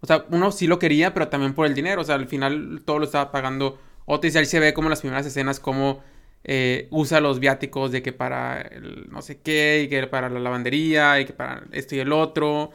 o 0.00 0.06
sea, 0.06 0.24
uno 0.30 0.50
sí 0.52 0.66
lo 0.66 0.78
quería, 0.78 1.12
pero 1.12 1.28
también 1.28 1.54
por 1.54 1.66
el 1.66 1.74
dinero. 1.74 2.00
O 2.02 2.04
sea, 2.04 2.14
al 2.14 2.26
final 2.26 2.82
todo 2.84 2.98
lo 2.98 3.04
estaba 3.04 3.30
pagando 3.30 3.78
Otis. 4.06 4.34
Y 4.34 4.38
ahí 4.38 4.46
se 4.46 4.60
ve 4.60 4.72
como 4.72 4.86
en 4.86 4.90
las 4.90 5.00
primeras 5.00 5.26
escenas 5.26 5.60
como 5.60 6.02
eh, 6.44 6.88
usa 6.90 7.20
los 7.20 7.38
viáticos 7.38 7.92
de 7.92 8.02
que 8.02 8.12
para 8.12 8.60
el 8.60 9.08
no 9.10 9.22
sé 9.22 9.40
qué, 9.40 9.82
y 9.84 9.88
que 9.88 10.06
para 10.06 10.28
la 10.30 10.40
lavandería, 10.40 11.20
y 11.20 11.26
que 11.26 11.32
para 11.32 11.64
esto 11.72 11.94
y 11.96 12.00
el 12.00 12.12
otro. 12.12 12.70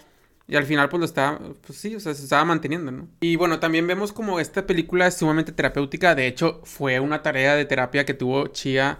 Y 0.47 0.55
al 0.55 0.65
final 0.65 0.89
pues 0.89 0.99
lo 0.99 1.05
está, 1.05 1.39
pues 1.65 1.79
sí, 1.79 1.95
o 1.95 1.99
sea, 1.99 2.13
se 2.13 2.23
estaba 2.23 2.45
manteniendo, 2.45 2.91
¿no? 2.91 3.07
Y 3.19 3.35
bueno, 3.35 3.59
también 3.59 3.88
vemos 3.88 4.13
como 4.13 4.39
esta 4.39 4.67
película 4.67 5.07
es 5.07 5.17
sumamente 5.17 5.51
terapéutica. 5.51 6.13
De 6.13 6.27
hecho, 6.27 6.61
fue 6.63 6.99
una 6.99 7.23
tarea 7.23 7.55
de 7.55 7.65
terapia 7.65 8.05
que 8.05 8.13
tuvo 8.13 8.47
Chia. 8.47 8.99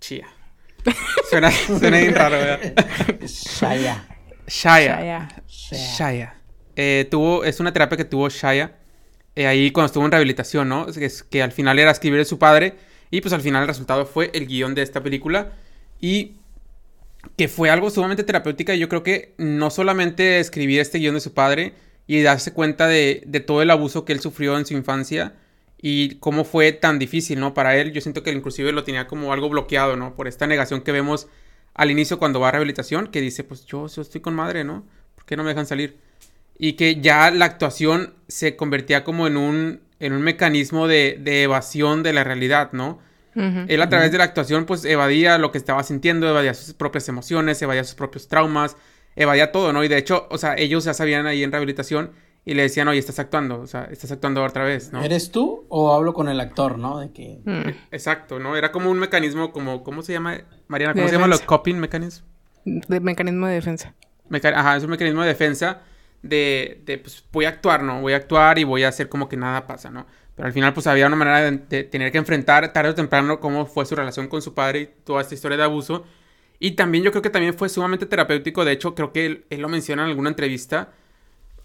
Chia. 0.00 0.26
Suena, 1.28 1.50
suena 1.50 1.98
bien 1.98 2.14
raro, 2.14 2.36
¿verdad? 2.38 2.72
Shaya. 3.26 4.06
Shaya. 4.46 5.28
Shaya. 5.46 6.35
Eh, 6.76 7.08
tuvo, 7.10 7.44
es 7.44 7.58
una 7.58 7.72
terapia 7.72 7.96
que 7.96 8.04
tuvo 8.04 8.28
Shaya 8.28 8.76
eh, 9.34 9.46
ahí 9.46 9.70
cuando 9.70 9.86
estuvo 9.86 10.04
en 10.04 10.12
rehabilitación, 10.12 10.68
¿no? 10.68 10.86
Que, 10.86 11.10
que 11.30 11.42
al 11.42 11.52
final 11.52 11.78
era 11.78 11.90
escribir 11.90 12.18
de 12.18 12.24
su 12.24 12.38
padre 12.38 12.74
y 13.10 13.20
pues 13.20 13.32
al 13.32 13.40
final 13.40 13.62
el 13.62 13.68
resultado 13.68 14.06
fue 14.06 14.30
el 14.34 14.46
guion 14.46 14.74
de 14.74 14.82
esta 14.82 15.02
película 15.02 15.52
y 16.00 16.36
que 17.36 17.48
fue 17.48 17.70
algo 17.70 17.90
sumamente 17.90 18.24
terapéutica 18.24 18.74
y 18.74 18.78
yo 18.78 18.88
creo 18.88 19.02
que 19.02 19.34
no 19.38 19.70
solamente 19.70 20.38
escribir 20.38 20.80
este 20.80 20.98
guion 20.98 21.14
de 21.14 21.20
su 21.20 21.34
padre 21.34 21.74
y 22.06 22.22
darse 22.22 22.52
cuenta 22.52 22.86
de, 22.86 23.22
de, 23.26 23.40
todo 23.40 23.62
el 23.62 23.70
abuso 23.70 24.04
que 24.04 24.12
él 24.12 24.20
sufrió 24.20 24.56
en 24.56 24.66
su 24.66 24.74
infancia 24.74 25.34
y 25.80 26.16
cómo 26.16 26.44
fue 26.44 26.72
tan 26.72 26.98
difícil, 26.98 27.40
¿no? 27.40 27.52
Para 27.52 27.76
él, 27.76 27.92
yo 27.92 28.00
siento 28.00 28.22
que 28.22 28.30
inclusive 28.32 28.72
lo 28.72 28.84
tenía 28.84 29.06
como 29.06 29.32
algo 29.32 29.48
bloqueado, 29.48 29.96
¿no? 29.96 30.14
Por 30.14 30.28
esta 30.28 30.46
negación 30.46 30.82
que 30.82 30.92
vemos 30.92 31.28
al 31.74 31.90
inicio 31.90 32.18
cuando 32.18 32.40
va 32.40 32.48
a 32.48 32.52
rehabilitación, 32.52 33.08
que 33.08 33.20
dice, 33.20 33.44
pues 33.44 33.66
yo, 33.66 33.86
yo 33.88 34.02
estoy 34.02 34.20
con 34.20 34.34
madre, 34.34 34.64
¿no? 34.64 34.84
¿Por 35.14 35.24
qué 35.26 35.36
no 35.36 35.42
me 35.42 35.50
dejan 35.50 35.66
salir? 35.66 35.96
Y 36.58 36.74
que 36.74 37.00
ya 37.00 37.30
la 37.30 37.44
actuación 37.44 38.14
se 38.28 38.56
convertía 38.56 39.04
como 39.04 39.26
en 39.26 39.36
un, 39.36 39.80
en 40.00 40.12
un 40.12 40.22
mecanismo 40.22 40.88
de, 40.88 41.20
evasión 41.42 42.02
de 42.02 42.12
la 42.12 42.24
realidad, 42.24 42.70
¿no? 42.72 43.04
él 43.34 43.82
a 43.82 43.88
través 43.90 44.10
de 44.12 44.16
la 44.16 44.24
actuación 44.24 44.64
pues 44.64 44.86
evadía 44.86 45.36
lo 45.36 45.52
que 45.52 45.58
estaba 45.58 45.82
sintiendo, 45.82 46.26
evadía 46.26 46.54
sus 46.54 46.72
propias 46.72 47.06
emociones, 47.10 47.60
evadía 47.60 47.84
sus 47.84 47.94
propios 47.94 48.28
traumas, 48.28 48.78
evadía 49.14 49.52
todo, 49.52 49.74
¿no? 49.74 49.84
Y 49.84 49.88
de 49.88 49.98
hecho, 49.98 50.26
o 50.30 50.38
sea, 50.38 50.54
ellos 50.56 50.84
ya 50.84 50.94
sabían 50.94 51.26
ahí 51.26 51.42
en 51.42 51.52
rehabilitación 51.52 52.12
y 52.46 52.54
le 52.54 52.62
decían, 52.62 52.88
oye, 52.88 52.98
estás 52.98 53.18
actuando, 53.18 53.60
o 53.60 53.66
sea, 53.66 53.88
estás 53.90 54.10
actuando 54.10 54.42
otra 54.42 54.64
vez, 54.64 54.90
¿no? 54.90 55.02
¿Eres 55.02 55.32
tú 55.32 55.66
o 55.68 55.92
hablo 55.92 56.14
con 56.14 56.30
el 56.30 56.40
actor, 56.40 56.78
no? 56.78 56.98
De 56.98 57.10
que... 57.12 57.40
Mm. 57.44 57.76
Exacto, 57.90 58.38
¿no? 58.38 58.56
Era 58.56 58.72
como 58.72 58.90
un 58.90 58.98
mecanismo 58.98 59.52
como, 59.52 59.84
¿cómo 59.84 60.00
se 60.00 60.14
llama, 60.14 60.38
Mariana? 60.68 60.94
¿Cómo 60.94 61.06
se 61.06 61.12
llama 61.12 61.26
los 61.26 61.42
coping 61.42 61.74
mechanism? 61.74 62.24
De 62.64 63.00
mecanismo 63.00 63.46
de 63.48 63.54
defensa. 63.54 63.92
Ajá, 64.54 64.76
es 64.76 64.84
un 64.84 64.90
mecanismo 64.90 65.20
de 65.20 65.28
defensa 65.28 65.82
de, 66.22 66.82
de, 66.84 66.98
pues, 66.98 67.24
voy 67.32 67.44
a 67.44 67.50
actuar, 67.50 67.82
¿no? 67.82 68.00
Voy 68.00 68.12
a 68.12 68.16
actuar 68.16 68.58
y 68.58 68.64
voy 68.64 68.84
a 68.84 68.88
hacer 68.88 69.08
como 69.08 69.28
que 69.28 69.36
nada 69.36 69.66
pasa, 69.66 69.90
¿no? 69.90 70.06
Pero 70.36 70.46
al 70.46 70.52
final, 70.52 70.74
pues, 70.74 70.86
había 70.86 71.06
una 71.06 71.16
manera 71.16 71.50
de, 71.50 71.84
tener 71.84 72.12
que 72.12 72.18
enfrentar 72.18 72.72
tarde 72.72 72.90
o 72.90 72.94
temprano 72.94 73.40
cómo 73.40 73.66
fue 73.66 73.86
su 73.86 73.96
relación 73.96 74.28
con 74.28 74.42
su 74.42 74.54
padre 74.54 74.80
y 74.80 74.86
toda 75.04 75.22
esta 75.22 75.34
historia 75.34 75.56
de 75.56 75.64
abuso. 75.64 76.04
Y 76.58 76.72
también 76.72 77.04
yo 77.04 77.10
creo 77.10 77.22
que 77.22 77.30
también 77.30 77.54
fue 77.54 77.68
sumamente 77.68 78.06
terapéutico. 78.06 78.64
De 78.64 78.72
hecho, 78.72 78.94
creo 78.94 79.12
que 79.12 79.26
él, 79.26 79.44
lo 79.50 79.68
menciona 79.68 80.02
en 80.04 80.10
alguna 80.10 80.28
entrevista 80.30 80.92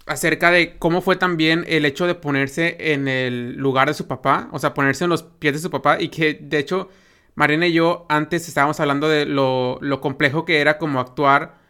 acerca 0.06 0.50
de 0.50 0.78
cómo 0.78 1.00
fue 1.00 1.16
también 1.16 1.64
el 1.68 1.84
hecho 1.84 2.06
de 2.06 2.14
ponerse 2.14 2.76
en 2.92 3.08
el 3.08 3.56
lugar 3.56 3.88
de 3.88 3.94
su 3.94 4.08
papá, 4.08 4.48
o 4.52 4.58
sea, 4.58 4.74
ponerse 4.74 5.04
en 5.04 5.10
los 5.10 5.22
pies 5.22 5.54
de 5.54 5.58
su 5.60 5.70
papá 5.70 6.00
y 6.00 6.08
que, 6.08 6.34
de 6.34 6.58
hecho, 6.58 6.88
Marina 7.34 7.66
y 7.66 7.72
yo 7.72 8.06
antes 8.08 8.48
estábamos 8.48 8.80
hablando 8.80 9.08
de 9.08 9.26
lo, 9.26 9.78
lo 9.80 10.00
complejo 10.00 10.44
que 10.44 10.60
era 10.60 10.78
como 10.78 10.98
actuar 11.00 11.61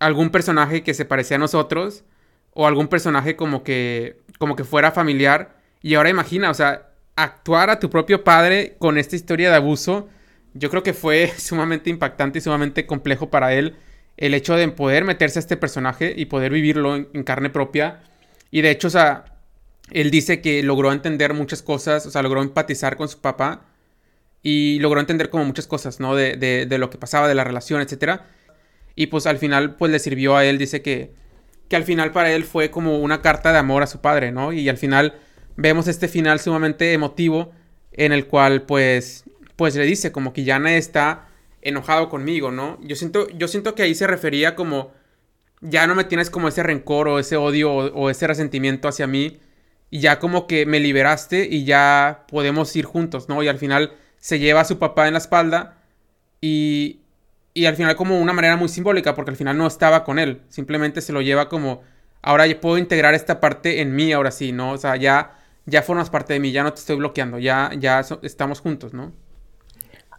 algún 0.00 0.30
personaje 0.30 0.82
que 0.82 0.94
se 0.94 1.04
parecía 1.04 1.36
a 1.36 1.40
nosotros 1.40 2.02
o 2.52 2.66
algún 2.66 2.88
personaje 2.88 3.36
como 3.36 3.62
que 3.62 4.18
como 4.38 4.56
que 4.56 4.64
fuera 4.64 4.90
familiar 4.90 5.60
y 5.82 5.94
ahora 5.94 6.10
imagina, 6.10 6.50
o 6.50 6.54
sea, 6.54 6.90
actuar 7.16 7.70
a 7.70 7.78
tu 7.78 7.90
propio 7.90 8.24
padre 8.24 8.76
con 8.78 8.98
esta 8.98 9.16
historia 9.16 9.50
de 9.50 9.56
abuso, 9.56 10.08
yo 10.54 10.70
creo 10.70 10.82
que 10.82 10.94
fue 10.94 11.32
sumamente 11.38 11.90
impactante 11.90 12.38
y 12.38 12.42
sumamente 12.42 12.86
complejo 12.86 13.30
para 13.30 13.54
él 13.54 13.76
el 14.16 14.34
hecho 14.34 14.54
de 14.56 14.68
poder 14.68 15.04
meterse 15.04 15.38
a 15.38 15.40
este 15.40 15.56
personaje 15.56 16.12
y 16.16 16.26
poder 16.26 16.52
vivirlo 16.52 16.94
en, 16.96 17.24
carne 17.24 17.48
propia. 17.48 18.02
Y 18.50 18.60
de 18.60 18.70
hecho, 18.70 18.88
o 18.88 18.90
sea, 18.90 19.24
él 19.90 20.10
dice 20.10 20.42
que 20.42 20.62
logró 20.62 20.92
entender 20.92 21.32
muchas 21.32 21.62
cosas, 21.62 22.04
o 22.04 22.10
sea, 22.10 22.22
logró 22.22 22.42
empatizar 22.42 22.96
con 22.96 23.08
su 23.08 23.20
papá 23.20 23.62
y 24.42 24.78
logró 24.80 25.00
entender 25.00 25.30
como 25.30 25.44
muchas 25.46 25.66
cosas, 25.66 26.00
¿no? 26.00 26.14
De, 26.14 26.36
de, 26.36 26.66
de 26.66 26.78
lo 26.78 26.90
que 26.90 26.98
pasaba, 26.98 27.28
de 27.28 27.34
la 27.34 27.44
relación, 27.44 27.80
etcétera. 27.80 28.26
Y 28.94 29.06
pues 29.06 29.26
al 29.26 29.38
final 29.38 29.76
pues 29.76 29.90
le 29.92 29.98
sirvió 29.98 30.36
a 30.36 30.44
él, 30.44 30.58
dice 30.58 30.82
que, 30.82 31.12
que 31.68 31.76
al 31.76 31.84
final 31.84 32.12
para 32.12 32.32
él 32.32 32.44
fue 32.44 32.70
como 32.70 32.98
una 32.98 33.22
carta 33.22 33.52
de 33.52 33.58
amor 33.58 33.82
a 33.82 33.86
su 33.86 34.00
padre, 34.00 34.32
¿no? 34.32 34.52
Y 34.52 34.68
al 34.68 34.76
final 34.76 35.14
vemos 35.56 35.88
este 35.88 36.08
final 36.08 36.40
sumamente 36.40 36.92
emotivo 36.92 37.52
en 37.92 38.12
el 38.12 38.26
cual 38.26 38.62
pues 38.62 39.24
pues 39.56 39.76
le 39.76 39.84
dice 39.84 40.10
como 40.10 40.32
que 40.32 40.44
ya 40.44 40.58
no 40.58 40.68
está 40.68 41.28
enojado 41.62 42.08
conmigo, 42.08 42.50
¿no? 42.50 42.78
Yo 42.82 42.96
siento 42.96 43.28
yo 43.30 43.48
siento 43.48 43.74
que 43.74 43.82
ahí 43.82 43.94
se 43.94 44.06
refería 44.06 44.54
como 44.54 44.92
ya 45.60 45.86
no 45.86 45.94
me 45.94 46.04
tienes 46.04 46.30
como 46.30 46.48
ese 46.48 46.62
rencor 46.62 47.08
o 47.08 47.18
ese 47.18 47.36
odio 47.36 47.72
o, 47.72 47.86
o 47.92 48.10
ese 48.10 48.26
resentimiento 48.26 48.88
hacia 48.88 49.06
mí 49.06 49.38
y 49.90 50.00
ya 50.00 50.18
como 50.18 50.46
que 50.46 50.66
me 50.66 50.80
liberaste 50.80 51.46
y 51.50 51.64
ya 51.64 52.24
podemos 52.28 52.74
ir 52.76 52.84
juntos, 52.84 53.28
¿no? 53.28 53.42
Y 53.42 53.48
al 53.48 53.58
final 53.58 53.92
se 54.18 54.38
lleva 54.38 54.60
a 54.60 54.64
su 54.64 54.78
papá 54.78 55.08
en 55.08 55.14
la 55.14 55.18
espalda 55.18 55.78
y, 56.40 56.99
y 57.60 57.66
al 57.66 57.76
final 57.76 57.94
como 57.94 58.18
una 58.18 58.32
manera 58.32 58.56
muy 58.56 58.68
simbólica, 58.68 59.14
porque 59.14 59.32
al 59.32 59.36
final 59.36 59.58
no 59.58 59.66
estaba 59.66 60.02
con 60.02 60.18
él, 60.18 60.40
simplemente 60.48 61.02
se 61.02 61.12
lo 61.12 61.20
lleva 61.20 61.50
como, 61.50 61.82
ahora 62.22 62.46
ya 62.46 62.58
puedo 62.58 62.78
integrar 62.78 63.12
esta 63.12 63.38
parte 63.38 63.82
en 63.82 63.94
mí, 63.94 64.12
ahora 64.12 64.30
sí, 64.30 64.52
¿no? 64.52 64.72
O 64.72 64.78
sea, 64.78 64.96
ya, 64.96 65.38
ya 65.66 65.82
formas 65.82 66.08
parte 66.08 66.32
de 66.32 66.40
mí, 66.40 66.52
ya 66.52 66.62
no 66.62 66.72
te 66.72 66.80
estoy 66.80 66.96
bloqueando, 66.96 67.38
ya, 67.38 67.70
ya 67.78 68.00
estamos 68.22 68.60
juntos, 68.60 68.94
¿no? 68.94 69.12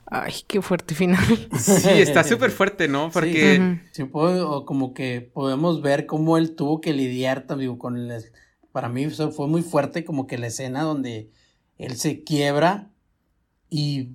Ay, 0.06 0.34
qué 0.46 0.62
fuerte 0.62 0.94
final. 0.94 1.26
Sí, 1.58 1.90
está 1.90 2.24
súper 2.26 2.52
fuerte, 2.52 2.88
¿no? 2.88 3.10
Porque... 3.12 3.80
Sí, 3.92 4.04
puedo, 4.04 4.66
como 4.66 4.94
que 4.94 5.22
podemos 5.22 5.82
ver 5.82 6.06
cómo 6.06 6.38
él 6.38 6.54
tuvo 6.56 6.80
que 6.80 6.94
lidiar 6.94 7.48
también 7.48 7.76
con 7.78 7.98
el... 7.98 8.24
Para 8.72 8.88
mí 8.88 9.10
fue 9.10 9.48
muy 9.48 9.64
fuerte 9.64 10.06
como 10.06 10.28
que 10.28 10.38
la 10.38 10.48
escena 10.48 10.84
donde 10.84 11.32
él 11.78 11.96
se 11.96 12.24
quiebra 12.24 12.90
y 13.70 14.10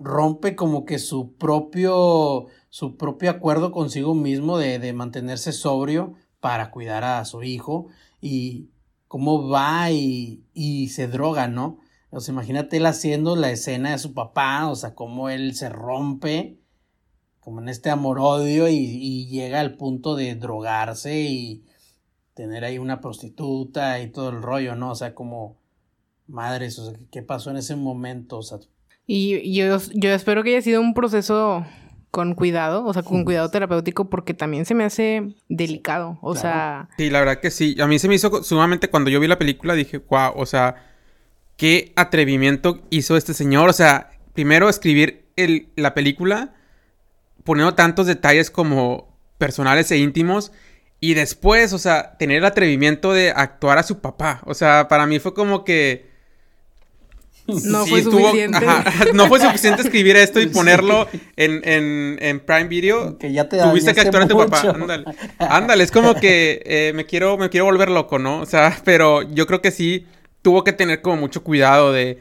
rompe 0.00 0.56
como 0.56 0.84
que 0.84 0.98
su 0.98 1.34
propio, 1.34 2.46
su 2.70 2.96
propio 2.96 3.30
acuerdo 3.30 3.70
consigo 3.70 4.14
mismo 4.14 4.58
de, 4.58 4.78
de 4.78 4.92
mantenerse 4.92 5.52
sobrio 5.52 6.14
para 6.40 6.70
cuidar 6.70 7.04
a 7.04 7.24
su 7.24 7.42
hijo 7.42 7.88
y 8.20 8.70
cómo 9.06 9.48
va 9.48 9.90
y, 9.90 10.44
y 10.54 10.88
se 10.88 11.06
droga, 11.06 11.48
¿no? 11.48 11.78
O 12.10 12.20
sea, 12.20 12.32
imagínate 12.32 12.78
él 12.78 12.86
haciendo 12.86 13.36
la 13.36 13.50
escena 13.50 13.92
de 13.92 13.98
su 13.98 14.14
papá, 14.14 14.68
o 14.68 14.74
sea, 14.76 14.94
cómo 14.94 15.28
él 15.28 15.54
se 15.54 15.68
rompe, 15.68 16.58
como 17.40 17.60
en 17.60 17.68
este 17.68 17.90
amor-odio 17.90 18.68
y, 18.68 18.76
y, 18.76 19.26
llega 19.28 19.60
al 19.60 19.76
punto 19.76 20.16
de 20.16 20.34
drogarse 20.34 21.22
y 21.22 21.64
tener 22.34 22.64
ahí 22.64 22.78
una 22.78 23.00
prostituta 23.00 24.00
y 24.00 24.10
todo 24.10 24.30
el 24.30 24.42
rollo, 24.42 24.76
¿no? 24.76 24.90
O 24.92 24.94
sea, 24.94 25.14
como, 25.14 25.58
madres, 26.26 26.78
o 26.78 26.90
sea, 26.90 27.00
¿qué 27.10 27.22
pasó 27.22 27.50
en 27.50 27.58
ese 27.58 27.76
momento? 27.76 28.38
O 28.38 28.42
sea, 28.42 28.58
y 29.12 29.54
yo, 29.54 29.78
yo 29.94 30.10
espero 30.10 30.42
que 30.42 30.50
haya 30.50 30.62
sido 30.62 30.80
un 30.80 30.94
proceso 30.94 31.66
con 32.10 32.34
cuidado, 32.34 32.84
o 32.84 32.92
sea, 32.92 33.02
con 33.02 33.24
cuidado 33.24 33.50
terapéutico, 33.50 34.10
porque 34.10 34.34
también 34.34 34.64
se 34.64 34.74
me 34.74 34.84
hace 34.84 35.34
delicado, 35.48 36.18
o 36.22 36.34
sea... 36.34 36.88
Sí, 36.98 37.08
la 37.08 37.20
verdad 37.20 37.40
que 37.40 37.50
sí. 37.50 37.76
A 37.80 37.86
mí 37.86 37.98
se 37.98 38.08
me 38.08 38.16
hizo 38.16 38.42
sumamente, 38.42 38.90
cuando 38.90 39.10
yo 39.10 39.20
vi 39.20 39.28
la 39.28 39.38
película, 39.38 39.74
dije, 39.74 39.98
wow, 39.98 40.32
o 40.34 40.44
sea, 40.44 40.76
qué 41.56 41.92
atrevimiento 41.94 42.82
hizo 42.90 43.16
este 43.16 43.32
señor. 43.32 43.68
O 43.68 43.72
sea, 43.72 44.10
primero 44.32 44.68
escribir 44.68 45.26
el, 45.36 45.68
la 45.76 45.94
película 45.94 46.54
poniendo 47.44 47.74
tantos 47.74 48.06
detalles 48.06 48.50
como 48.50 49.16
personales 49.38 49.90
e 49.90 49.98
íntimos, 49.98 50.52
y 51.00 51.14
después, 51.14 51.72
o 51.72 51.78
sea, 51.78 52.18
tener 52.18 52.38
el 52.38 52.44
atrevimiento 52.44 53.12
de 53.12 53.30
actuar 53.30 53.78
a 53.78 53.82
su 53.82 54.00
papá. 54.00 54.42
O 54.44 54.52
sea, 54.52 54.88
para 54.88 55.06
mí 55.06 55.18
fue 55.18 55.32
como 55.32 55.64
que 55.64 56.09
no 57.64 57.86
fue 57.86 58.02
suficiente. 58.02 58.58
no 59.14 59.26
fue 59.26 59.40
suficiente 59.40 59.82
escribir 59.82 60.16
esto 60.16 60.40
y 60.40 60.46
ponerlo 60.46 61.08
en, 61.36 61.60
en, 61.64 62.18
en 62.20 62.40
Prime 62.40 62.64
Video. 62.64 63.18
Que 63.18 63.32
ya 63.32 63.48
te 63.48 63.58
Tuviste 63.58 63.94
que 63.94 64.00
actuar 64.00 64.24
a 64.24 64.28
tu 64.28 64.36
papá. 64.36 64.60
Ándale. 64.70 65.04
Ándale, 65.38 65.84
es 65.84 65.90
como 65.90 66.14
que 66.14 66.62
eh, 66.64 66.92
me, 66.94 67.06
quiero, 67.06 67.36
me 67.38 67.50
quiero 67.50 67.66
volver 67.66 67.90
loco, 67.90 68.18
¿no? 68.18 68.40
O 68.40 68.46
sea, 68.46 68.76
pero 68.84 69.22
yo 69.22 69.46
creo 69.46 69.60
que 69.60 69.70
sí 69.70 70.06
tuvo 70.42 70.64
que 70.64 70.72
tener 70.72 71.02
como 71.02 71.16
mucho 71.16 71.44
cuidado 71.44 71.92
de, 71.92 72.18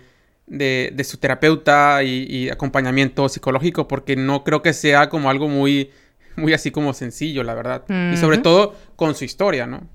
de, 0.47 0.91
de 0.93 1.03
su 1.03 1.17
terapeuta 1.17 2.03
y, 2.03 2.49
acompañamiento 2.49 3.29
psicológico, 3.29 3.87
porque 3.87 4.15
no 4.15 4.43
creo 4.43 4.61
que 4.61 4.73
sea 4.73 5.09
como 5.09 5.29
algo 5.29 5.47
muy, 5.47 5.91
muy 6.35 6.53
así 6.53 6.71
como 6.71 6.93
sencillo, 6.93 7.43
la 7.43 7.53
verdad. 7.53 7.83
Y 8.13 8.17
sobre 8.17 8.39
todo 8.39 8.75
con 8.95 9.15
su 9.15 9.25
historia, 9.25 9.67
¿no? 9.67 9.87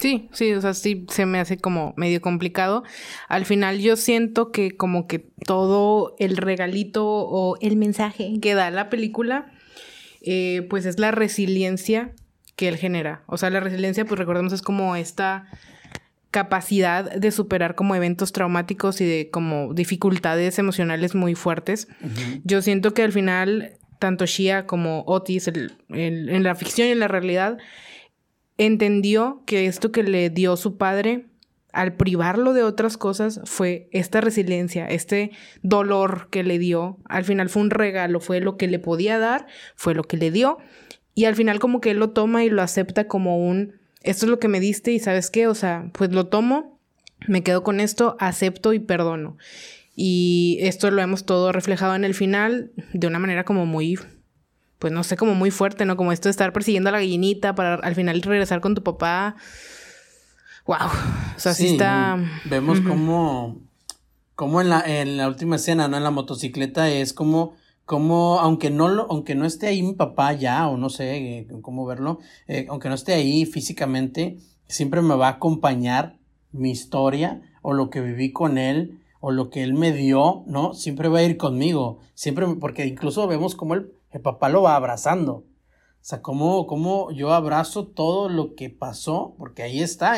Sí, 0.00 0.30
sí, 0.32 0.54
o 0.54 0.60
sea, 0.62 0.72
sí 0.72 1.04
se 1.10 1.26
me 1.26 1.40
hace 1.40 1.58
como 1.58 1.92
medio 1.98 2.22
complicado. 2.22 2.84
Al 3.28 3.44
final 3.44 3.80
yo 3.80 3.96
siento 3.96 4.50
que 4.50 4.74
como 4.74 5.06
que 5.06 5.18
todo 5.44 6.16
el 6.18 6.38
regalito 6.38 7.06
o 7.06 7.58
el 7.60 7.76
mensaje 7.76 8.32
que 8.40 8.54
da 8.54 8.70
la 8.70 8.88
película, 8.88 9.52
eh, 10.22 10.66
pues 10.70 10.86
es 10.86 10.98
la 10.98 11.10
resiliencia 11.10 12.14
que 12.56 12.68
él 12.68 12.78
genera. 12.78 13.24
O 13.26 13.36
sea, 13.36 13.50
la 13.50 13.60
resiliencia, 13.60 14.06
pues 14.06 14.18
recordemos, 14.18 14.54
es 14.54 14.62
como 14.62 14.96
esta 14.96 15.46
capacidad 16.30 17.12
de 17.12 17.30
superar 17.30 17.74
como 17.74 17.94
eventos 17.94 18.32
traumáticos 18.32 19.02
y 19.02 19.04
de 19.04 19.28
como 19.30 19.74
dificultades 19.74 20.58
emocionales 20.58 21.14
muy 21.14 21.34
fuertes. 21.34 21.88
Yo 22.44 22.62
siento 22.62 22.94
que 22.94 23.02
al 23.02 23.12
final, 23.12 23.72
tanto 23.98 24.24
Shia 24.24 24.66
como 24.66 25.02
Otis, 25.06 25.50
en 25.90 26.42
la 26.42 26.54
ficción 26.54 26.88
y 26.88 26.92
en 26.92 27.00
la 27.00 27.08
realidad, 27.08 27.58
entendió 28.66 29.42
que 29.46 29.64
esto 29.64 29.90
que 29.90 30.02
le 30.02 30.28
dio 30.28 30.56
su 30.56 30.76
padre 30.76 31.24
al 31.72 31.94
privarlo 31.94 32.52
de 32.52 32.62
otras 32.62 32.98
cosas 32.98 33.40
fue 33.44 33.88
esta 33.90 34.20
resiliencia, 34.20 34.86
este 34.86 35.30
dolor 35.62 36.28
que 36.30 36.42
le 36.42 36.58
dio. 36.58 36.98
Al 37.06 37.24
final 37.24 37.48
fue 37.48 37.62
un 37.62 37.70
regalo, 37.70 38.20
fue 38.20 38.40
lo 38.40 38.58
que 38.58 38.68
le 38.68 38.78
podía 38.78 39.18
dar, 39.18 39.46
fue 39.76 39.94
lo 39.94 40.04
que 40.04 40.18
le 40.18 40.30
dio. 40.30 40.58
Y 41.14 41.24
al 41.24 41.36
final 41.36 41.58
como 41.58 41.80
que 41.80 41.92
él 41.92 41.98
lo 41.98 42.10
toma 42.10 42.44
y 42.44 42.50
lo 42.50 42.60
acepta 42.60 43.06
como 43.06 43.38
un, 43.38 43.80
esto 44.02 44.26
es 44.26 44.30
lo 44.30 44.38
que 44.38 44.48
me 44.48 44.60
diste 44.60 44.92
y 44.92 44.98
sabes 44.98 45.30
qué, 45.30 45.46
o 45.46 45.54
sea, 45.54 45.90
pues 45.94 46.12
lo 46.12 46.26
tomo, 46.26 46.78
me 47.28 47.42
quedo 47.42 47.62
con 47.62 47.80
esto, 47.80 48.16
acepto 48.20 48.74
y 48.74 48.78
perdono. 48.78 49.38
Y 49.96 50.58
esto 50.60 50.90
lo 50.90 51.00
hemos 51.00 51.24
todo 51.24 51.50
reflejado 51.52 51.94
en 51.94 52.04
el 52.04 52.14
final 52.14 52.72
de 52.92 53.06
una 53.06 53.18
manera 53.18 53.44
como 53.44 53.64
muy 53.64 53.86
pues 54.80 54.92
no 54.94 55.04
sé, 55.04 55.16
como 55.16 55.34
muy 55.34 55.50
fuerte, 55.50 55.84
¿no? 55.84 55.96
Como 55.96 56.10
esto 56.10 56.28
de 56.28 56.30
estar 56.30 56.54
persiguiendo 56.54 56.88
a 56.88 56.92
la 56.92 56.98
gallinita 56.98 57.54
para 57.54 57.74
al 57.74 57.94
final 57.94 58.20
regresar 58.22 58.62
con 58.62 58.74
tu 58.74 58.82
papá. 58.82 59.36
Wow. 60.66 60.88
O 61.36 61.38
sea, 61.38 61.52
sí, 61.52 61.68
está. 61.68 62.18
Vemos 62.46 62.80
como, 62.80 63.60
como 64.34 64.62
en 64.62 64.70
la, 64.70 64.80
en 64.80 65.18
la 65.18 65.28
última 65.28 65.56
escena, 65.56 65.86
¿no? 65.86 65.98
En 65.98 66.02
la 66.02 66.10
motocicleta 66.10 66.88
es 66.88 67.12
como, 67.12 67.52
como, 67.84 68.40
aunque 68.40 68.70
no 68.70 68.88
lo, 68.88 69.06
aunque 69.10 69.34
no 69.34 69.44
esté 69.44 69.66
ahí 69.66 69.82
mi 69.82 69.92
papá 69.92 70.32
ya, 70.32 70.66
o 70.66 70.78
no 70.78 70.88
sé 70.88 71.40
eh, 71.40 71.46
cómo 71.60 71.84
verlo, 71.84 72.18
eh, 72.48 72.64
aunque 72.70 72.88
no 72.88 72.94
esté 72.94 73.12
ahí 73.12 73.44
físicamente, 73.44 74.38
siempre 74.66 75.02
me 75.02 75.14
va 75.14 75.28
a 75.28 75.32
acompañar 75.32 76.16
mi 76.52 76.70
historia 76.70 77.42
o 77.60 77.74
lo 77.74 77.90
que 77.90 78.00
viví 78.00 78.32
con 78.32 78.56
él 78.56 78.98
o 79.20 79.30
lo 79.30 79.50
que 79.50 79.62
él 79.62 79.74
me 79.74 79.92
dio, 79.92 80.42
¿no? 80.46 80.72
Siempre 80.72 81.10
va 81.10 81.18
a 81.18 81.22
ir 81.22 81.36
conmigo, 81.36 81.98
siempre, 82.14 82.46
porque 82.58 82.86
incluso 82.86 83.26
vemos 83.26 83.54
como 83.54 83.74
el, 83.74 83.92
el 84.10 84.20
papá 84.20 84.48
lo 84.48 84.62
va 84.62 84.76
abrazando. 84.76 85.32
O 86.00 86.02
sea, 86.02 86.22
como, 86.22 87.12
yo 87.12 87.32
abrazo 87.32 87.86
todo 87.86 88.28
lo 88.28 88.54
que 88.54 88.70
pasó, 88.70 89.34
porque 89.38 89.62
ahí 89.62 89.82
está, 89.82 90.16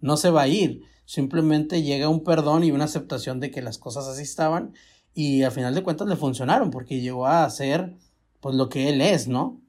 no 0.00 0.16
se 0.16 0.30
va 0.30 0.42
a 0.42 0.48
ir. 0.48 0.82
Simplemente 1.06 1.82
llega 1.82 2.08
un 2.08 2.22
perdón 2.22 2.64
y 2.64 2.70
una 2.70 2.84
aceptación 2.84 3.40
de 3.40 3.50
que 3.50 3.62
las 3.62 3.78
cosas 3.78 4.06
así 4.06 4.22
estaban 4.22 4.74
y 5.14 5.42
al 5.42 5.52
final 5.52 5.74
de 5.74 5.82
cuentas 5.82 6.08
le 6.08 6.16
funcionaron 6.16 6.70
porque 6.70 7.00
llegó 7.00 7.26
a 7.26 7.48
ser 7.50 7.94
pues 8.40 8.54
lo 8.54 8.68
que 8.68 8.88
él 8.88 9.00
es, 9.00 9.28
¿no? 9.28 9.60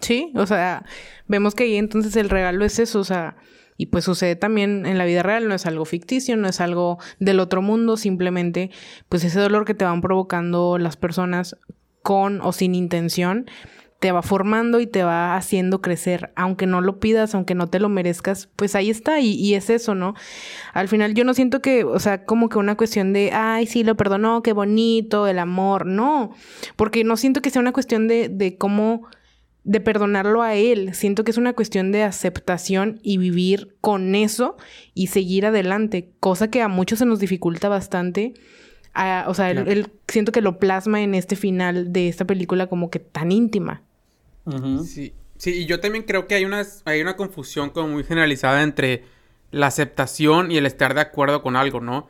sí, 0.00 0.32
o 0.34 0.46
sea, 0.46 0.84
vemos 1.28 1.54
que 1.54 1.62
ahí 1.62 1.76
entonces 1.76 2.16
el 2.16 2.28
regalo 2.28 2.64
es 2.64 2.80
eso, 2.80 2.98
o 2.98 3.04
sea, 3.04 3.36
y 3.76 3.86
pues 3.86 4.04
sucede 4.04 4.34
también 4.34 4.84
en 4.84 4.98
la 4.98 5.04
vida 5.04 5.22
real, 5.22 5.46
no 5.46 5.54
es 5.54 5.64
algo 5.66 5.84
ficticio, 5.84 6.36
no 6.36 6.48
es 6.48 6.60
algo 6.60 6.98
del 7.20 7.38
otro 7.38 7.62
mundo, 7.62 7.96
simplemente 7.96 8.72
pues 9.08 9.22
ese 9.22 9.38
dolor 9.38 9.64
que 9.64 9.74
te 9.74 9.84
van 9.84 10.00
provocando 10.00 10.76
las 10.78 10.96
personas 10.96 11.56
con 12.04 12.40
o 12.42 12.52
sin 12.52 12.74
intención, 12.76 13.46
te 13.98 14.12
va 14.12 14.20
formando 14.20 14.80
y 14.80 14.86
te 14.86 15.02
va 15.02 15.34
haciendo 15.34 15.80
crecer, 15.80 16.30
aunque 16.36 16.66
no 16.66 16.82
lo 16.82 17.00
pidas, 17.00 17.34
aunque 17.34 17.54
no 17.54 17.68
te 17.68 17.80
lo 17.80 17.88
merezcas, 17.88 18.50
pues 18.54 18.74
ahí 18.74 18.90
está 18.90 19.18
y, 19.20 19.54
es 19.54 19.70
eso, 19.70 19.94
¿no? 19.94 20.14
Al 20.74 20.88
final 20.88 21.14
yo 21.14 21.24
no 21.24 21.32
siento 21.32 21.62
que, 21.62 21.84
o 21.84 21.98
sea, 21.98 22.26
como 22.26 22.50
que 22.50 22.58
una 22.58 22.76
cuestión 22.76 23.14
de, 23.14 23.30
ay, 23.32 23.66
sí, 23.66 23.82
lo 23.82 23.96
perdonó, 23.96 24.42
qué 24.42 24.52
bonito, 24.52 25.26
el 25.26 25.38
amor, 25.38 25.86
no, 25.86 26.34
porque 26.76 27.02
no 27.02 27.16
siento 27.16 27.40
que 27.40 27.48
sea 27.48 27.62
una 27.62 27.72
cuestión 27.72 28.06
de, 28.06 28.28
de 28.28 28.58
cómo 28.58 29.08
de 29.62 29.80
perdonarlo 29.80 30.42
a 30.42 30.54
él. 30.54 30.92
Siento 30.92 31.24
que 31.24 31.30
es 31.30 31.38
una 31.38 31.54
cuestión 31.54 31.90
de 31.90 32.02
aceptación 32.02 33.00
y 33.02 33.16
vivir 33.16 33.74
con 33.80 34.14
eso 34.14 34.58
y 34.92 35.06
seguir 35.06 35.46
adelante, 35.46 36.12
cosa 36.20 36.50
que 36.50 36.60
a 36.60 36.68
muchos 36.68 36.98
se 36.98 37.06
nos 37.06 37.20
dificulta 37.20 37.70
bastante 37.70 38.34
o 39.26 39.34
sea, 39.34 39.50
él, 39.50 39.90
siento 40.08 40.32
que 40.32 40.40
lo 40.40 40.58
plasma 40.58 41.02
en 41.02 41.14
este 41.14 41.36
final 41.36 41.92
de 41.92 42.08
esta 42.08 42.24
película 42.24 42.66
como 42.68 42.90
que 42.90 43.00
tan 43.00 43.32
íntima. 43.32 43.82
Sí, 44.84 45.14
sí, 45.36 45.62
y 45.62 45.66
yo 45.66 45.80
también 45.80 46.04
creo 46.04 46.26
que 46.26 46.34
hay 46.34 46.44
una, 46.44 46.62
hay 46.84 47.00
una 47.00 47.16
confusión 47.16 47.70
como 47.70 47.88
muy 47.88 48.04
generalizada 48.04 48.62
entre 48.62 49.04
la 49.50 49.68
aceptación 49.68 50.50
y 50.50 50.58
el 50.58 50.66
estar 50.66 50.94
de 50.94 51.00
acuerdo 51.00 51.42
con 51.42 51.56
algo, 51.56 51.80
¿no? 51.80 52.08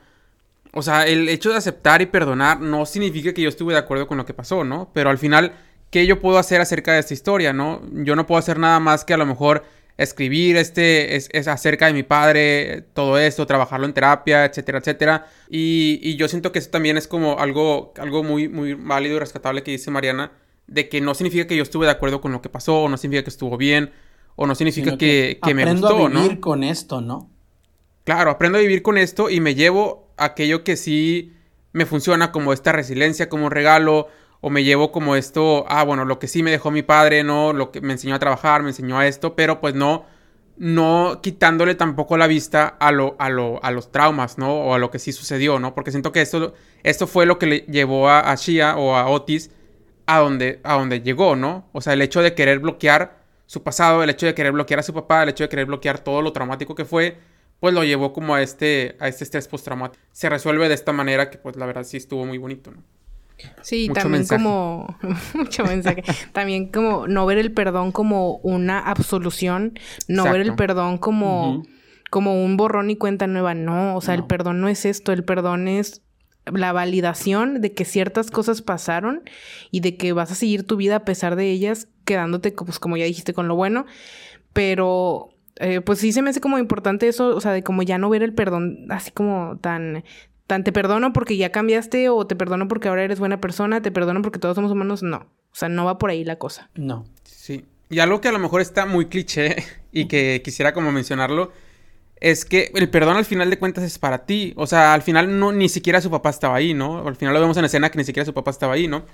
O 0.73 0.83
sea, 0.83 1.07
el 1.07 1.29
hecho 1.29 1.51
de 1.51 1.57
aceptar 1.57 2.03
y 2.03 2.07
perdonar 2.07 2.61
no 2.61 2.85
significa 2.85 3.33
que 3.33 3.43
yo 3.43 3.49
estuve 3.49 3.75
de 3.75 3.79
acuerdo 3.79 4.09
con 4.09 4.19
lo 4.19 4.27
que 4.27 4.35
pasó, 4.35 4.65
¿no? 4.65 4.91
Pero 4.93 5.09
al 5.09 5.19
final, 5.19 5.53
¿qué 5.91 6.07
yo 6.07 6.21
puedo 6.21 6.39
hacer 6.39 6.61
acerca 6.61 6.95
de 6.95 6.99
esta 6.99 7.15
historia, 7.15 7.53
no? 7.53 7.81
Yo 7.93 8.17
no 8.17 8.27
puedo 8.27 8.41
hacer 8.41 8.59
nada 8.59 8.81
más 8.81 9.05
que 9.05 9.15
a 9.15 9.17
lo 9.17 9.27
mejor 9.27 9.65
escribir 9.97 10.57
este, 10.57 11.17
es, 11.17 11.49
acerca 11.49 11.87
de 11.87 11.93
mi 11.93 12.03
padre, 12.03 12.83
todo 12.95 13.19
esto, 13.19 13.47
trabajarlo 13.47 13.87
en 13.87 13.95
terapia, 13.95 14.45
etcétera, 14.45 14.79
etcétera. 14.79 15.27
Y, 15.49 16.17
yo 16.17 16.29
siento 16.29 16.53
que 16.53 16.59
eso 16.59 16.71
también 16.71 16.97
es 16.97 17.07
como 17.07 17.39
algo, 17.39 17.93
algo 17.99 18.23
muy, 18.23 18.49
muy 18.49 18.75
válido 18.75 19.17
y 19.17 19.19
rescatable 19.19 19.63
que 19.63 19.71
dice 19.71 19.91
Mariana, 19.91 20.33
de 20.67 20.89
que 20.89 21.01
no 21.01 21.15
significa 21.15 21.47
que 21.47 21.57
yo 21.57 21.63
estuve 21.63 21.87
de 21.87 21.93
acuerdo 21.93 22.21
con 22.21 22.33
lo 22.33 22.43
que 22.43 22.49
pasó, 22.49 22.83
o 22.83 22.89
no 22.89 22.97
significa 22.97 23.25
que 23.25 23.31
estuvo 23.31 23.57
bien, 23.57 23.93
o 24.37 24.47
no 24.47 24.55
significa 24.55 24.99
que, 24.99 25.39
que, 25.43 25.55
me 25.55 25.65
gustó, 25.65 25.87
Aprendo 25.87 26.19
a 26.19 26.23
vivir 26.23 26.41
con 26.41 26.65
esto, 26.65 27.01
¿no? 27.01 27.31
Claro, 28.05 28.31
aprendo 28.31 28.59
a 28.59 28.61
vivir 28.61 28.83
con 28.83 28.99
esto 28.99 29.31
y 29.31 29.41
me 29.41 29.55
llevo 29.55 30.13
aquello 30.17 30.65
que 30.65 30.77
sí 30.77 31.33
me 31.73 31.87
funciona 31.87 32.33
como 32.33 32.53
esta 32.53 32.73
resiliencia, 32.73 33.29
como 33.29 33.47
un 33.47 33.51
regalo, 33.51 34.09
o 34.45 34.51
me 34.51 34.63
llevo 34.63 34.93
como 34.93 35.17
esto, 35.17 35.65
ah, 35.69 35.85
bueno, 35.85 36.05
lo 36.05 36.19
que 36.19 36.29
sí 36.29 36.43
me 36.43 36.51
dejó 36.51 36.71
mi 36.71 36.83
padre, 36.83 37.25
¿no? 37.25 37.55
Lo 37.55 37.73
que 37.73 37.81
me 37.81 37.95
enseñó 37.95 38.15
a 38.15 38.19
trabajar, 38.19 38.63
me 38.63 38.69
enseñó 38.69 38.99
a 38.99 39.07
esto, 39.07 39.35
pero 39.35 39.59
pues 39.59 39.75
no, 39.75 40.05
no 40.59 41.21
quitándole 41.23 41.75
tampoco 41.75 42.19
la 42.19 42.27
vista 42.27 42.67
a, 42.79 42.93
lo, 42.93 43.17
a, 43.19 43.31
lo, 43.31 43.59
a 43.65 43.71
los 43.71 43.91
traumas, 43.91 44.37
¿no? 44.37 44.55
O 44.55 44.75
a 44.75 44.79
lo 44.79 44.91
que 44.91 44.99
sí 44.99 45.13
sucedió, 45.13 45.59
¿no? 45.61 45.75
Porque 45.75 45.93
siento 45.93 46.13
que 46.13 46.21
esto, 46.21 46.53
esto 46.83 47.07
fue 47.07 47.25
lo 47.25 47.39
que 47.39 47.47
le 47.47 47.59
llevó 47.61 48.11
a, 48.11 48.31
a 48.31 48.35
Shia 48.35 48.77
o 48.77 48.95
a 48.95 49.09
Otis 49.09 49.51
a 50.05 50.19
donde, 50.19 50.61
a 50.63 50.75
donde 50.75 51.01
llegó, 51.01 51.37
¿no? 51.37 51.71
O 51.73 51.81
sea, 51.81 51.95
el 51.95 52.03
hecho 52.03 52.21
de 52.21 52.35
querer 52.35 52.59
bloquear 52.59 53.25
su 53.47 53.63
pasado, 53.63 54.03
el 54.03 54.11
hecho 54.11 54.27
de 54.27 54.35
querer 54.35 54.53
bloquear 54.53 54.81
a 54.81 54.83
su 54.83 54.93
papá, 54.93 55.23
el 55.23 55.31
hecho 55.31 55.45
de 55.45 55.49
querer 55.49 55.65
bloquear 55.65 56.01
todo 56.01 56.21
lo 56.21 56.35
traumático 56.35 56.75
que 56.75 56.85
fue, 56.85 57.17
pues 57.61 57.73
lo 57.73 57.83
llevó 57.83 58.13
como 58.13 58.35
a 58.35 58.43
este, 58.43 58.95
a 59.01 59.09
este 59.09 59.25
estrés 59.25 59.49
postraumático. 59.49 60.05
Se 60.13 60.29
resuelve 60.29 60.69
de 60.69 60.75
esta 60.75 60.93
manera 60.93 61.31
que 61.31 61.39
pues 61.39 61.57
la 61.57 61.65
verdad 61.65 61.85
sí 61.85 61.97
estuvo 61.97 62.27
muy 62.27 62.37
bonito, 62.37 62.71
¿no? 62.71 62.83
Sí, 63.63 63.89
también 63.93 64.27
como 64.27 64.97
mucho 65.35 65.65
mensaje. 65.65 66.03
también 66.33 66.69
como 66.69 67.07
no 67.09 67.27
ver 67.27 67.39
el 67.39 67.53
perdón 67.53 67.93
como 67.93 68.37
una 68.39 68.79
absolución, 68.79 69.79
no 70.09 70.25
ver 70.25 70.41
el 70.41 70.55
perdón 70.55 70.99
como 70.99 71.65
como 72.11 72.45
un 72.45 72.57
borrón 72.57 72.91
y 72.91 72.97
cuenta 72.97 73.27
nueva, 73.27 73.55
no, 73.55 73.97
o 73.97 74.01
sea, 74.01 74.15
el 74.15 74.25
perdón 74.25 74.61
no 74.61 74.69
es 74.69 74.85
esto, 74.85 75.11
el 75.11 75.25
perdón 75.25 75.67
es 75.67 76.03
la 76.47 76.73
validación 76.73 77.61
de 77.61 77.73
que 77.73 77.85
ciertas 77.85 78.31
cosas 78.31 78.63
pasaron 78.63 79.23
y 79.73 79.81
de 79.81 79.97
que 79.97 80.13
vas 80.13 80.31
a 80.31 80.37
seguir 80.37 80.65
tu 80.65 80.77
vida 80.77 80.97
a 80.97 81.05
pesar 81.05 81.35
de 81.35 81.51
ellas, 81.51 81.89
quedándote, 82.05 82.53
pues 82.53 82.79
como 82.79 82.97
ya 82.97 83.05
dijiste, 83.05 83.35
con 83.35 83.49
lo 83.49 83.57
bueno, 83.57 83.87
pero 84.53 85.31
eh, 85.57 85.81
pues 85.81 85.99
sí 85.99 86.13
se 86.13 86.23
me 86.23 86.31
hace 86.31 86.41
como 86.41 86.59
importante 86.59 87.09
eso, 87.09 87.35
o 87.35 87.41
sea, 87.41 87.53
de 87.53 87.63
como 87.63 87.83
ya 87.83 87.99
no 87.99 88.11
ver 88.11 88.23
el 88.23 88.33
perdón 88.33 88.87
así 88.91 89.11
como 89.11 89.59
tan, 89.59 90.05
tan 90.47 90.65
te 90.65 90.73
perdono 90.73 91.13
porque 91.13 91.37
ya 91.37 91.51
cambiaste 91.51 92.09
o 92.09 92.27
te 92.27 92.37
perdono 92.37 92.69
porque 92.69 92.89
ahora 92.89 93.05
eres 93.05 93.19
buena 93.19 93.41
persona, 93.41 93.83
te 93.83 93.91
perdono 93.91 94.23
porque 94.23 94.39
todos 94.39 94.55
somos 94.55 94.73
humanos, 94.73 95.03
no. 95.03 95.17
O 95.19 95.57
sea, 95.57 95.69
no 95.69 95.85
va 95.85 95.99
por 95.99 96.11
ahí 96.11 96.25
la 96.25 96.37
cosa. 96.37 96.71
No. 96.75 97.05
Sí. 97.23 97.65
Y 97.89 98.01
algo 98.01 98.21
que 98.21 98.29
a 98.29 98.33
lo 98.33 98.39
mejor 98.39 98.61
está 98.61 98.87
muy 98.87 99.07
cliché 99.07 99.57
y 99.93 100.07
que 100.07 100.43
quisiera 100.45 100.75
como 100.75 100.93
mencionarlo 100.93 101.53
es 102.17 102.45
que 102.45 102.73
el 102.75 102.89
perdón 102.89 103.17
al 103.17 103.25
final 103.25 103.51
de 103.51 103.59
cuentas 103.59 103.85
es 103.85 103.99
para 103.99 104.25
ti. 104.25 104.55
O 104.57 104.67
sea, 104.67 104.95
al 104.95 105.03
final 105.03 105.39
no 105.39 105.53
ni 105.53 105.69
siquiera 105.69 106.01
su 106.01 106.11
papá 106.11 106.31
estaba 106.31 106.57
ahí, 106.57 106.75
¿no? 106.75 107.07
Al 107.07 107.17
final 107.17 107.35
lo 107.35 107.41
vemos 107.41 107.57
en 107.57 107.63
la 107.63 107.67
escena 107.67 107.91
que 107.91 107.99
ni 107.99 108.05
siquiera 108.05 108.25
su 108.25 108.35
papá 108.35 108.51
estaba 108.51 108.75
ahí, 108.75 108.89
¿no? 108.89 109.05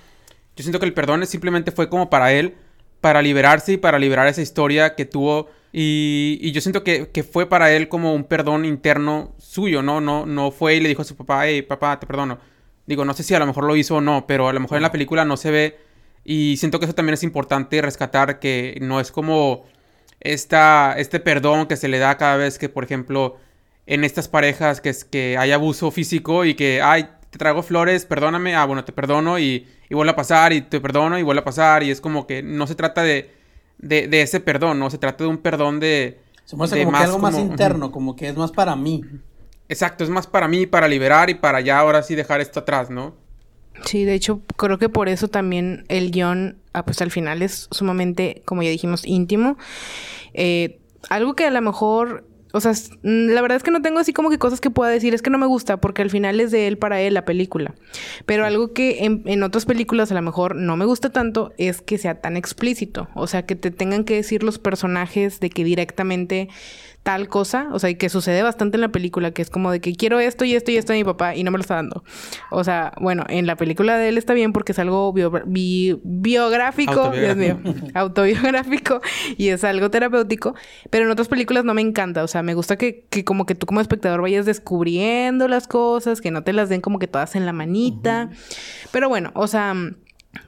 Yo 0.56 0.62
siento 0.62 0.78
que 0.78 0.86
el 0.86 0.94
perdón 0.94 1.26
simplemente 1.26 1.72
fue 1.72 1.88
como 1.88 2.10
para 2.10 2.32
él, 2.32 2.54
para 3.00 3.22
liberarse 3.22 3.72
y 3.72 3.76
para 3.76 3.98
liberar 3.98 4.28
esa 4.28 4.42
historia 4.42 4.94
que 4.94 5.06
tuvo 5.06 5.48
y, 5.72 6.50
yo 6.52 6.60
siento 6.60 6.82
que, 6.82 7.24
fue 7.30 7.48
para 7.48 7.72
él 7.72 7.88
como 7.88 8.14
un 8.14 8.24
perdón 8.24 8.64
interno 8.64 9.34
suyo, 9.38 9.82
¿no? 9.82 10.00
No, 10.00 10.26
no 10.26 10.50
fue 10.50 10.76
y 10.76 10.80
le 10.80 10.88
dijo 10.88 11.02
a 11.02 11.04
su 11.04 11.16
papá, 11.16 11.46
hey, 11.46 11.62
papá, 11.62 12.00
te 12.00 12.06
perdono. 12.06 12.38
Digo, 12.86 13.04
no 13.04 13.14
sé 13.14 13.22
si 13.22 13.34
a 13.34 13.38
lo 13.38 13.46
mejor 13.46 13.64
lo 13.64 13.76
hizo 13.76 13.96
o 13.96 14.00
no, 14.00 14.26
pero 14.26 14.48
a 14.48 14.52
lo 14.52 14.60
mejor 14.60 14.78
en 14.78 14.82
la 14.82 14.92
película 14.92 15.24
no 15.24 15.36
se 15.36 15.50
ve. 15.50 15.78
Y 16.24 16.56
siento 16.56 16.78
que 16.80 16.86
eso 16.86 16.94
también 16.94 17.14
es 17.14 17.22
importante 17.22 17.80
rescatar, 17.82 18.40
que 18.40 18.78
no 18.80 19.00
es 19.00 19.12
como 19.12 19.64
esta, 20.20 20.94
este 20.98 21.20
perdón 21.20 21.66
que 21.66 21.76
se 21.76 21.88
le 21.88 21.98
da 21.98 22.16
cada 22.16 22.36
vez 22.36 22.58
que, 22.58 22.68
por 22.68 22.84
ejemplo, 22.84 23.36
en 23.86 24.04
estas 24.04 24.28
parejas 24.28 24.80
que, 24.80 24.92
que 25.10 25.38
hay 25.38 25.52
abuso 25.52 25.90
físico 25.90 26.44
y 26.44 26.54
que, 26.54 26.82
ay, 26.82 27.08
te 27.30 27.38
traigo 27.38 27.62
flores, 27.62 28.06
perdóname, 28.06 28.56
ah, 28.56 28.64
bueno, 28.64 28.84
te 28.84 28.92
perdono 28.92 29.38
y, 29.38 29.68
y 29.88 29.94
vuelve 29.94 30.12
a 30.12 30.16
pasar 30.16 30.52
y 30.52 30.62
te 30.62 30.80
perdono 30.80 31.18
y 31.18 31.22
vuelve 31.22 31.42
a 31.42 31.44
pasar 31.44 31.84
y 31.84 31.90
es 31.90 32.00
como 32.00 32.26
que 32.26 32.42
no 32.42 32.66
se 32.66 32.74
trata 32.74 33.02
de 33.02 33.39
de, 33.80 34.08
de 34.08 34.22
ese 34.22 34.40
perdón, 34.40 34.78
¿no? 34.78 34.90
Se 34.90 34.98
trata 34.98 35.24
de 35.24 35.30
un 35.30 35.38
perdón 35.38 35.80
de... 35.80 36.20
Se 36.44 36.56
muestra 36.56 36.82
como 36.84 36.96
que 36.96 37.04
algo 37.04 37.18
más 37.18 37.38
interno, 37.38 37.92
como 37.92 38.16
que 38.16 38.28
es 38.28 38.36
más 38.36 38.50
para 38.50 38.74
mí. 38.76 39.02
Exacto, 39.68 40.02
es 40.02 40.10
más 40.10 40.26
para 40.26 40.48
mí, 40.48 40.66
para 40.66 40.88
liberar 40.88 41.30
y 41.30 41.34
para 41.34 41.60
ya 41.60 41.78
ahora 41.78 42.02
sí 42.02 42.16
dejar 42.16 42.40
esto 42.40 42.60
atrás, 42.60 42.90
¿no? 42.90 43.14
Sí, 43.84 44.04
de 44.04 44.14
hecho, 44.14 44.40
creo 44.56 44.78
que 44.78 44.88
por 44.88 45.08
eso 45.08 45.28
también 45.28 45.84
el 45.88 46.10
guion, 46.10 46.58
ah, 46.72 46.84
pues 46.84 47.00
al 47.02 47.10
final 47.10 47.40
es 47.40 47.68
sumamente, 47.70 48.42
como 48.44 48.62
ya 48.62 48.70
dijimos, 48.70 49.06
íntimo. 49.06 49.56
Eh, 50.34 50.80
algo 51.08 51.34
que 51.34 51.46
a 51.46 51.50
lo 51.50 51.62
mejor 51.62 52.24
o 52.52 52.60
sea, 52.60 52.72
mm, 52.72 53.28
la 53.30 53.42
verdad 53.42 53.56
es 53.56 53.62
que 53.62 53.70
no 53.70 53.82
tengo 53.82 53.98
así 53.98 54.12
como 54.12 54.30
que 54.30 54.38
cosas 54.38 54.60
que 54.60 54.70
pueda 54.70 54.90
decir. 54.90 55.14
Es 55.14 55.22
que 55.22 55.30
no 55.30 55.38
me 55.38 55.46
gusta 55.46 55.78
porque 55.78 56.02
al 56.02 56.10
final 56.10 56.40
es 56.40 56.50
de 56.50 56.66
él 56.66 56.78
para 56.78 57.00
él 57.00 57.14
la 57.14 57.24
película. 57.24 57.74
Pero 58.26 58.44
algo 58.44 58.72
que 58.72 59.04
en, 59.04 59.22
en, 59.26 59.42
otras 59.42 59.66
películas 59.66 60.10
a 60.10 60.14
lo 60.14 60.22
mejor 60.22 60.56
no 60.56 60.76
me 60.76 60.84
gusta 60.84 61.10
tanto 61.10 61.52
es 61.58 61.82
que 61.82 61.98
sea 61.98 62.20
tan 62.20 62.36
explícito. 62.36 63.08
O 63.14 63.26
sea, 63.26 63.46
que 63.46 63.56
te 63.56 63.70
tengan 63.70 64.04
que 64.04 64.14
decir 64.14 64.42
los 64.42 64.58
personajes 64.58 65.40
de 65.40 65.50
que 65.50 65.64
directamente 65.64 66.48
tal 67.02 67.28
cosa, 67.28 67.68
o 67.72 67.78
sea, 67.78 67.88
y 67.90 67.94
que 67.94 68.10
sucede 68.10 68.42
bastante 68.42 68.76
en 68.76 68.82
la 68.82 68.92
película, 68.92 69.30
que 69.30 69.40
es 69.40 69.48
como 69.48 69.70
de 69.70 69.80
que 69.80 69.94
quiero 69.94 70.20
esto 70.20 70.44
y 70.44 70.54
esto 70.54 70.70
y 70.70 70.76
esto 70.76 70.92
de 70.92 70.98
mi 70.98 71.04
papá 71.04 71.34
y 71.34 71.44
no 71.44 71.50
me 71.50 71.56
lo 71.56 71.62
está 71.62 71.76
dando. 71.76 72.04
O 72.50 72.62
sea, 72.62 72.92
bueno, 73.00 73.24
en 73.28 73.46
la 73.46 73.56
película 73.56 73.96
de 73.96 74.10
él 74.10 74.18
está 74.18 74.34
bien 74.34 74.52
porque 74.52 74.72
es 74.72 74.78
algo 74.78 75.12
biográfico, 75.12 77.10
Dios 77.10 77.36
mío, 77.36 77.58
autobiográfico 77.94 79.00
y 79.38 79.48
es 79.48 79.64
algo 79.64 79.90
terapéutico, 79.90 80.54
pero 80.90 81.06
en 81.06 81.10
otras 81.10 81.28
películas 81.28 81.64
no 81.64 81.72
me 81.72 81.80
encanta, 81.80 82.22
o 82.22 82.28
sea, 82.28 82.39
me 82.42 82.54
gusta 82.54 82.76
que, 82.76 83.06
que 83.10 83.24
como 83.24 83.46
que 83.46 83.54
tú 83.54 83.66
como 83.66 83.80
espectador 83.80 84.22
vayas 84.22 84.46
descubriendo 84.46 85.48
las 85.48 85.66
cosas, 85.66 86.20
que 86.20 86.30
no 86.30 86.42
te 86.42 86.52
las 86.52 86.68
den 86.68 86.80
como 86.80 86.98
que 86.98 87.06
todas 87.06 87.36
en 87.36 87.46
la 87.46 87.52
manita, 87.52 88.30
pero 88.92 89.08
bueno, 89.08 89.30
o 89.34 89.46
sea... 89.46 89.74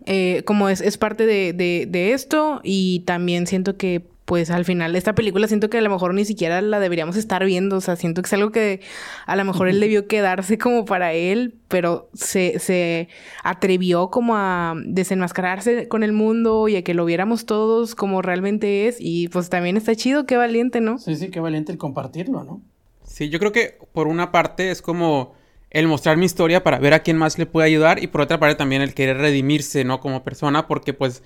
Eh, 0.07 0.45
como 0.47 0.69
es, 0.69 0.81
es 0.81 0.97
parte 0.97 1.27
de, 1.27 1.53
de, 1.53 1.87
de, 1.91 2.13
esto 2.13 2.61
y 2.63 3.01
también 3.01 3.49
siento 3.49 3.77
que 3.77 4.12
pues 4.25 4.51
al 4.51 4.65
final 4.65 4.95
esta 4.97 5.15
película 5.15 5.49
siento 5.49 5.69
que 5.69 5.79
a 5.79 5.81
lo 5.81 5.91
mejor 5.91 6.15
ni 6.15 6.25
siquiera 6.25 6.61
la 6.63 6.81
deberíamos 6.81 7.17
estar 7.17 7.45
viendo, 7.45 7.77
o 7.77 7.81
sea, 7.81 7.97
siento 7.97 8.23
que 8.23 8.27
es 8.27 8.33
algo 8.33 8.53
que 8.53 8.81
a 9.27 9.37
lo 9.37 9.45
mejor 9.45 9.69
él 9.69 9.81
debió 9.81 10.07
quedarse 10.07 10.59
como 10.59 10.85
para 10.85 11.13
él, 11.13 11.55
pero 11.69 12.09
se, 12.15 12.59
se 12.59 13.09
atrevió 13.43 14.11
como 14.11 14.37
a 14.37 14.75
desenmascararse 14.85 15.89
con 15.89 16.03
el 16.03 16.13
mundo 16.13 16.69
y 16.69 16.77
a 16.77 16.83
que 16.83 16.95
lo 16.95 17.05
viéramos 17.05 17.47
todos 17.47 17.95
como 17.95 18.23
realmente 18.23 18.87
es 18.89 18.97
y 19.01 19.29
pues 19.29 19.49
también 19.49 19.77
está 19.77 19.95
chido, 19.97 20.27
qué 20.27 20.37
valiente, 20.37 20.81
¿no? 20.81 20.99
Sí, 20.99 21.17
sí, 21.17 21.31
qué 21.31 21.41
valiente 21.41 21.73
el 21.73 21.79
compartirlo, 21.79 22.45
¿no? 22.45 22.63
Sí, 23.05 23.29
yo 23.29 23.39
creo 23.39 23.53
que 23.53 23.79
por 23.93 24.07
una 24.07 24.33
parte 24.33 24.71
es 24.71 24.81
como 24.81 25.35
el 25.73 25.89
mostrar 25.89 26.17
mi 26.17 26.27
historia 26.27 26.63
para 26.63 26.79
ver 26.79 26.93
a 26.95 27.01
quién 27.01 27.17
más 27.17 27.39
le 27.39 27.47
puede 27.47 27.67
ayudar 27.67 28.03
y 28.03 28.07
por 28.07 28.21
otra 28.21 28.39
parte 28.39 28.57
también 28.57 28.83
el 28.83 28.95
querer 28.95 29.17
redimirse, 29.17 29.85
¿no? 29.85 30.01
Como 30.01 30.23
persona, 30.23 30.69
porque 30.69 30.93
pues, 30.93 31.23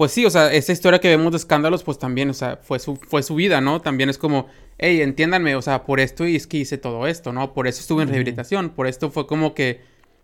pues 0.00 0.12
sí, 0.12 0.24
o 0.24 0.30
sea, 0.30 0.50
esa 0.50 0.72
historia 0.72 0.98
que 0.98 1.08
vemos 1.08 1.32
de 1.32 1.36
escándalos, 1.36 1.82
pues 1.82 1.98
también, 1.98 2.30
o 2.30 2.32
sea, 2.32 2.56
fue 2.62 2.78
su, 2.78 2.96
fue 2.96 3.22
su 3.22 3.34
vida, 3.34 3.60
¿no? 3.60 3.82
También 3.82 4.08
es 4.08 4.16
como, 4.16 4.46
hey, 4.78 5.02
entiéndanme, 5.02 5.56
o 5.56 5.60
sea, 5.60 5.84
por 5.84 6.00
esto 6.00 6.26
y 6.26 6.36
es 6.36 6.46
que 6.46 6.56
hice 6.56 6.78
todo 6.78 7.06
esto, 7.06 7.34
¿no? 7.34 7.52
Por 7.52 7.68
eso 7.68 7.82
estuve 7.82 8.04
en 8.04 8.08
rehabilitación, 8.08 8.70
por 8.70 8.86
esto 8.86 9.10
fue 9.10 9.26
como 9.26 9.52
que, 9.52 9.82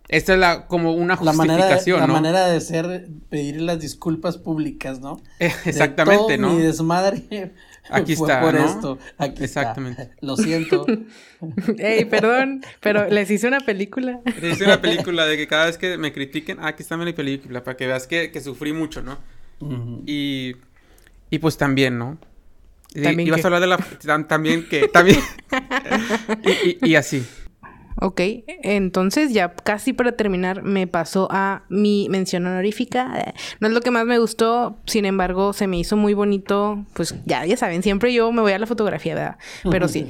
esta 0.09 0.33
es 0.33 0.39
la, 0.39 0.67
como 0.67 0.93
una 0.93 1.15
justificación, 1.17 2.01
la 2.01 2.07
¿no? 2.07 2.15
manera 2.15 2.39
de, 2.39 2.43
la 2.47 2.47
manera 2.47 2.55
de 2.55 2.61
ser, 2.63 3.09
pedir 3.29 3.61
las 3.61 3.79
disculpas 3.79 4.39
públicas, 4.39 5.01
¿no? 5.01 5.21
Exactamente, 5.39 6.33
de 6.33 6.39
todo 6.39 6.49
¿no? 6.49 6.55
Mi 6.55 6.63
desmadre 6.63 7.53
Aquí 7.91 8.17
fue 8.17 8.29
está, 8.29 8.41
por 8.41 8.55
¿no? 8.55 8.65
esto. 8.65 8.99
Aquí 9.19 9.45
Exactamente. 9.45 10.05
está. 10.05 10.15
Lo 10.23 10.39
siento. 10.39 10.87
Ey, 11.79 12.07
perdón, 12.07 12.63
pero 12.81 13.11
les 13.11 13.31
hice 13.31 13.47
una 13.47 13.61
película. 13.61 14.21
Es 14.41 14.59
una 14.63 14.81
película 14.81 15.27
de 15.27 15.37
que 15.37 15.47
cada 15.47 15.67
vez 15.67 15.77
que 15.77 15.99
me 15.99 16.15
critiquen, 16.15 16.61
ah, 16.61 16.69
aquí 16.69 16.83
está 16.83 16.97
mi 16.97 17.13
película, 17.13 17.63
para 17.63 17.77
que 17.77 17.87
veas 17.87 18.07
que, 18.07 18.33
que 18.33 18.41
sufrí 18.41 18.73
mucho, 18.73 19.03
¿no? 19.03 19.19
Y, 20.07 20.57
y 21.31 21.39
pues 21.39 21.57
también, 21.57 21.99
¿no? 21.99 22.19
Y- 22.95 23.03
¿También 23.03 23.29
ibas 23.29 23.41
qué? 23.41 23.47
a 23.47 23.49
hablar 23.49 23.61
de 23.61 23.67
la... 23.67 23.79
tam- 23.79 24.27
También 24.27 24.69
que... 24.69 24.89
También... 24.89 25.19
y, 26.45 26.69
y- 26.87 26.91
y 26.91 26.95
así. 26.97 27.27
Ok, 27.99 28.21
entonces 28.63 29.33
ya 29.33 29.55
casi 29.55 29.95
para 29.95 30.13
terminar 30.13 30.63
me 30.63 30.87
pasó 30.87 31.29
a 31.31 31.63
mi 31.71 32.09
mención 32.11 32.45
honorífica. 32.47 33.33
No 33.59 33.69
es 33.69 33.73
lo 33.73 33.81
que 33.81 33.91
más 33.91 34.05
me 34.05 34.19
gustó, 34.19 34.77
sin 34.85 35.07
embargo 35.07 35.55
se 35.55 35.67
me 35.67 35.79
hizo 35.79 35.97
muy 35.97 36.13
bonito. 36.13 36.85
Pues 36.93 37.15
ya, 37.25 37.47
ya 37.47 37.57
saben, 37.57 37.83
siempre 37.83 38.13
yo 38.13 38.31
me 38.33 38.43
voy 38.43 38.53
a 38.53 38.59
la 38.59 38.67
fotografía, 38.67 39.15
¿verdad? 39.15 39.39
Pero 39.71 39.89
sí, 39.89 40.07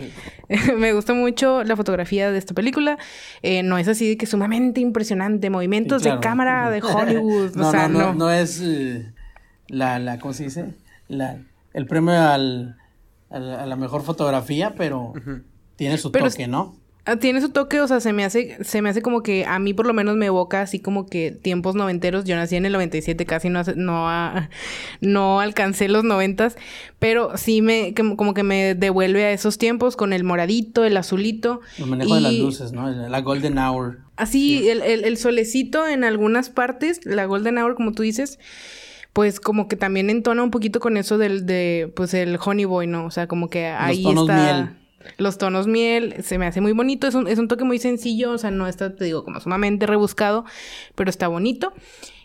me 0.76 0.94
gustó 0.94 1.14
mucho 1.14 1.62
la 1.62 1.76
fotografía 1.76 2.32
de 2.32 2.38
esta 2.38 2.54
película. 2.54 2.98
Eh, 3.42 3.62
no 3.62 3.78
es 3.78 3.86
así 3.86 4.08
de 4.08 4.16
que 4.16 4.26
sumamente 4.26 4.80
impresionante, 4.80 5.48
movimientos 5.48 6.02
Sí, 6.02 6.06
claro. 6.08 6.18
de 6.18 6.22
cámara 6.24 6.70
de 6.70 6.82
Hollywood. 6.82 7.52
no, 7.54 7.68
o 7.68 7.70
sea, 7.70 7.86
no, 7.88 7.98
no, 8.00 8.06
no. 8.06 8.14
no 8.14 8.30
es 8.32 8.60
eh, 8.64 9.12
la, 9.68 9.98
la, 9.98 10.18
¿cómo 10.18 10.34
se 10.34 10.44
dice? 10.44 10.74
La, 11.08 11.38
el 11.74 11.86
premio 11.86 12.12
al, 12.14 12.76
al- 13.30 13.54
a 13.54 13.66
la 13.66 13.76
mejor 13.76 14.02
fotografía, 14.02 14.74
pero 14.76 15.12
tiene 15.76 15.98
su 15.98 16.10
Pero 16.12 16.28
toque, 16.30 16.46
¿no? 16.48 16.76
Ah, 17.08 17.14
Tiene 17.14 17.40
su 17.40 17.50
toque, 17.50 17.80
o 17.80 17.86
sea, 17.86 18.00
se 18.00 18.12
me 18.12 18.24
hace, 18.24 18.58
se 18.64 18.82
me 18.82 18.88
hace 18.88 19.00
como 19.00 19.22
que 19.22 19.44
a 19.44 19.60
mí 19.60 19.72
por 19.72 19.86
lo 19.86 19.94
menos 19.94 20.16
me 20.16 20.26
evoca 20.26 20.60
así 20.62 20.80
como 20.80 21.06
que 21.06 21.30
tiempos 21.30 21.76
noventeros. 21.76 22.24
Yo 22.24 22.34
nací 22.34 22.56
en 22.56 22.66
el 22.66 22.72
97, 22.72 23.24
casi 23.26 23.48
no, 23.48 23.60
hace- 23.60 23.76
no, 23.76 24.08
a- 24.08 24.50
no 25.00 25.38
alcancé 25.38 25.86
los 25.86 26.02
noventas, 26.02 26.56
pero 26.98 27.36
sí 27.36 27.62
me, 27.62 27.94
como 27.94 28.16
como 28.16 28.34
que 28.34 28.42
me 28.42 28.74
devuelve 28.74 29.24
a 29.24 29.30
esos 29.30 29.56
tiempos 29.56 29.94
con 29.94 30.12
el 30.12 30.24
moradito, 30.24 30.84
el 30.84 30.96
azulito. 30.96 31.60
El 31.78 31.86
manejo 31.86 32.16
de 32.16 32.20
las 32.22 32.32
luces, 32.34 32.72
¿no? 32.72 32.90
La 32.90 33.20
golden 33.20 33.56
hour. 33.58 34.00
Así, 34.16 34.68
el, 34.68 34.82
el, 34.82 35.04
el 35.04 35.16
solecito 35.16 35.86
en 35.86 36.02
algunas 36.02 36.50
partes, 36.50 37.06
la 37.06 37.26
golden 37.26 37.58
hour, 37.58 37.76
como 37.76 37.92
tú 37.92 38.02
dices, 38.02 38.40
pues 39.16 39.40
como 39.40 39.66
que 39.66 39.76
también 39.76 40.10
entona 40.10 40.42
un 40.42 40.50
poquito 40.50 40.78
con 40.78 40.98
eso 40.98 41.16
del, 41.16 41.46
de, 41.46 41.90
pues 41.96 42.12
el 42.12 42.38
honey 42.38 42.66
boy, 42.66 42.86
¿no? 42.86 43.06
O 43.06 43.10
sea, 43.10 43.26
como 43.26 43.48
que 43.48 43.64
ahí 43.64 44.02
tonos 44.02 44.28
está... 44.28 44.36
miel. 44.36 44.76
Los 45.16 45.38
tonos 45.38 45.66
miel, 45.66 46.16
se 46.22 46.36
me 46.36 46.44
hace 46.44 46.60
muy 46.60 46.72
bonito, 46.72 47.06
es 47.06 47.14
un, 47.14 47.26
es 47.26 47.38
un 47.38 47.48
toque 47.48 47.64
muy 47.64 47.78
sencillo, 47.78 48.32
o 48.32 48.36
sea, 48.36 48.50
no 48.50 48.68
está, 48.68 48.94
te 48.94 49.06
digo, 49.06 49.24
como 49.24 49.40
sumamente 49.40 49.86
rebuscado, 49.86 50.44
pero 50.94 51.08
está 51.08 51.28
bonito. 51.28 51.72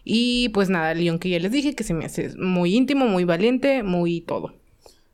Y 0.03 0.49
pues 0.49 0.69
nada, 0.69 0.91
el 0.91 0.99
guion 0.99 1.17
que 1.17 1.29
ya 1.29 1.39
les 1.39 1.53
dije, 1.53 1.75
que 1.75 1.85
se 1.85 1.93
me 1.93 2.03
hace 2.03 2.35
muy 2.37 2.75
íntimo, 2.75 3.05
muy 3.05 3.23
valiente, 3.23 3.83
muy 3.83 4.19
todo. 4.19 4.55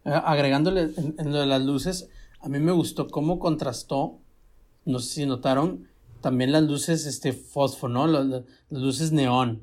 Eh, 0.04 0.20
Agregándole 0.26 0.90
en, 0.98 1.14
en 1.20 1.32
lo 1.32 1.42
de 1.42 1.46
las 1.46 1.62
luces, 1.62 2.10
a 2.42 2.50
mí 2.50 2.58
me 2.58 2.72
gustó 2.72 3.08
cómo 3.08 3.38
contrastó, 3.38 4.18
no 4.84 4.98
sé 4.98 5.14
si 5.14 5.26
notaron, 5.28 5.88
también 6.22 6.52
las 6.52 6.64
luces 6.64 7.06
este 7.06 7.34
fosfo, 7.34 7.88
¿no? 7.88 8.08
Las, 8.08 8.26
las 8.26 8.44
luces 8.82 9.12
neón. 9.12 9.62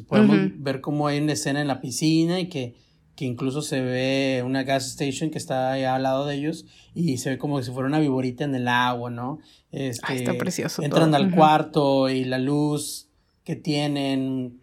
Entonces, 0.00 0.28
podemos 0.28 0.62
ver 0.62 0.80
cómo 0.80 1.06
hay 1.06 1.18
una 1.18 1.32
escena 1.32 1.60
en 1.60 1.68
la 1.68 1.80
piscina 1.80 2.40
y 2.40 2.48
que, 2.48 2.74
que 3.14 3.24
incluso 3.24 3.62
se 3.62 3.80
ve 3.80 4.42
una 4.44 4.62
gas 4.62 4.86
station 4.86 5.30
que 5.30 5.38
está 5.38 5.72
ahí 5.72 5.84
al 5.84 6.02
lado 6.02 6.26
de 6.26 6.34
ellos 6.34 6.66
y 6.94 7.18
se 7.18 7.30
ve 7.30 7.38
como 7.38 7.62
si 7.62 7.70
fuera 7.72 7.88
una 7.88 7.98
viborita 7.98 8.44
en 8.44 8.54
el 8.54 8.68
agua, 8.68 9.10
¿no? 9.10 9.38
Este, 9.72 10.04
Ay, 10.06 10.18
está 10.18 10.34
precioso 10.34 10.82
Entran 10.82 11.10
todo. 11.10 11.16
al 11.16 11.34
cuarto 11.34 12.10
y 12.10 12.24
la 12.24 12.38
luz 12.38 13.08
que 13.44 13.56
tienen 13.56 14.60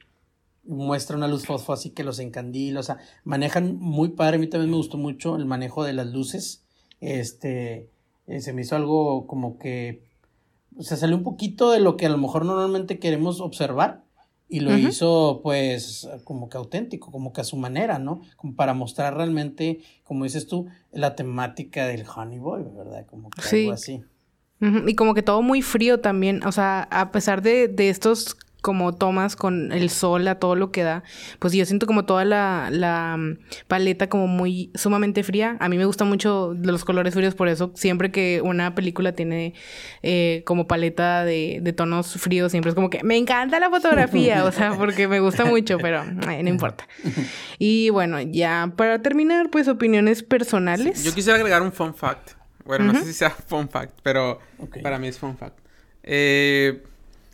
muestra 0.66 1.18
una 1.18 1.28
luz 1.28 1.46
fosfo 1.46 1.74
así 1.74 1.90
que 1.90 2.04
los 2.04 2.20
encandila, 2.20 2.80
o 2.80 2.84
sea, 2.84 2.98
manejan 3.24 3.78
muy 3.78 4.10
padre, 4.10 4.38
a 4.38 4.40
mí 4.40 4.48
también 4.48 4.72
me 4.72 4.78
gustó 4.78 4.98
mucho 4.98 5.36
el 5.36 5.46
manejo 5.46 5.84
de 5.84 5.94
las 5.94 6.08
luces, 6.08 6.64
este, 7.02 7.90
eh, 8.28 8.42
se 8.42 8.54
me 8.54 8.62
hizo 8.62 8.76
algo 8.76 9.28
como 9.28 9.58
que, 9.58 10.04
o 10.78 10.84
sea, 10.84 10.98
salió 10.98 11.18
un 11.18 11.24
poquito 11.24 11.72
de 11.72 11.80
lo 11.80 11.98
que 11.98 12.06
a 12.06 12.10
lo 12.10 12.18
mejor 12.18 12.46
normalmente 12.46 13.00
queremos 13.00 13.42
observar 13.42 14.03
y 14.54 14.60
lo 14.60 14.78
hizo 14.78 15.40
pues 15.42 16.08
como 16.24 16.48
que 16.48 16.58
auténtico, 16.58 17.12
como 17.12 17.34
que 17.34 17.42
a 17.42 17.44
su 17.44 17.58
manera, 17.58 17.98
¿no? 17.98 18.22
Como 18.38 18.54
para 18.56 18.76
mostrar 18.76 19.16
realmente, 19.16 19.80
como 20.04 20.26
dices 20.26 20.46
tú, 20.46 20.68
la 20.92 21.16
temática 21.16 21.88
del 21.88 22.06
Honey 22.08 22.38
Boy, 22.38 22.64
¿verdad? 22.76 23.06
Como 23.08 23.32
que 23.32 23.42
Sí. 23.42 23.62
algo 23.64 23.72
así. 23.72 24.04
Y 24.86 24.94
como 24.94 25.16
que 25.16 25.24
todo 25.24 25.42
muy 25.42 25.62
frío 25.64 26.00
también, 26.02 26.44
o 26.46 26.52
sea, 26.52 26.84
a 26.92 27.12
pesar 27.12 27.42
de, 27.42 27.68
de 27.68 27.90
estos 27.90 28.38
como 28.64 28.96
tomas 28.96 29.36
con 29.36 29.74
el 29.74 29.90
sol 29.90 30.26
a 30.30 30.36
todo 30.40 30.56
lo 30.56 30.72
que 30.72 30.84
da, 30.84 31.04
pues 31.40 31.52
yo 31.52 31.66
siento 31.66 31.86
como 31.86 32.06
toda 32.06 32.24
la, 32.24 32.70
la 32.72 33.18
mm, 33.18 33.38
paleta 33.68 34.08
como 34.08 34.26
muy 34.28 34.72
sumamente 34.74 35.22
fría. 35.22 35.58
A 35.60 35.68
mí 35.68 35.78
me 35.78 35.84
gusta 35.84 36.06
mucho 36.06 36.56
los 36.64 36.86
colores 36.86 37.14
fríos, 37.14 37.36
por 37.36 37.50
eso 37.50 37.74
siempre 37.76 38.10
que 38.10 38.40
una 38.42 38.74
película 38.74 39.12
tiene 39.12 39.54
eh, 40.02 40.44
como 40.46 40.66
paleta 40.66 41.26
de, 41.26 41.60
de 41.62 41.74
tonos 41.74 42.14
fríos, 42.14 42.52
siempre 42.52 42.70
es 42.70 42.76
como 42.76 42.90
que 42.90 43.04
me 43.04 43.18
encanta 43.18 43.60
la 43.60 43.70
fotografía, 43.70 44.46
o 44.46 44.52
sea, 44.54 44.74
porque 44.78 45.10
me 45.10 45.20
gusta 45.20 45.44
mucho, 45.44 45.78
pero 45.80 46.06
ay, 46.26 46.42
no 46.42 46.48
importa. 46.50 46.88
Y 47.60 47.90
bueno, 47.90 48.22
ya 48.22 48.72
para 48.78 49.02
terminar, 49.02 49.50
pues 49.50 49.68
opiniones 49.68 50.24
personales. 50.24 51.04
Yo 51.04 51.14
quisiera 51.14 51.38
agregar 51.38 51.62
un 51.62 51.74
fun 51.74 51.94
fact. 51.94 52.32
Bueno, 52.64 52.86
no 52.86 52.92
Ujú. 52.92 53.02
sé 53.02 53.08
si 53.08 53.14
sea 53.14 53.30
fun 53.30 53.68
fact, 53.68 54.00
pero 54.04 54.40
Ok. 54.58 54.78
para 54.82 54.98
mí 55.00 55.10
es 55.10 55.20
fun 55.20 55.36
fact. 55.38 55.60
Eh, 56.04 56.82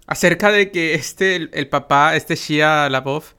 acerca 0.09 0.51
de 0.51 0.71
que 0.71 0.95
este, 0.95 1.35
el, 1.35 1.51
el 1.53 1.69
papá, 1.69 2.15
este 2.15 2.35
Shia 2.35 2.89
LaBeouf, 2.89 3.33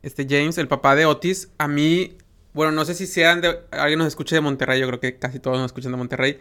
este 0.00 0.24
James, 0.30 0.56
el 0.58 0.68
papá 0.68 0.94
de 0.94 1.06
Otis, 1.06 1.50
a 1.58 1.66
mí, 1.66 2.16
bueno, 2.52 2.70
no 2.70 2.84
sé 2.84 2.94
si 2.94 3.08
sean 3.08 3.40
de, 3.40 3.58
alguien 3.72 3.98
nos 3.98 4.06
escuche 4.06 4.36
de 4.36 4.40
Monterrey, 4.40 4.80
yo 4.80 4.86
creo 4.86 5.00
que 5.00 5.18
casi 5.18 5.40
todos 5.40 5.58
nos 5.58 5.66
escuchan 5.66 5.90
de 5.90 5.98
Monterrey. 5.98 6.38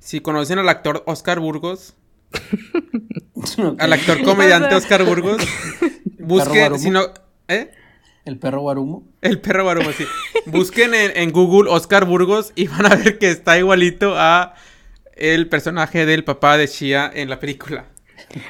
Si 0.00 0.20
conocen 0.20 0.58
al 0.58 0.68
actor 0.68 1.02
Oscar 1.06 1.40
Burgos, 1.40 1.94
al 3.78 3.92
actor 3.94 4.22
comediante 4.22 4.74
Oscar 4.74 5.02
Burgos, 5.02 5.42
busquen, 6.18 6.58
Guarumo. 6.58 6.82
si 6.82 6.90
no, 6.90 7.06
¿eh? 7.48 7.70
El 8.26 8.38
perro 8.38 8.60
guarumo. 8.60 9.08
El 9.22 9.40
perro 9.40 9.64
Barumo, 9.64 9.92
sí. 9.92 10.04
Busquen 10.44 10.92
en, 10.92 11.16
en 11.16 11.32
Google 11.32 11.70
Oscar 11.70 12.04
Burgos 12.04 12.52
y 12.54 12.66
van 12.66 12.84
a 12.84 12.96
ver 12.96 13.18
que 13.18 13.30
está 13.30 13.56
igualito 13.56 14.14
a 14.14 14.54
el 15.14 15.48
personaje 15.48 16.04
del 16.04 16.22
papá 16.22 16.58
de 16.58 16.66
Shia 16.66 17.10
en 17.14 17.30
la 17.30 17.40
película. 17.40 17.86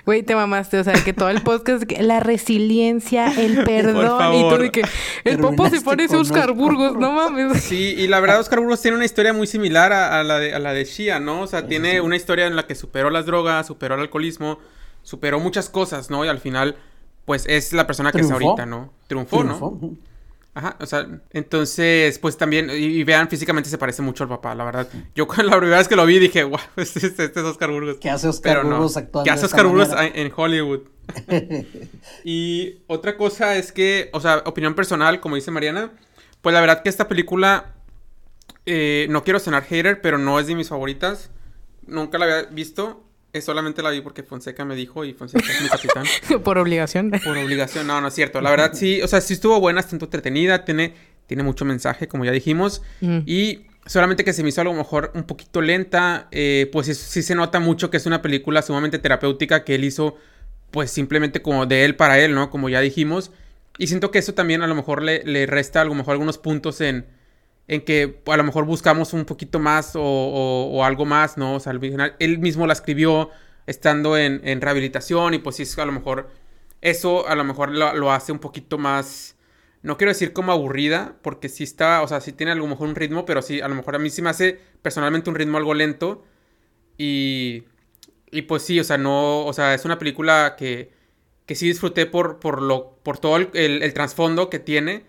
Güey, 0.05 0.23
te 0.23 0.35
mamaste, 0.35 0.79
o 0.79 0.85
sea, 0.85 0.95
que 0.95 1.13
todo 1.13 1.29
el 1.29 1.43
podcast, 1.43 1.85
la 2.01 2.21
resiliencia, 2.21 3.33
el 3.41 3.65
perdón, 3.65 4.35
y 4.35 4.49
tú 4.49 4.59
de 4.59 4.71
que 4.71 4.83
el 5.25 5.39
papá 5.39 5.71
se 5.71 5.81
parece 5.81 6.17
a 6.17 6.19
Oscar 6.19 6.53
Burgos, 6.53 6.97
no 6.97 7.13
mames. 7.13 7.63
Sí, 7.63 7.95
y 7.97 8.09
la 8.09 8.21
verdad 8.21 8.41
Oscar 8.41 8.61
Burgos 8.61 8.81
tiene 8.83 8.97
una 8.97 9.05
historia 9.05 9.33
muy 9.33 9.47
similar 9.47 9.93
a, 9.93 10.19
a 10.19 10.25
la, 10.25 10.39
de, 10.39 10.55
a 10.55 10.59
la 10.59 10.73
de 10.73 10.85
Shia, 10.85 11.21
¿no? 11.21 11.43
O 11.43 11.47
sea, 11.47 11.67
tiene 11.67 12.01
una 12.01 12.17
historia 12.17 12.47
en 12.47 12.57
la 12.57 12.67
que 12.67 12.75
superó 12.75 13.11
las 13.11 13.27
drogas, 13.27 13.67
superó 13.67 13.95
el 13.95 14.01
alcoholismo, 14.01 14.59
superó 15.03 15.39
muchas 15.41 15.69
cosas, 15.69 16.11
¿no? 16.11 16.25
Y 16.25 16.29
al 16.29 16.41
final, 16.41 16.77
pues 17.25 17.45
es 17.47 17.73
la 17.73 17.87
persona 17.87 18.13
que 18.13 18.21
es 18.21 18.27
Triunfó. 18.27 18.49
ahorita, 18.49 18.67
¿no? 18.67 18.93
Triunfó, 19.07 19.45
¿no? 19.45 19.97
Ajá, 20.57 20.75
o 20.81 20.87
sea, 20.87 21.07
entonces, 21.33 22.19
pues 22.19 22.39
también, 22.39 22.71
y, 22.71 22.77
y 22.77 23.05
vean, 23.05 23.29
físicamente 23.29 23.69
se 23.69 23.77
parece 23.77 24.01
mucho 24.01 24.25
al 24.25 24.31
papá, 24.31 24.55
la 24.55 24.65
verdad. 24.65 24.89
Yo 25.15 25.27
la 25.45 25.59
primera 25.59 25.77
vez 25.77 25.87
que 25.87 25.97
lo 25.97 26.07
vi 26.07 26.19
dije, 26.19 26.45
wow, 26.45 26.59
este, 26.77 27.07
este- 27.07 27.25
este 27.25 27.41
es 27.41 27.47
Oscar 27.47 27.71
Burgos. 27.71 27.99
¿Qué 28.01 28.09
hace 28.09 28.27
Oscar 28.27 28.57
Pero 28.57 28.65
no. 28.65 28.77
Burgos 28.77 28.97
actuando 28.97 29.25
¿Qué 29.25 29.31
hace 29.31 29.45
Oscar 29.45 29.67
Burgos 29.67 29.91
manera? 29.91 30.17
en 30.19 30.33
Hollywood? 30.35 30.81
y 32.25 32.79
otra 32.87 33.19
cosa 33.19 33.57
es 33.57 33.71
que, 33.71 34.09
o 34.15 34.21
sea, 34.21 34.43
opinión 34.47 34.75
personal, 34.75 35.21
como 35.21 35.37
dice 35.37 35.51
Mariana, 35.51 35.93
pues 36.41 36.55
la 36.55 36.61
verdad 36.63 36.83
que 36.83 36.89
esta 36.89 37.07
película, 37.07 37.75
eh, 38.65 39.07
no 39.11 39.25
quiero 39.25 39.39
sonar 39.39 39.65
hater, 39.65 40.01
pero 40.01 40.17
no 40.17 40.41
es 40.41 40.47
de 40.47 40.55
mis 40.55 40.71
favoritas. 40.71 41.31
Nunca 41.87 42.17
la 42.19 42.25
había 42.25 42.43
visto, 42.51 43.05
eh, 43.37 43.43
solamente 43.43 43.83
la 43.83 43.91
vi 43.91 44.01
porque 44.01 44.23
Fonseca 44.23 44.65
me 44.65 44.75
dijo 44.75 45.05
y 45.05 45.13
Fonseca 45.13 45.45
es 45.53 45.63
mi 45.63 45.69
capitán. 45.69 46.05
Por 46.45 46.59
obligación. 46.59 47.11
Por 47.25 47.37
obligación, 47.37 47.87
no, 47.87 48.01
no 48.01 48.09
es 48.09 48.15
cierto. 48.15 48.41
La 48.41 48.51
verdad 48.51 48.73
sí, 48.75 49.03
o 49.03 49.09
sea, 49.09 49.21
sí 49.21 49.35
estuvo 49.35 49.61
buena, 49.61 49.81
está 49.81 49.97
entretenida, 49.97 50.65
tiene, 50.65 50.95
tiene 51.27 51.43
mucho 51.43 51.65
mensaje, 51.65 52.09
como 52.09 52.25
ya 52.25 52.33
dijimos. 52.33 52.83
Mm. 53.01 53.21
Y 53.27 53.67
solamente 53.87 54.25
que 54.25 54.33
se 54.33 54.43
me 54.43 54.49
hizo 54.49 54.61
a 54.61 54.65
lo 54.65 54.73
mejor 54.73 55.13
un 55.15 55.25
poquito 55.25 55.61
lenta, 55.61 56.29
eh, 56.31 56.69
pues 56.73 56.87
sí, 56.87 56.95
sí 56.95 57.23
se 57.23 57.35
nota 57.35 57.61
mucho 57.61 57.91
que 57.91 57.97
es 57.97 58.07
una 58.07 58.23
película 58.23 58.63
sumamente 58.63 58.99
terapéutica 58.99 59.65
que 59.65 59.75
él 59.75 59.85
hizo, 59.85 60.17
pues 60.71 60.91
simplemente 60.91 61.43
como 61.43 61.67
de 61.67 61.85
él 61.85 61.97
para 61.97 62.19
él, 62.19 62.35
¿no? 62.35 62.51
Como 62.51 62.69
ya 62.69 62.81
dijimos. 62.81 63.31
Y 63.79 63.89
siento 63.89 64.11
que 64.11 64.19
eso 64.19 64.35
también 64.35 64.63
a 64.63 64.67
lo 64.67 64.75
mejor 64.75 65.03
le, 65.03 65.23
le 65.25 65.47
resta 65.47 65.83
a 65.83 65.85
lo 65.85 65.95
mejor 65.95 66.13
algunos 66.13 66.39
puntos 66.39 66.81
en, 66.81 67.07
en 67.69 67.83
que 67.83 68.21
a 68.27 68.37
lo 68.37 68.45
mejor 68.45 68.65
buscamos 68.65 69.13
un 69.13 69.25
poquito 69.25 69.59
más 69.59 69.93
o, 69.95 70.83
algo 70.85 71.05
más, 71.05 71.37
¿no? 71.37 71.57
O 71.57 71.61
sea, 71.61 71.73
él 72.19 72.39
mismo 72.39 72.67
la 72.67 72.73
escribió, 72.73 73.31
estando 73.67 74.17
en, 74.17 74.61
rehabilitación 74.61 75.35
y 75.35 75.39
pues 75.39 75.57
sí, 75.57 75.81
a 75.81 75.85
lo 75.85 75.93
mejor 75.93 76.31
eso 76.81 77.27
a 77.29 77.35
lo 77.35 77.45
mejor 77.45 77.71
lo, 77.71 78.13
hace 78.13 78.33
un 78.33 78.39
poquito 78.39 78.79
más, 78.79 79.37
no 79.83 79.97
quiero 79.97 80.13
decir 80.13 80.33
como 80.33 80.53
aburrida, 80.53 81.17
porque 81.23 81.49
sí 81.49 81.65
está, 81.65 82.03
o 82.03 82.09
sea, 82.09 82.21
sí 82.21 82.33
tiene 82.33 82.53
a 82.53 82.55
lo 82.55 82.67
mejor 82.67 82.89
un 82.89 82.95
ritmo, 82.95 83.25
pero 83.25 83.43
sí, 83.43 83.61
a 83.61 83.69
lo 83.69 83.75
mejor 83.75 83.97
a 83.97 83.99
mí 83.99 84.11
sí 84.11 84.23
me 84.23 84.31
hace 84.31 84.61
personalmente 84.83 85.31
un 85.31 85.37
ritmo 85.37 85.59
algo 85.59 85.75
lento 85.75 86.25
y, 86.97 87.65
y 88.31 88.43
pues 88.43 88.63
sí, 88.63 88.79
o 88.81 88.85
sea, 88.85 88.99
no, 88.99 89.45
o 89.45 89.53
sea, 89.53 89.75
es 89.75 89.85
una 89.85 89.99
película 89.99 90.55
que, 90.57 90.93
que 91.47 91.55
sí 91.55 91.67
disfruté 91.67 92.07
por, 92.07 92.39
por, 92.39 92.63
lo, 92.63 92.99
por 93.03 93.19
todo 93.19 93.37
el, 93.37 93.51
el 93.55 93.95
trasfondo 93.95 94.51
que 94.51 94.59
tiene, 94.61 95.05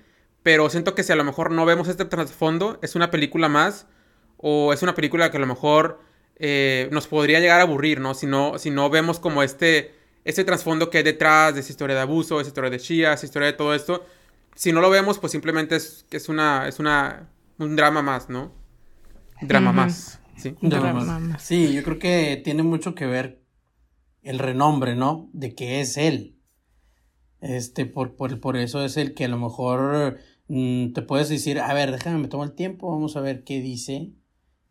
pero 0.47 0.69
siento 0.69 0.95
que 0.95 1.03
si 1.03 1.11
a 1.11 1.17
lo 1.17 1.25
mejor 1.25 1.51
no 1.51 1.65
vemos 1.65 1.89
este 1.89 2.05
trasfondo, 2.05 2.79
es 2.81 2.95
una 2.95 3.11
película 3.11 3.49
más 3.49 3.85
o 4.37 4.71
es 4.71 4.81
una 4.81 4.95
película 4.95 5.29
que 5.29 5.35
a 5.35 5.41
lo 5.41 5.45
mejor 5.45 5.99
eh, 6.37 6.87
nos 6.93 7.05
podría 7.05 7.41
llegar 7.41 7.59
a 7.59 7.63
aburrir, 7.63 7.99
¿no? 7.99 8.13
Si 8.13 8.27
no, 8.27 8.57
si 8.57 8.69
no 8.69 8.89
vemos 8.89 9.19
como 9.19 9.43
este, 9.43 9.93
este 10.23 10.45
trasfondo 10.45 10.89
que 10.89 10.99
hay 10.99 11.03
detrás 11.03 11.53
de 11.53 11.59
esa 11.59 11.69
historia 11.69 11.97
de 11.97 12.01
abuso, 12.03 12.39
esa 12.39 12.47
historia 12.47 12.69
de 12.69 12.77
Shia, 12.77 13.11
esa 13.11 13.25
historia 13.25 13.47
de 13.47 13.55
todo 13.55 13.75
esto. 13.75 14.05
Si 14.55 14.71
no 14.71 14.79
lo 14.79 14.89
vemos, 14.89 15.19
pues 15.19 15.33
simplemente 15.33 15.75
es, 15.75 16.05
es, 16.11 16.29
una, 16.29 16.65
es 16.69 16.79
una, 16.79 17.27
un 17.57 17.75
drama 17.75 18.01
más, 18.01 18.29
¿no? 18.29 18.53
Drama 19.41 19.73
más. 19.73 20.21
Sí. 20.37 20.55
Drama 20.61 21.19
más. 21.19 21.43
Sí, 21.43 21.73
yo 21.73 21.83
creo 21.83 21.99
que 21.99 22.41
tiene 22.41 22.63
mucho 22.63 22.95
que 22.95 23.05
ver 23.05 23.41
el 24.23 24.39
renombre, 24.39 24.95
¿no? 24.95 25.29
De 25.33 25.55
que 25.55 25.81
es 25.81 25.97
él. 25.97 26.37
Este, 27.41 27.85
por, 27.85 28.15
por, 28.15 28.39
por 28.39 28.55
eso 28.55 28.85
es 28.85 28.95
el 28.95 29.13
que 29.13 29.25
a 29.25 29.27
lo 29.27 29.37
mejor 29.37 30.17
mm, 30.47 30.93
te 30.93 31.01
puedes 31.01 31.29
decir, 31.29 31.59
a 31.59 31.73
ver, 31.73 31.91
déjame, 31.91 32.19
me 32.19 32.27
tomo 32.27 32.43
el 32.43 32.53
tiempo, 32.53 32.89
vamos 32.89 33.15
a 33.17 33.21
ver 33.21 33.43
qué 33.43 33.61
dice 33.61 34.13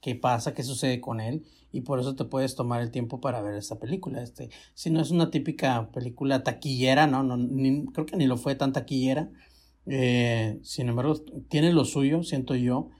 qué 0.07 0.15
pasa, 0.15 0.55
qué 0.55 0.63
sucede 0.63 1.01
con 1.01 1.21
él 1.21 1.45
y 1.73 1.81
por 1.81 1.99
eso 1.99 2.15
te 2.15 2.25
puedes 2.25 2.55
tomar 2.55 2.81
el 2.81 2.93
tiempo 2.93 3.21
para 3.21 3.43
ver 3.43 3.57
esta 3.57 3.81
película. 3.81 4.23
Este, 4.23 4.51
si 4.75 4.89
no 4.89 5.01
es 5.01 5.11
una 5.11 5.33
típica 5.33 5.91
película 5.91 6.45
taquillera, 6.45 7.09
no, 7.09 7.25
no 7.25 7.93
creo 7.93 8.07
que 8.07 8.17
ni 8.17 8.27
lo 8.27 8.37
fue 8.37 8.55
tan 8.55 8.73
taquillera. 8.73 9.31
Eh, 9.87 10.61
sin 10.63 10.89
embargo, 10.89 11.17
tiene 11.49 11.73
lo 11.73 11.85
suyo, 11.85 12.23
siento 12.23 12.55
yo, 12.55 12.91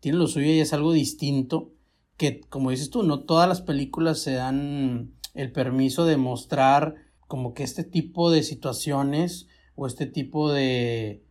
tiene 0.00 0.18
lo 0.18 0.26
suyo 0.26 0.48
y 0.48 0.58
es 0.58 0.72
algo 0.72 0.92
distinto 0.92 1.72
que, 2.16 2.40
como 2.40 2.70
dices 2.70 2.90
tú, 2.90 3.04
no 3.04 3.20
todas 3.20 3.48
las 3.48 3.62
películas 3.62 4.18
se 4.18 4.32
dan 4.32 5.14
el 5.34 5.52
permiso 5.52 6.04
de 6.04 6.16
mostrar 6.16 6.96
como 7.28 7.54
que 7.54 7.62
este 7.62 7.84
tipo 7.84 8.32
de 8.32 8.42
situaciones 8.42 9.46
o 9.76 9.86
este 9.86 10.06
tipo 10.06 10.52
de, 10.52 11.25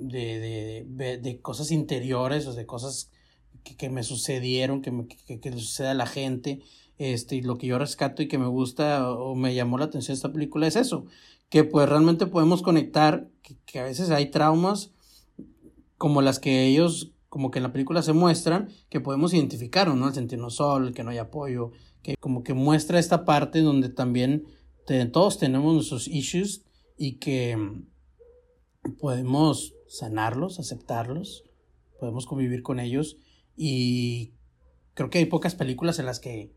de, 0.00 0.84
de, 0.88 1.18
de 1.18 1.40
cosas 1.40 1.70
interiores 1.70 2.46
o 2.46 2.54
de 2.54 2.66
cosas 2.66 3.10
que, 3.62 3.90
me 3.90 4.02
sucedieron, 4.02 4.82
que, 4.82 5.38
que, 5.40 5.50
le 5.50 5.58
sucede 5.58 5.88
a 5.88 5.94
la 5.94 6.06
gente. 6.06 6.60
Este, 6.98 7.36
y 7.36 7.42
lo 7.42 7.56
que 7.56 7.66
yo 7.66 7.78
rescato 7.78 8.22
y 8.22 8.28
que 8.28 8.38
me 8.38 8.46
gusta 8.46 9.10
o 9.10 9.34
me 9.34 9.54
llamó 9.54 9.78
la 9.78 9.86
atención 9.86 10.14
esta 10.14 10.32
película 10.32 10.66
es 10.66 10.76
eso, 10.76 11.06
que 11.48 11.64
pues 11.64 11.88
realmente 11.88 12.26
podemos 12.26 12.62
conectar, 12.62 13.28
que, 13.66 13.78
a 13.78 13.84
veces 13.84 14.10
hay 14.10 14.30
traumas 14.30 14.90
como 15.96 16.20
las 16.20 16.38
que 16.38 16.66
ellos, 16.66 17.12
como 17.28 17.50
que 17.50 17.58
en 17.58 17.62
la 17.62 17.72
película 17.72 18.02
se 18.02 18.12
muestran, 18.12 18.68
que 18.90 19.00
podemos 19.00 19.32
identificar, 19.32 19.94
¿no? 19.94 20.08
El 20.08 20.14
sentirnos 20.14 20.56
sol, 20.56 20.92
que 20.92 21.02
no 21.02 21.10
hay 21.10 21.18
apoyo, 21.18 21.72
que 22.02 22.16
como 22.16 22.42
que 22.42 22.54
muestra 22.54 22.98
esta 22.98 23.24
parte 23.24 23.60
donde 23.60 23.88
también 23.88 24.44
todos 25.12 25.38
tenemos 25.38 25.72
nuestros 25.72 26.08
issues 26.08 26.64
y 26.98 27.14
que 27.14 27.56
podemos 28.98 29.74
sanarlos, 29.90 30.60
aceptarlos, 30.60 31.44
podemos 31.98 32.24
convivir 32.24 32.62
con 32.62 32.78
ellos 32.78 33.18
y 33.56 34.32
creo 34.94 35.10
que 35.10 35.18
hay 35.18 35.26
pocas 35.26 35.56
películas 35.56 35.98
en 35.98 36.06
las 36.06 36.20
que 36.20 36.52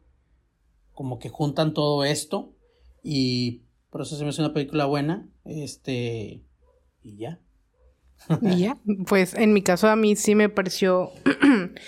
como 0.94 1.18
que 1.18 1.30
juntan 1.30 1.74
todo 1.74 2.06
esto 2.06 2.54
y 3.02 3.64
por 3.90 4.02
eso 4.04 4.16
se 4.16 4.24
me 4.24 4.30
hace 4.30 4.42
una 4.42 4.54
película 4.54 4.86
buena. 4.86 5.28
Este, 5.46 6.44
y 7.02 7.18
ya. 7.18 7.40
Y 8.42 8.60
ya, 8.60 8.78
pues 9.08 9.34
en 9.34 9.52
mi 9.52 9.64
caso 9.64 9.90
a 9.90 9.96
mí 9.96 10.16
sí 10.16 10.36
me 10.36 10.48
pareció 10.48 11.12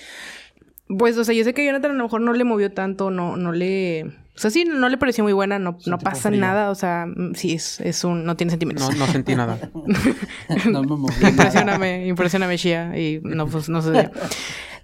pues 0.98 1.18
o 1.18 1.24
sea, 1.24 1.34
yo 1.36 1.44
sé 1.44 1.54
que 1.54 1.64
Jonathan 1.64 1.92
a 1.92 1.94
lo 1.94 2.04
mejor 2.04 2.22
no 2.22 2.34
le 2.34 2.44
movió 2.44 2.74
tanto, 2.74 3.12
no 3.12 3.38
no 3.38 3.52
le 3.52 4.14
o 4.36 4.38
sea, 4.38 4.52
sí, 4.52 4.66
no 4.66 4.90
le 4.90 4.98
pareció 4.98 5.24
muy 5.24 5.32
buena, 5.32 5.60
no, 5.60 5.78
no 5.86 5.98
pasa 5.98 6.30
nada, 6.30 6.70
o 6.70 6.76
sea, 6.76 7.06
mm, 7.08 7.36
sí, 7.36 7.54
es, 7.54 7.80
es 7.80 8.04
un, 8.04 8.26
no 8.26 8.36
tiene 8.36 8.52
sentimientos. 8.52 8.90
No, 8.90 9.06
no 9.06 9.12
sentí 9.12 9.34
nada. 9.34 9.58
no 10.70 10.84
me 10.84 10.98
moví. 10.98 11.14
Impresioname, 11.26 12.06
impresioname, 12.08 12.58
Shia, 12.58 12.98
y 13.00 13.22
no, 13.24 13.48
pues, 13.48 13.70
no 13.70 13.82
sé. 13.82 14.12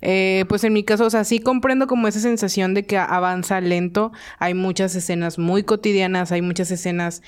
Eh, 0.02 0.46
pues 0.48 0.64
en 0.64 0.72
mi 0.72 0.84
caso, 0.84 1.06
o 1.06 1.10
sea, 1.10 1.26
sí 1.26 1.40
comprendo 1.40 1.88
como 1.88 2.08
esa 2.08 2.22
sensación 2.22 2.74
de 2.74 2.86
que 2.86 2.98
avanza 2.98 3.60
lento. 3.60 4.14
Hay 4.40 4.54
muchas 4.54 4.96
escenas 4.96 5.38
muy 5.38 5.64
cotidianas, 5.64 6.32
hay 6.32 6.42
muchas 6.42 6.72
escenas 6.72 7.22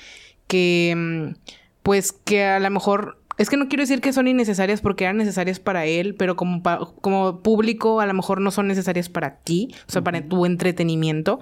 que, 0.46 0.94
mm, 0.96 1.52
pues, 1.82 2.12
que 2.12 2.44
a 2.44 2.58
lo 2.58 2.70
mejor 2.70 3.18
es 3.38 3.50
que 3.50 3.56
no 3.56 3.68
quiero 3.68 3.82
decir 3.82 4.00
que 4.00 4.12
son 4.12 4.28
innecesarias 4.28 4.80
porque 4.80 5.04
eran 5.04 5.16
necesarias 5.16 5.58
para 5.58 5.86
él, 5.86 6.14
pero 6.14 6.36
como, 6.36 6.62
como 7.00 7.42
público 7.42 8.00
a 8.00 8.06
lo 8.06 8.14
mejor 8.14 8.40
no 8.40 8.50
son 8.50 8.68
necesarias 8.68 9.08
para 9.08 9.36
ti, 9.36 9.74
o 9.88 9.92
sea, 9.92 10.02
para 10.02 10.26
tu 10.26 10.46
entretenimiento. 10.46 11.40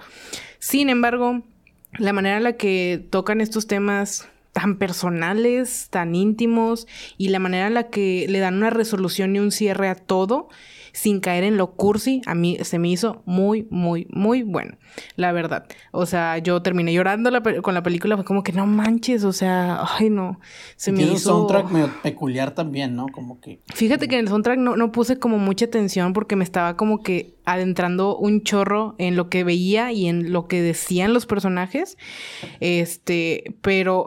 Sin 0.58 0.88
embargo, 0.88 1.42
la 1.98 2.12
manera 2.12 2.38
en 2.38 2.44
la 2.44 2.56
que 2.56 3.06
tocan 3.10 3.40
estos 3.40 3.66
temas 3.66 4.28
tan 4.52 4.76
personales, 4.76 5.88
tan 5.90 6.14
íntimos, 6.14 6.86
y 7.16 7.28
la 7.28 7.38
manera 7.38 7.66
en 7.66 7.74
la 7.74 7.88
que 7.88 8.26
le 8.28 8.38
dan 8.38 8.56
una 8.56 8.70
resolución 8.70 9.34
y 9.34 9.38
un 9.38 9.50
cierre 9.50 9.88
a 9.88 9.94
todo, 9.94 10.48
sin 10.92 11.20
caer 11.20 11.44
en 11.44 11.56
lo 11.56 11.72
cursi, 11.72 12.22
a 12.26 12.34
mí 12.34 12.58
se 12.62 12.78
me 12.78 12.88
hizo 12.88 13.22
muy, 13.24 13.66
muy, 13.70 14.06
muy 14.10 14.42
bueno, 14.42 14.76
la 15.16 15.32
verdad. 15.32 15.66
O 15.90 16.06
sea, 16.06 16.38
yo 16.38 16.62
terminé 16.62 16.92
llorando 16.92 17.30
con 17.62 17.74
la 17.74 17.82
película, 17.82 18.16
fue 18.16 18.24
como 18.24 18.42
que 18.42 18.52
no 18.52 18.66
manches, 18.66 19.24
o 19.24 19.32
sea, 19.32 19.84
ay 19.98 20.10
no, 20.10 20.40
se 20.76 20.92
me 20.92 21.02
hizo... 21.02 21.12
un 21.12 21.18
soundtrack 21.18 21.70
medio 21.70 21.90
peculiar 22.02 22.54
también, 22.54 22.94
¿no? 22.94 23.06
Como 23.08 23.40
que... 23.40 23.60
Fíjate 23.74 24.08
que 24.08 24.16
en 24.16 24.20
el 24.20 24.28
soundtrack 24.28 24.58
no, 24.58 24.76
no 24.76 24.92
puse 24.92 25.18
como 25.18 25.38
mucha 25.38 25.64
atención 25.64 26.12
porque 26.12 26.36
me 26.36 26.44
estaba 26.44 26.76
como 26.76 27.02
que 27.02 27.34
adentrando 27.44 28.16
un 28.16 28.42
chorro 28.42 28.94
en 28.98 29.16
lo 29.16 29.28
que 29.28 29.44
veía 29.44 29.92
y 29.92 30.06
en 30.06 30.32
lo 30.32 30.46
que 30.46 30.62
decían 30.62 31.12
los 31.12 31.26
personajes. 31.26 31.96
Este, 32.60 33.56
pero 33.62 34.06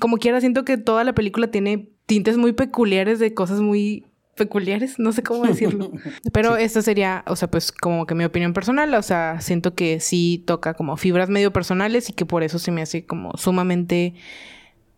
como 0.00 0.18
quiera 0.18 0.40
siento 0.40 0.64
que 0.64 0.76
toda 0.76 1.04
la 1.04 1.14
película 1.14 1.50
tiene 1.50 1.88
tintes 2.06 2.36
muy 2.36 2.52
peculiares 2.52 3.18
de 3.18 3.34
cosas 3.34 3.60
muy 3.60 4.04
peculiares, 4.34 4.98
no 4.98 5.12
sé 5.12 5.22
cómo 5.22 5.44
decirlo. 5.44 5.90
Pero 6.32 6.56
esta 6.56 6.82
sería, 6.82 7.24
o 7.26 7.36
sea, 7.36 7.50
pues 7.50 7.72
como 7.72 8.06
que 8.06 8.14
mi 8.14 8.24
opinión 8.24 8.52
personal, 8.52 8.92
o 8.94 9.02
sea, 9.02 9.40
siento 9.40 9.74
que 9.74 10.00
sí 10.00 10.42
toca 10.46 10.74
como 10.74 10.96
fibras 10.96 11.28
medio 11.28 11.52
personales 11.52 12.10
y 12.10 12.12
que 12.12 12.26
por 12.26 12.42
eso 12.42 12.58
se 12.58 12.70
me 12.70 12.82
hace 12.82 13.06
como 13.06 13.32
sumamente 13.36 14.14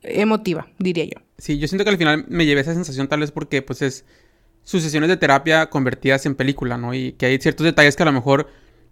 emotiva, 0.02 0.68
diría 0.78 1.04
yo. 1.04 1.20
Sí, 1.38 1.58
yo 1.58 1.68
siento 1.68 1.84
que 1.84 1.90
al 1.90 1.98
final 1.98 2.24
me 2.28 2.46
llevé 2.46 2.62
esa 2.62 2.74
sensación 2.74 3.08
tal 3.08 3.20
vez 3.20 3.30
porque 3.30 3.62
pues 3.62 3.82
es 3.82 4.04
sus 4.62 4.82
sesiones 4.82 5.08
de 5.08 5.16
terapia 5.16 5.68
convertidas 5.70 6.26
en 6.26 6.34
película, 6.34 6.76
¿no? 6.78 6.94
Y 6.94 7.12
que 7.12 7.26
hay 7.26 7.38
ciertos 7.38 7.64
detalles 7.64 7.94
que 7.96 8.02
a 8.02 8.06
lo 8.06 8.12
mejor, 8.12 8.48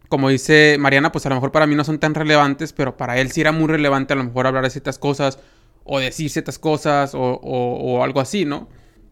como 0.09 0.29
dice 0.29 0.77
Mariana, 0.79 1.11
pues 1.11 1.27
a 1.27 1.31
lo 1.31 1.35
mejor 1.37 1.53
para 1.53 1.67
mí 1.67 1.75
no 1.75 1.85
son 1.85 1.99
tan 1.99 2.15
relevantes, 2.15 2.73
pero 2.73 2.97
para 2.97 3.19
él 3.19 3.33
sí 3.33 3.41
era 3.41 3.53
muy 3.53 3.67
relevante 3.69 4.13
a 4.13 4.17
lo 4.17 4.25
mejor 4.25 4.47
hablar 4.47 4.65
de 4.65 4.71
ciertas 4.71 4.99
cosas 4.99 5.39
o 5.85 5.99
decir 5.99 6.31
ciertas 6.31 6.59
cosas 6.59 7.15
o, 7.15 7.21
o 7.21 8.05
algo 8.05 8.21
así, 8.21 8.45
¿no? 8.45 8.69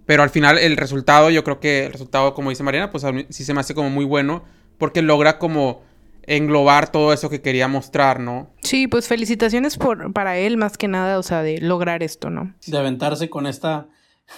Pero 0.06 0.22
al 0.22 0.30
final 0.30 0.58
el 0.58 0.76
resultado, 0.76 1.30
yo 1.30 1.44
creo 1.44 1.60
que 1.60 1.86
el 1.86 1.92
resultado, 1.92 2.34
como 2.34 2.50
dice 2.50 2.62
Mariana, 2.62 2.90
pues 2.90 3.04
sí 3.30 3.44
se 3.44 3.54
me 3.54 3.60
hace 3.60 3.74
como 3.74 3.90
muy 3.90 4.04
bueno 4.04 4.42
porque 4.78 5.02
logra 5.02 5.38
como 5.38 5.82
englobar 6.24 6.90
todo 6.90 7.12
eso 7.12 7.28
que 7.30 7.42
quería 7.42 7.68
mostrar, 7.68 8.20
¿no? 8.20 8.50
Sí, 8.62 8.86
pues 8.86 9.08
felicitaciones 9.08 9.76
por, 9.76 10.12
para 10.12 10.38
él 10.38 10.56
más 10.56 10.78
que 10.78 10.88
nada, 10.88 11.18
o 11.18 11.22
sea, 11.22 11.42
de 11.42 11.60
lograr 11.60 12.02
esto, 12.02 12.30
¿no? 12.30 12.54
De 12.66 12.78
aventarse 12.78 13.28
con 13.28 13.46
esta, 13.46 13.88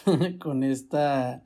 con 0.41 0.65
esta, 0.65 1.43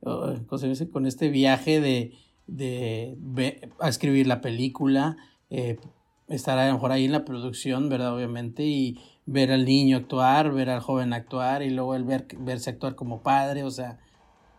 ¿cómo 0.00 0.58
se 0.58 0.68
dice? 0.68 0.90
Con 0.90 1.06
este 1.06 1.28
viaje 1.30 1.80
de, 1.80 2.12
de, 2.46 3.70
a 3.80 3.88
escribir 3.88 4.26
la 4.26 4.40
película, 4.40 5.16
eh, 5.50 5.78
estar 6.28 6.58
a 6.58 6.68
lo 6.68 6.74
mejor 6.74 6.92
ahí 6.92 7.06
en 7.06 7.12
la 7.12 7.24
producción, 7.24 7.88
¿verdad? 7.88 8.14
Obviamente, 8.14 8.64
y 8.64 9.00
ver 9.30 9.52
al 9.52 9.66
niño 9.66 9.98
actuar, 9.98 10.52
ver 10.52 10.70
al 10.70 10.80
joven 10.80 11.12
actuar 11.12 11.62
y 11.62 11.68
luego 11.68 11.94
el 11.94 12.04
ver, 12.04 12.26
verse 12.38 12.70
actuar 12.70 12.94
como 12.94 13.20
padre, 13.20 13.62
o 13.62 13.70
sea, 13.70 13.98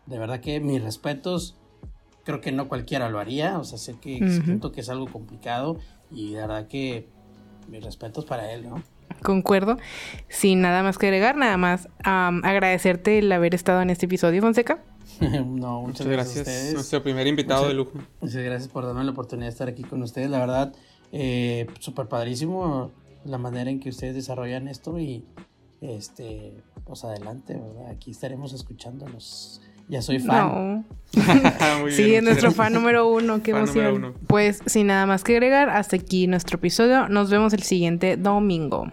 de 0.06 0.16
verdad 0.16 0.38
que 0.38 0.60
mis 0.60 0.80
respetos, 0.80 1.56
creo 2.24 2.40
que 2.40 2.52
no 2.52 2.68
cualquiera 2.68 3.10
lo 3.10 3.18
haría, 3.18 3.58
o 3.58 3.64
sea, 3.64 3.78
sé 3.78 3.96
que 4.00 4.18
siento 4.44 4.70
que 4.70 4.80
es 4.82 4.88
algo 4.88 5.06
complicado 5.06 5.78
y 6.12 6.34
de 6.34 6.40
verdad 6.42 6.68
que 6.68 7.08
mis 7.68 7.82
respetos 7.82 8.24
para 8.24 8.52
él, 8.52 8.68
¿no? 8.68 8.80
Concuerdo. 9.24 9.76
Sin 10.28 10.60
nada 10.60 10.84
más 10.84 10.98
que 10.98 11.06
agregar, 11.06 11.36
nada 11.36 11.56
más 11.56 11.88
agradecerte 12.04 13.18
el 13.18 13.32
haber 13.32 13.56
estado 13.56 13.82
en 13.82 13.90
este 13.90 14.06
episodio, 14.06 14.40
Fonseca. 14.40 14.84
no, 15.20 15.82
muchas, 15.82 16.06
gracias. 16.06 16.36
a 16.36 16.40
ustedes. 16.42 16.74
Nuestro 16.74 17.02
primer 17.02 17.26
invitado 17.26 17.66
de 17.66 17.74
lujo. 17.74 17.98
Muchas 18.20 18.42
gracias 18.44 18.68
por 18.68 18.86
darme 18.86 19.02
la 19.02 19.10
oportunidad 19.10 19.46
de 19.48 19.52
estar 19.52 19.68
aquí 19.68 19.82
con 19.82 20.00
ustedes. 20.00 20.30
La 20.30 20.38
verdad, 20.38 20.72
eh, 21.10 21.66
súper 21.80 22.06
padrísimo 22.06 22.92
la 23.24 23.38
manera 23.38 23.70
en 23.70 23.80
que 23.80 23.88
ustedes 23.88 24.14
desarrollan 24.14 24.68
esto 24.68 24.98
y 24.98 25.24
este 25.80 26.54
pues 26.84 27.04
adelante, 27.04 27.54
¿verdad? 27.54 27.90
Aquí 27.90 28.10
estaremos 28.10 28.52
escuchándolos 28.52 29.62
Ya 29.88 30.02
soy 30.02 30.18
fan. 30.18 30.84
sí, 31.90 32.14
es 32.16 32.22
nuestro 32.22 32.50
fan 32.52 32.72
número 32.72 33.08
uno. 33.08 33.42
Qué 33.42 33.52
emoción. 33.52 34.14
Pues 34.26 34.60
sin 34.66 34.88
nada 34.88 35.06
más 35.06 35.24
que 35.24 35.34
agregar, 35.34 35.70
hasta 35.70 35.96
aquí 35.96 36.26
nuestro 36.26 36.56
episodio. 36.56 37.08
Nos 37.08 37.30
vemos 37.30 37.52
el 37.52 37.62
siguiente 37.62 38.16
domingo. 38.16 38.90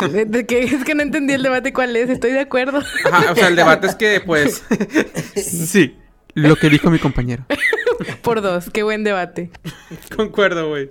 De, 0.10 0.44
que 0.44 0.62
es 0.62 0.84
que 0.84 0.94
no 0.94 1.02
entendí 1.02 1.32
el 1.32 1.42
debate 1.42 1.72
cuál 1.72 1.96
es, 1.96 2.10
estoy 2.10 2.32
de 2.32 2.40
acuerdo. 2.40 2.80
o 2.80 3.34
sea, 3.34 3.48
el 3.48 3.56
debate 3.56 3.86
es 3.86 3.94
que, 3.94 4.20
pues. 4.20 4.62
sí, 5.36 5.96
lo 6.34 6.56
que 6.56 6.68
dijo 6.68 6.90
mi 6.90 6.98
compañero. 6.98 7.46
Por 8.20 8.42
dos, 8.42 8.68
qué 8.68 8.82
buen 8.82 9.04
debate. 9.04 9.50
Concuerdo, 10.14 10.68
güey. 10.68 10.90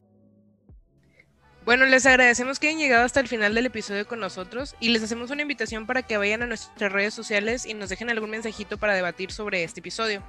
Bueno, 1.65 1.87
les 1.87 2.05
agradecemos 2.05 2.59
que 2.59 2.67
hayan 2.67 2.79
llegado 2.79 3.05
hasta 3.05 3.19
el 3.19 3.27
final 3.27 3.55
del 3.55 3.65
episodio 3.65 4.07
con 4.07 4.19
nosotros 4.19 4.75
y 4.79 4.89
les 4.89 5.01
hacemos 5.01 5.31
una 5.31 5.41
invitación 5.41 5.87
para 5.87 6.03
que 6.03 6.15
vayan 6.15 6.43
a 6.43 6.45
nuestras 6.45 6.91
redes 6.91 7.15
sociales 7.15 7.65
y 7.65 7.73
nos 7.73 7.89
dejen 7.89 8.11
algún 8.11 8.29
mensajito 8.29 8.77
para 8.77 8.93
debatir 8.93 9.31
sobre 9.31 9.63
este 9.63 9.79
episodio. 9.79 10.21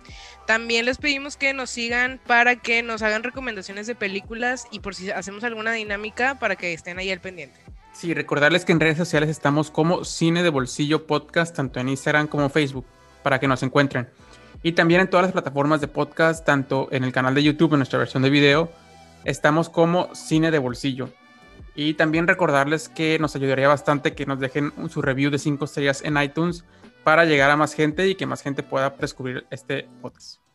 También 0.46 0.86
les 0.86 0.96
pedimos 0.96 1.36
que 1.36 1.52
nos 1.52 1.68
sigan 1.68 2.22
para 2.26 2.56
que 2.56 2.82
nos 2.82 3.02
hagan 3.02 3.22
recomendaciones 3.22 3.86
de 3.86 3.94
películas 3.94 4.66
y 4.70 4.80
por 4.80 4.94
si 4.94 5.10
hacemos 5.10 5.44
alguna 5.44 5.72
dinámica 5.72 6.38
para 6.38 6.56
que 6.56 6.72
estén 6.72 6.98
ahí 6.98 7.10
al 7.10 7.20
pendiente. 7.20 7.60
Sí, 7.92 8.14
recordarles 8.14 8.64
que 8.64 8.72
en 8.72 8.80
redes 8.80 8.96
sociales 8.96 9.28
estamos 9.28 9.70
como 9.70 10.06
Cine 10.06 10.42
de 10.42 10.48
Bolsillo 10.48 11.06
Podcast, 11.06 11.54
tanto 11.54 11.80
en 11.80 11.90
Instagram 11.90 12.28
como 12.28 12.48
Facebook, 12.48 12.86
para 13.22 13.38
que 13.38 13.46
nos 13.46 13.62
encuentren. 13.62 14.08
Y 14.62 14.72
también 14.72 15.02
en 15.02 15.10
todas 15.10 15.24
las 15.24 15.32
plataformas 15.32 15.82
de 15.82 15.88
podcast, 15.88 16.46
tanto 16.46 16.88
en 16.92 17.04
el 17.04 17.12
canal 17.12 17.34
de 17.34 17.42
YouTube, 17.42 17.74
en 17.74 17.80
nuestra 17.80 17.98
versión 17.98 18.22
de 18.22 18.30
video, 18.30 18.72
estamos 19.26 19.68
como 19.68 20.14
Cine 20.14 20.50
de 20.50 20.58
Bolsillo. 20.58 21.10
Y 21.76 21.94
también 21.94 22.26
recordarles 22.26 22.88
que 22.88 23.18
nos 23.18 23.36
ayudaría 23.36 23.68
bastante 23.68 24.14
que 24.14 24.26
nos 24.26 24.40
dejen 24.40 24.72
su 24.88 25.02
review 25.02 25.30
de 25.30 25.38
5 25.38 25.64
estrellas 25.66 26.02
en 26.02 26.20
iTunes 26.20 26.64
para 27.04 27.26
llegar 27.26 27.50
a 27.50 27.56
más 27.56 27.74
gente 27.74 28.08
y 28.08 28.14
que 28.14 28.26
más 28.26 28.42
gente 28.42 28.62
pueda 28.62 28.90
descubrir 28.98 29.46
este 29.50 29.86
podcast. 30.00 30.45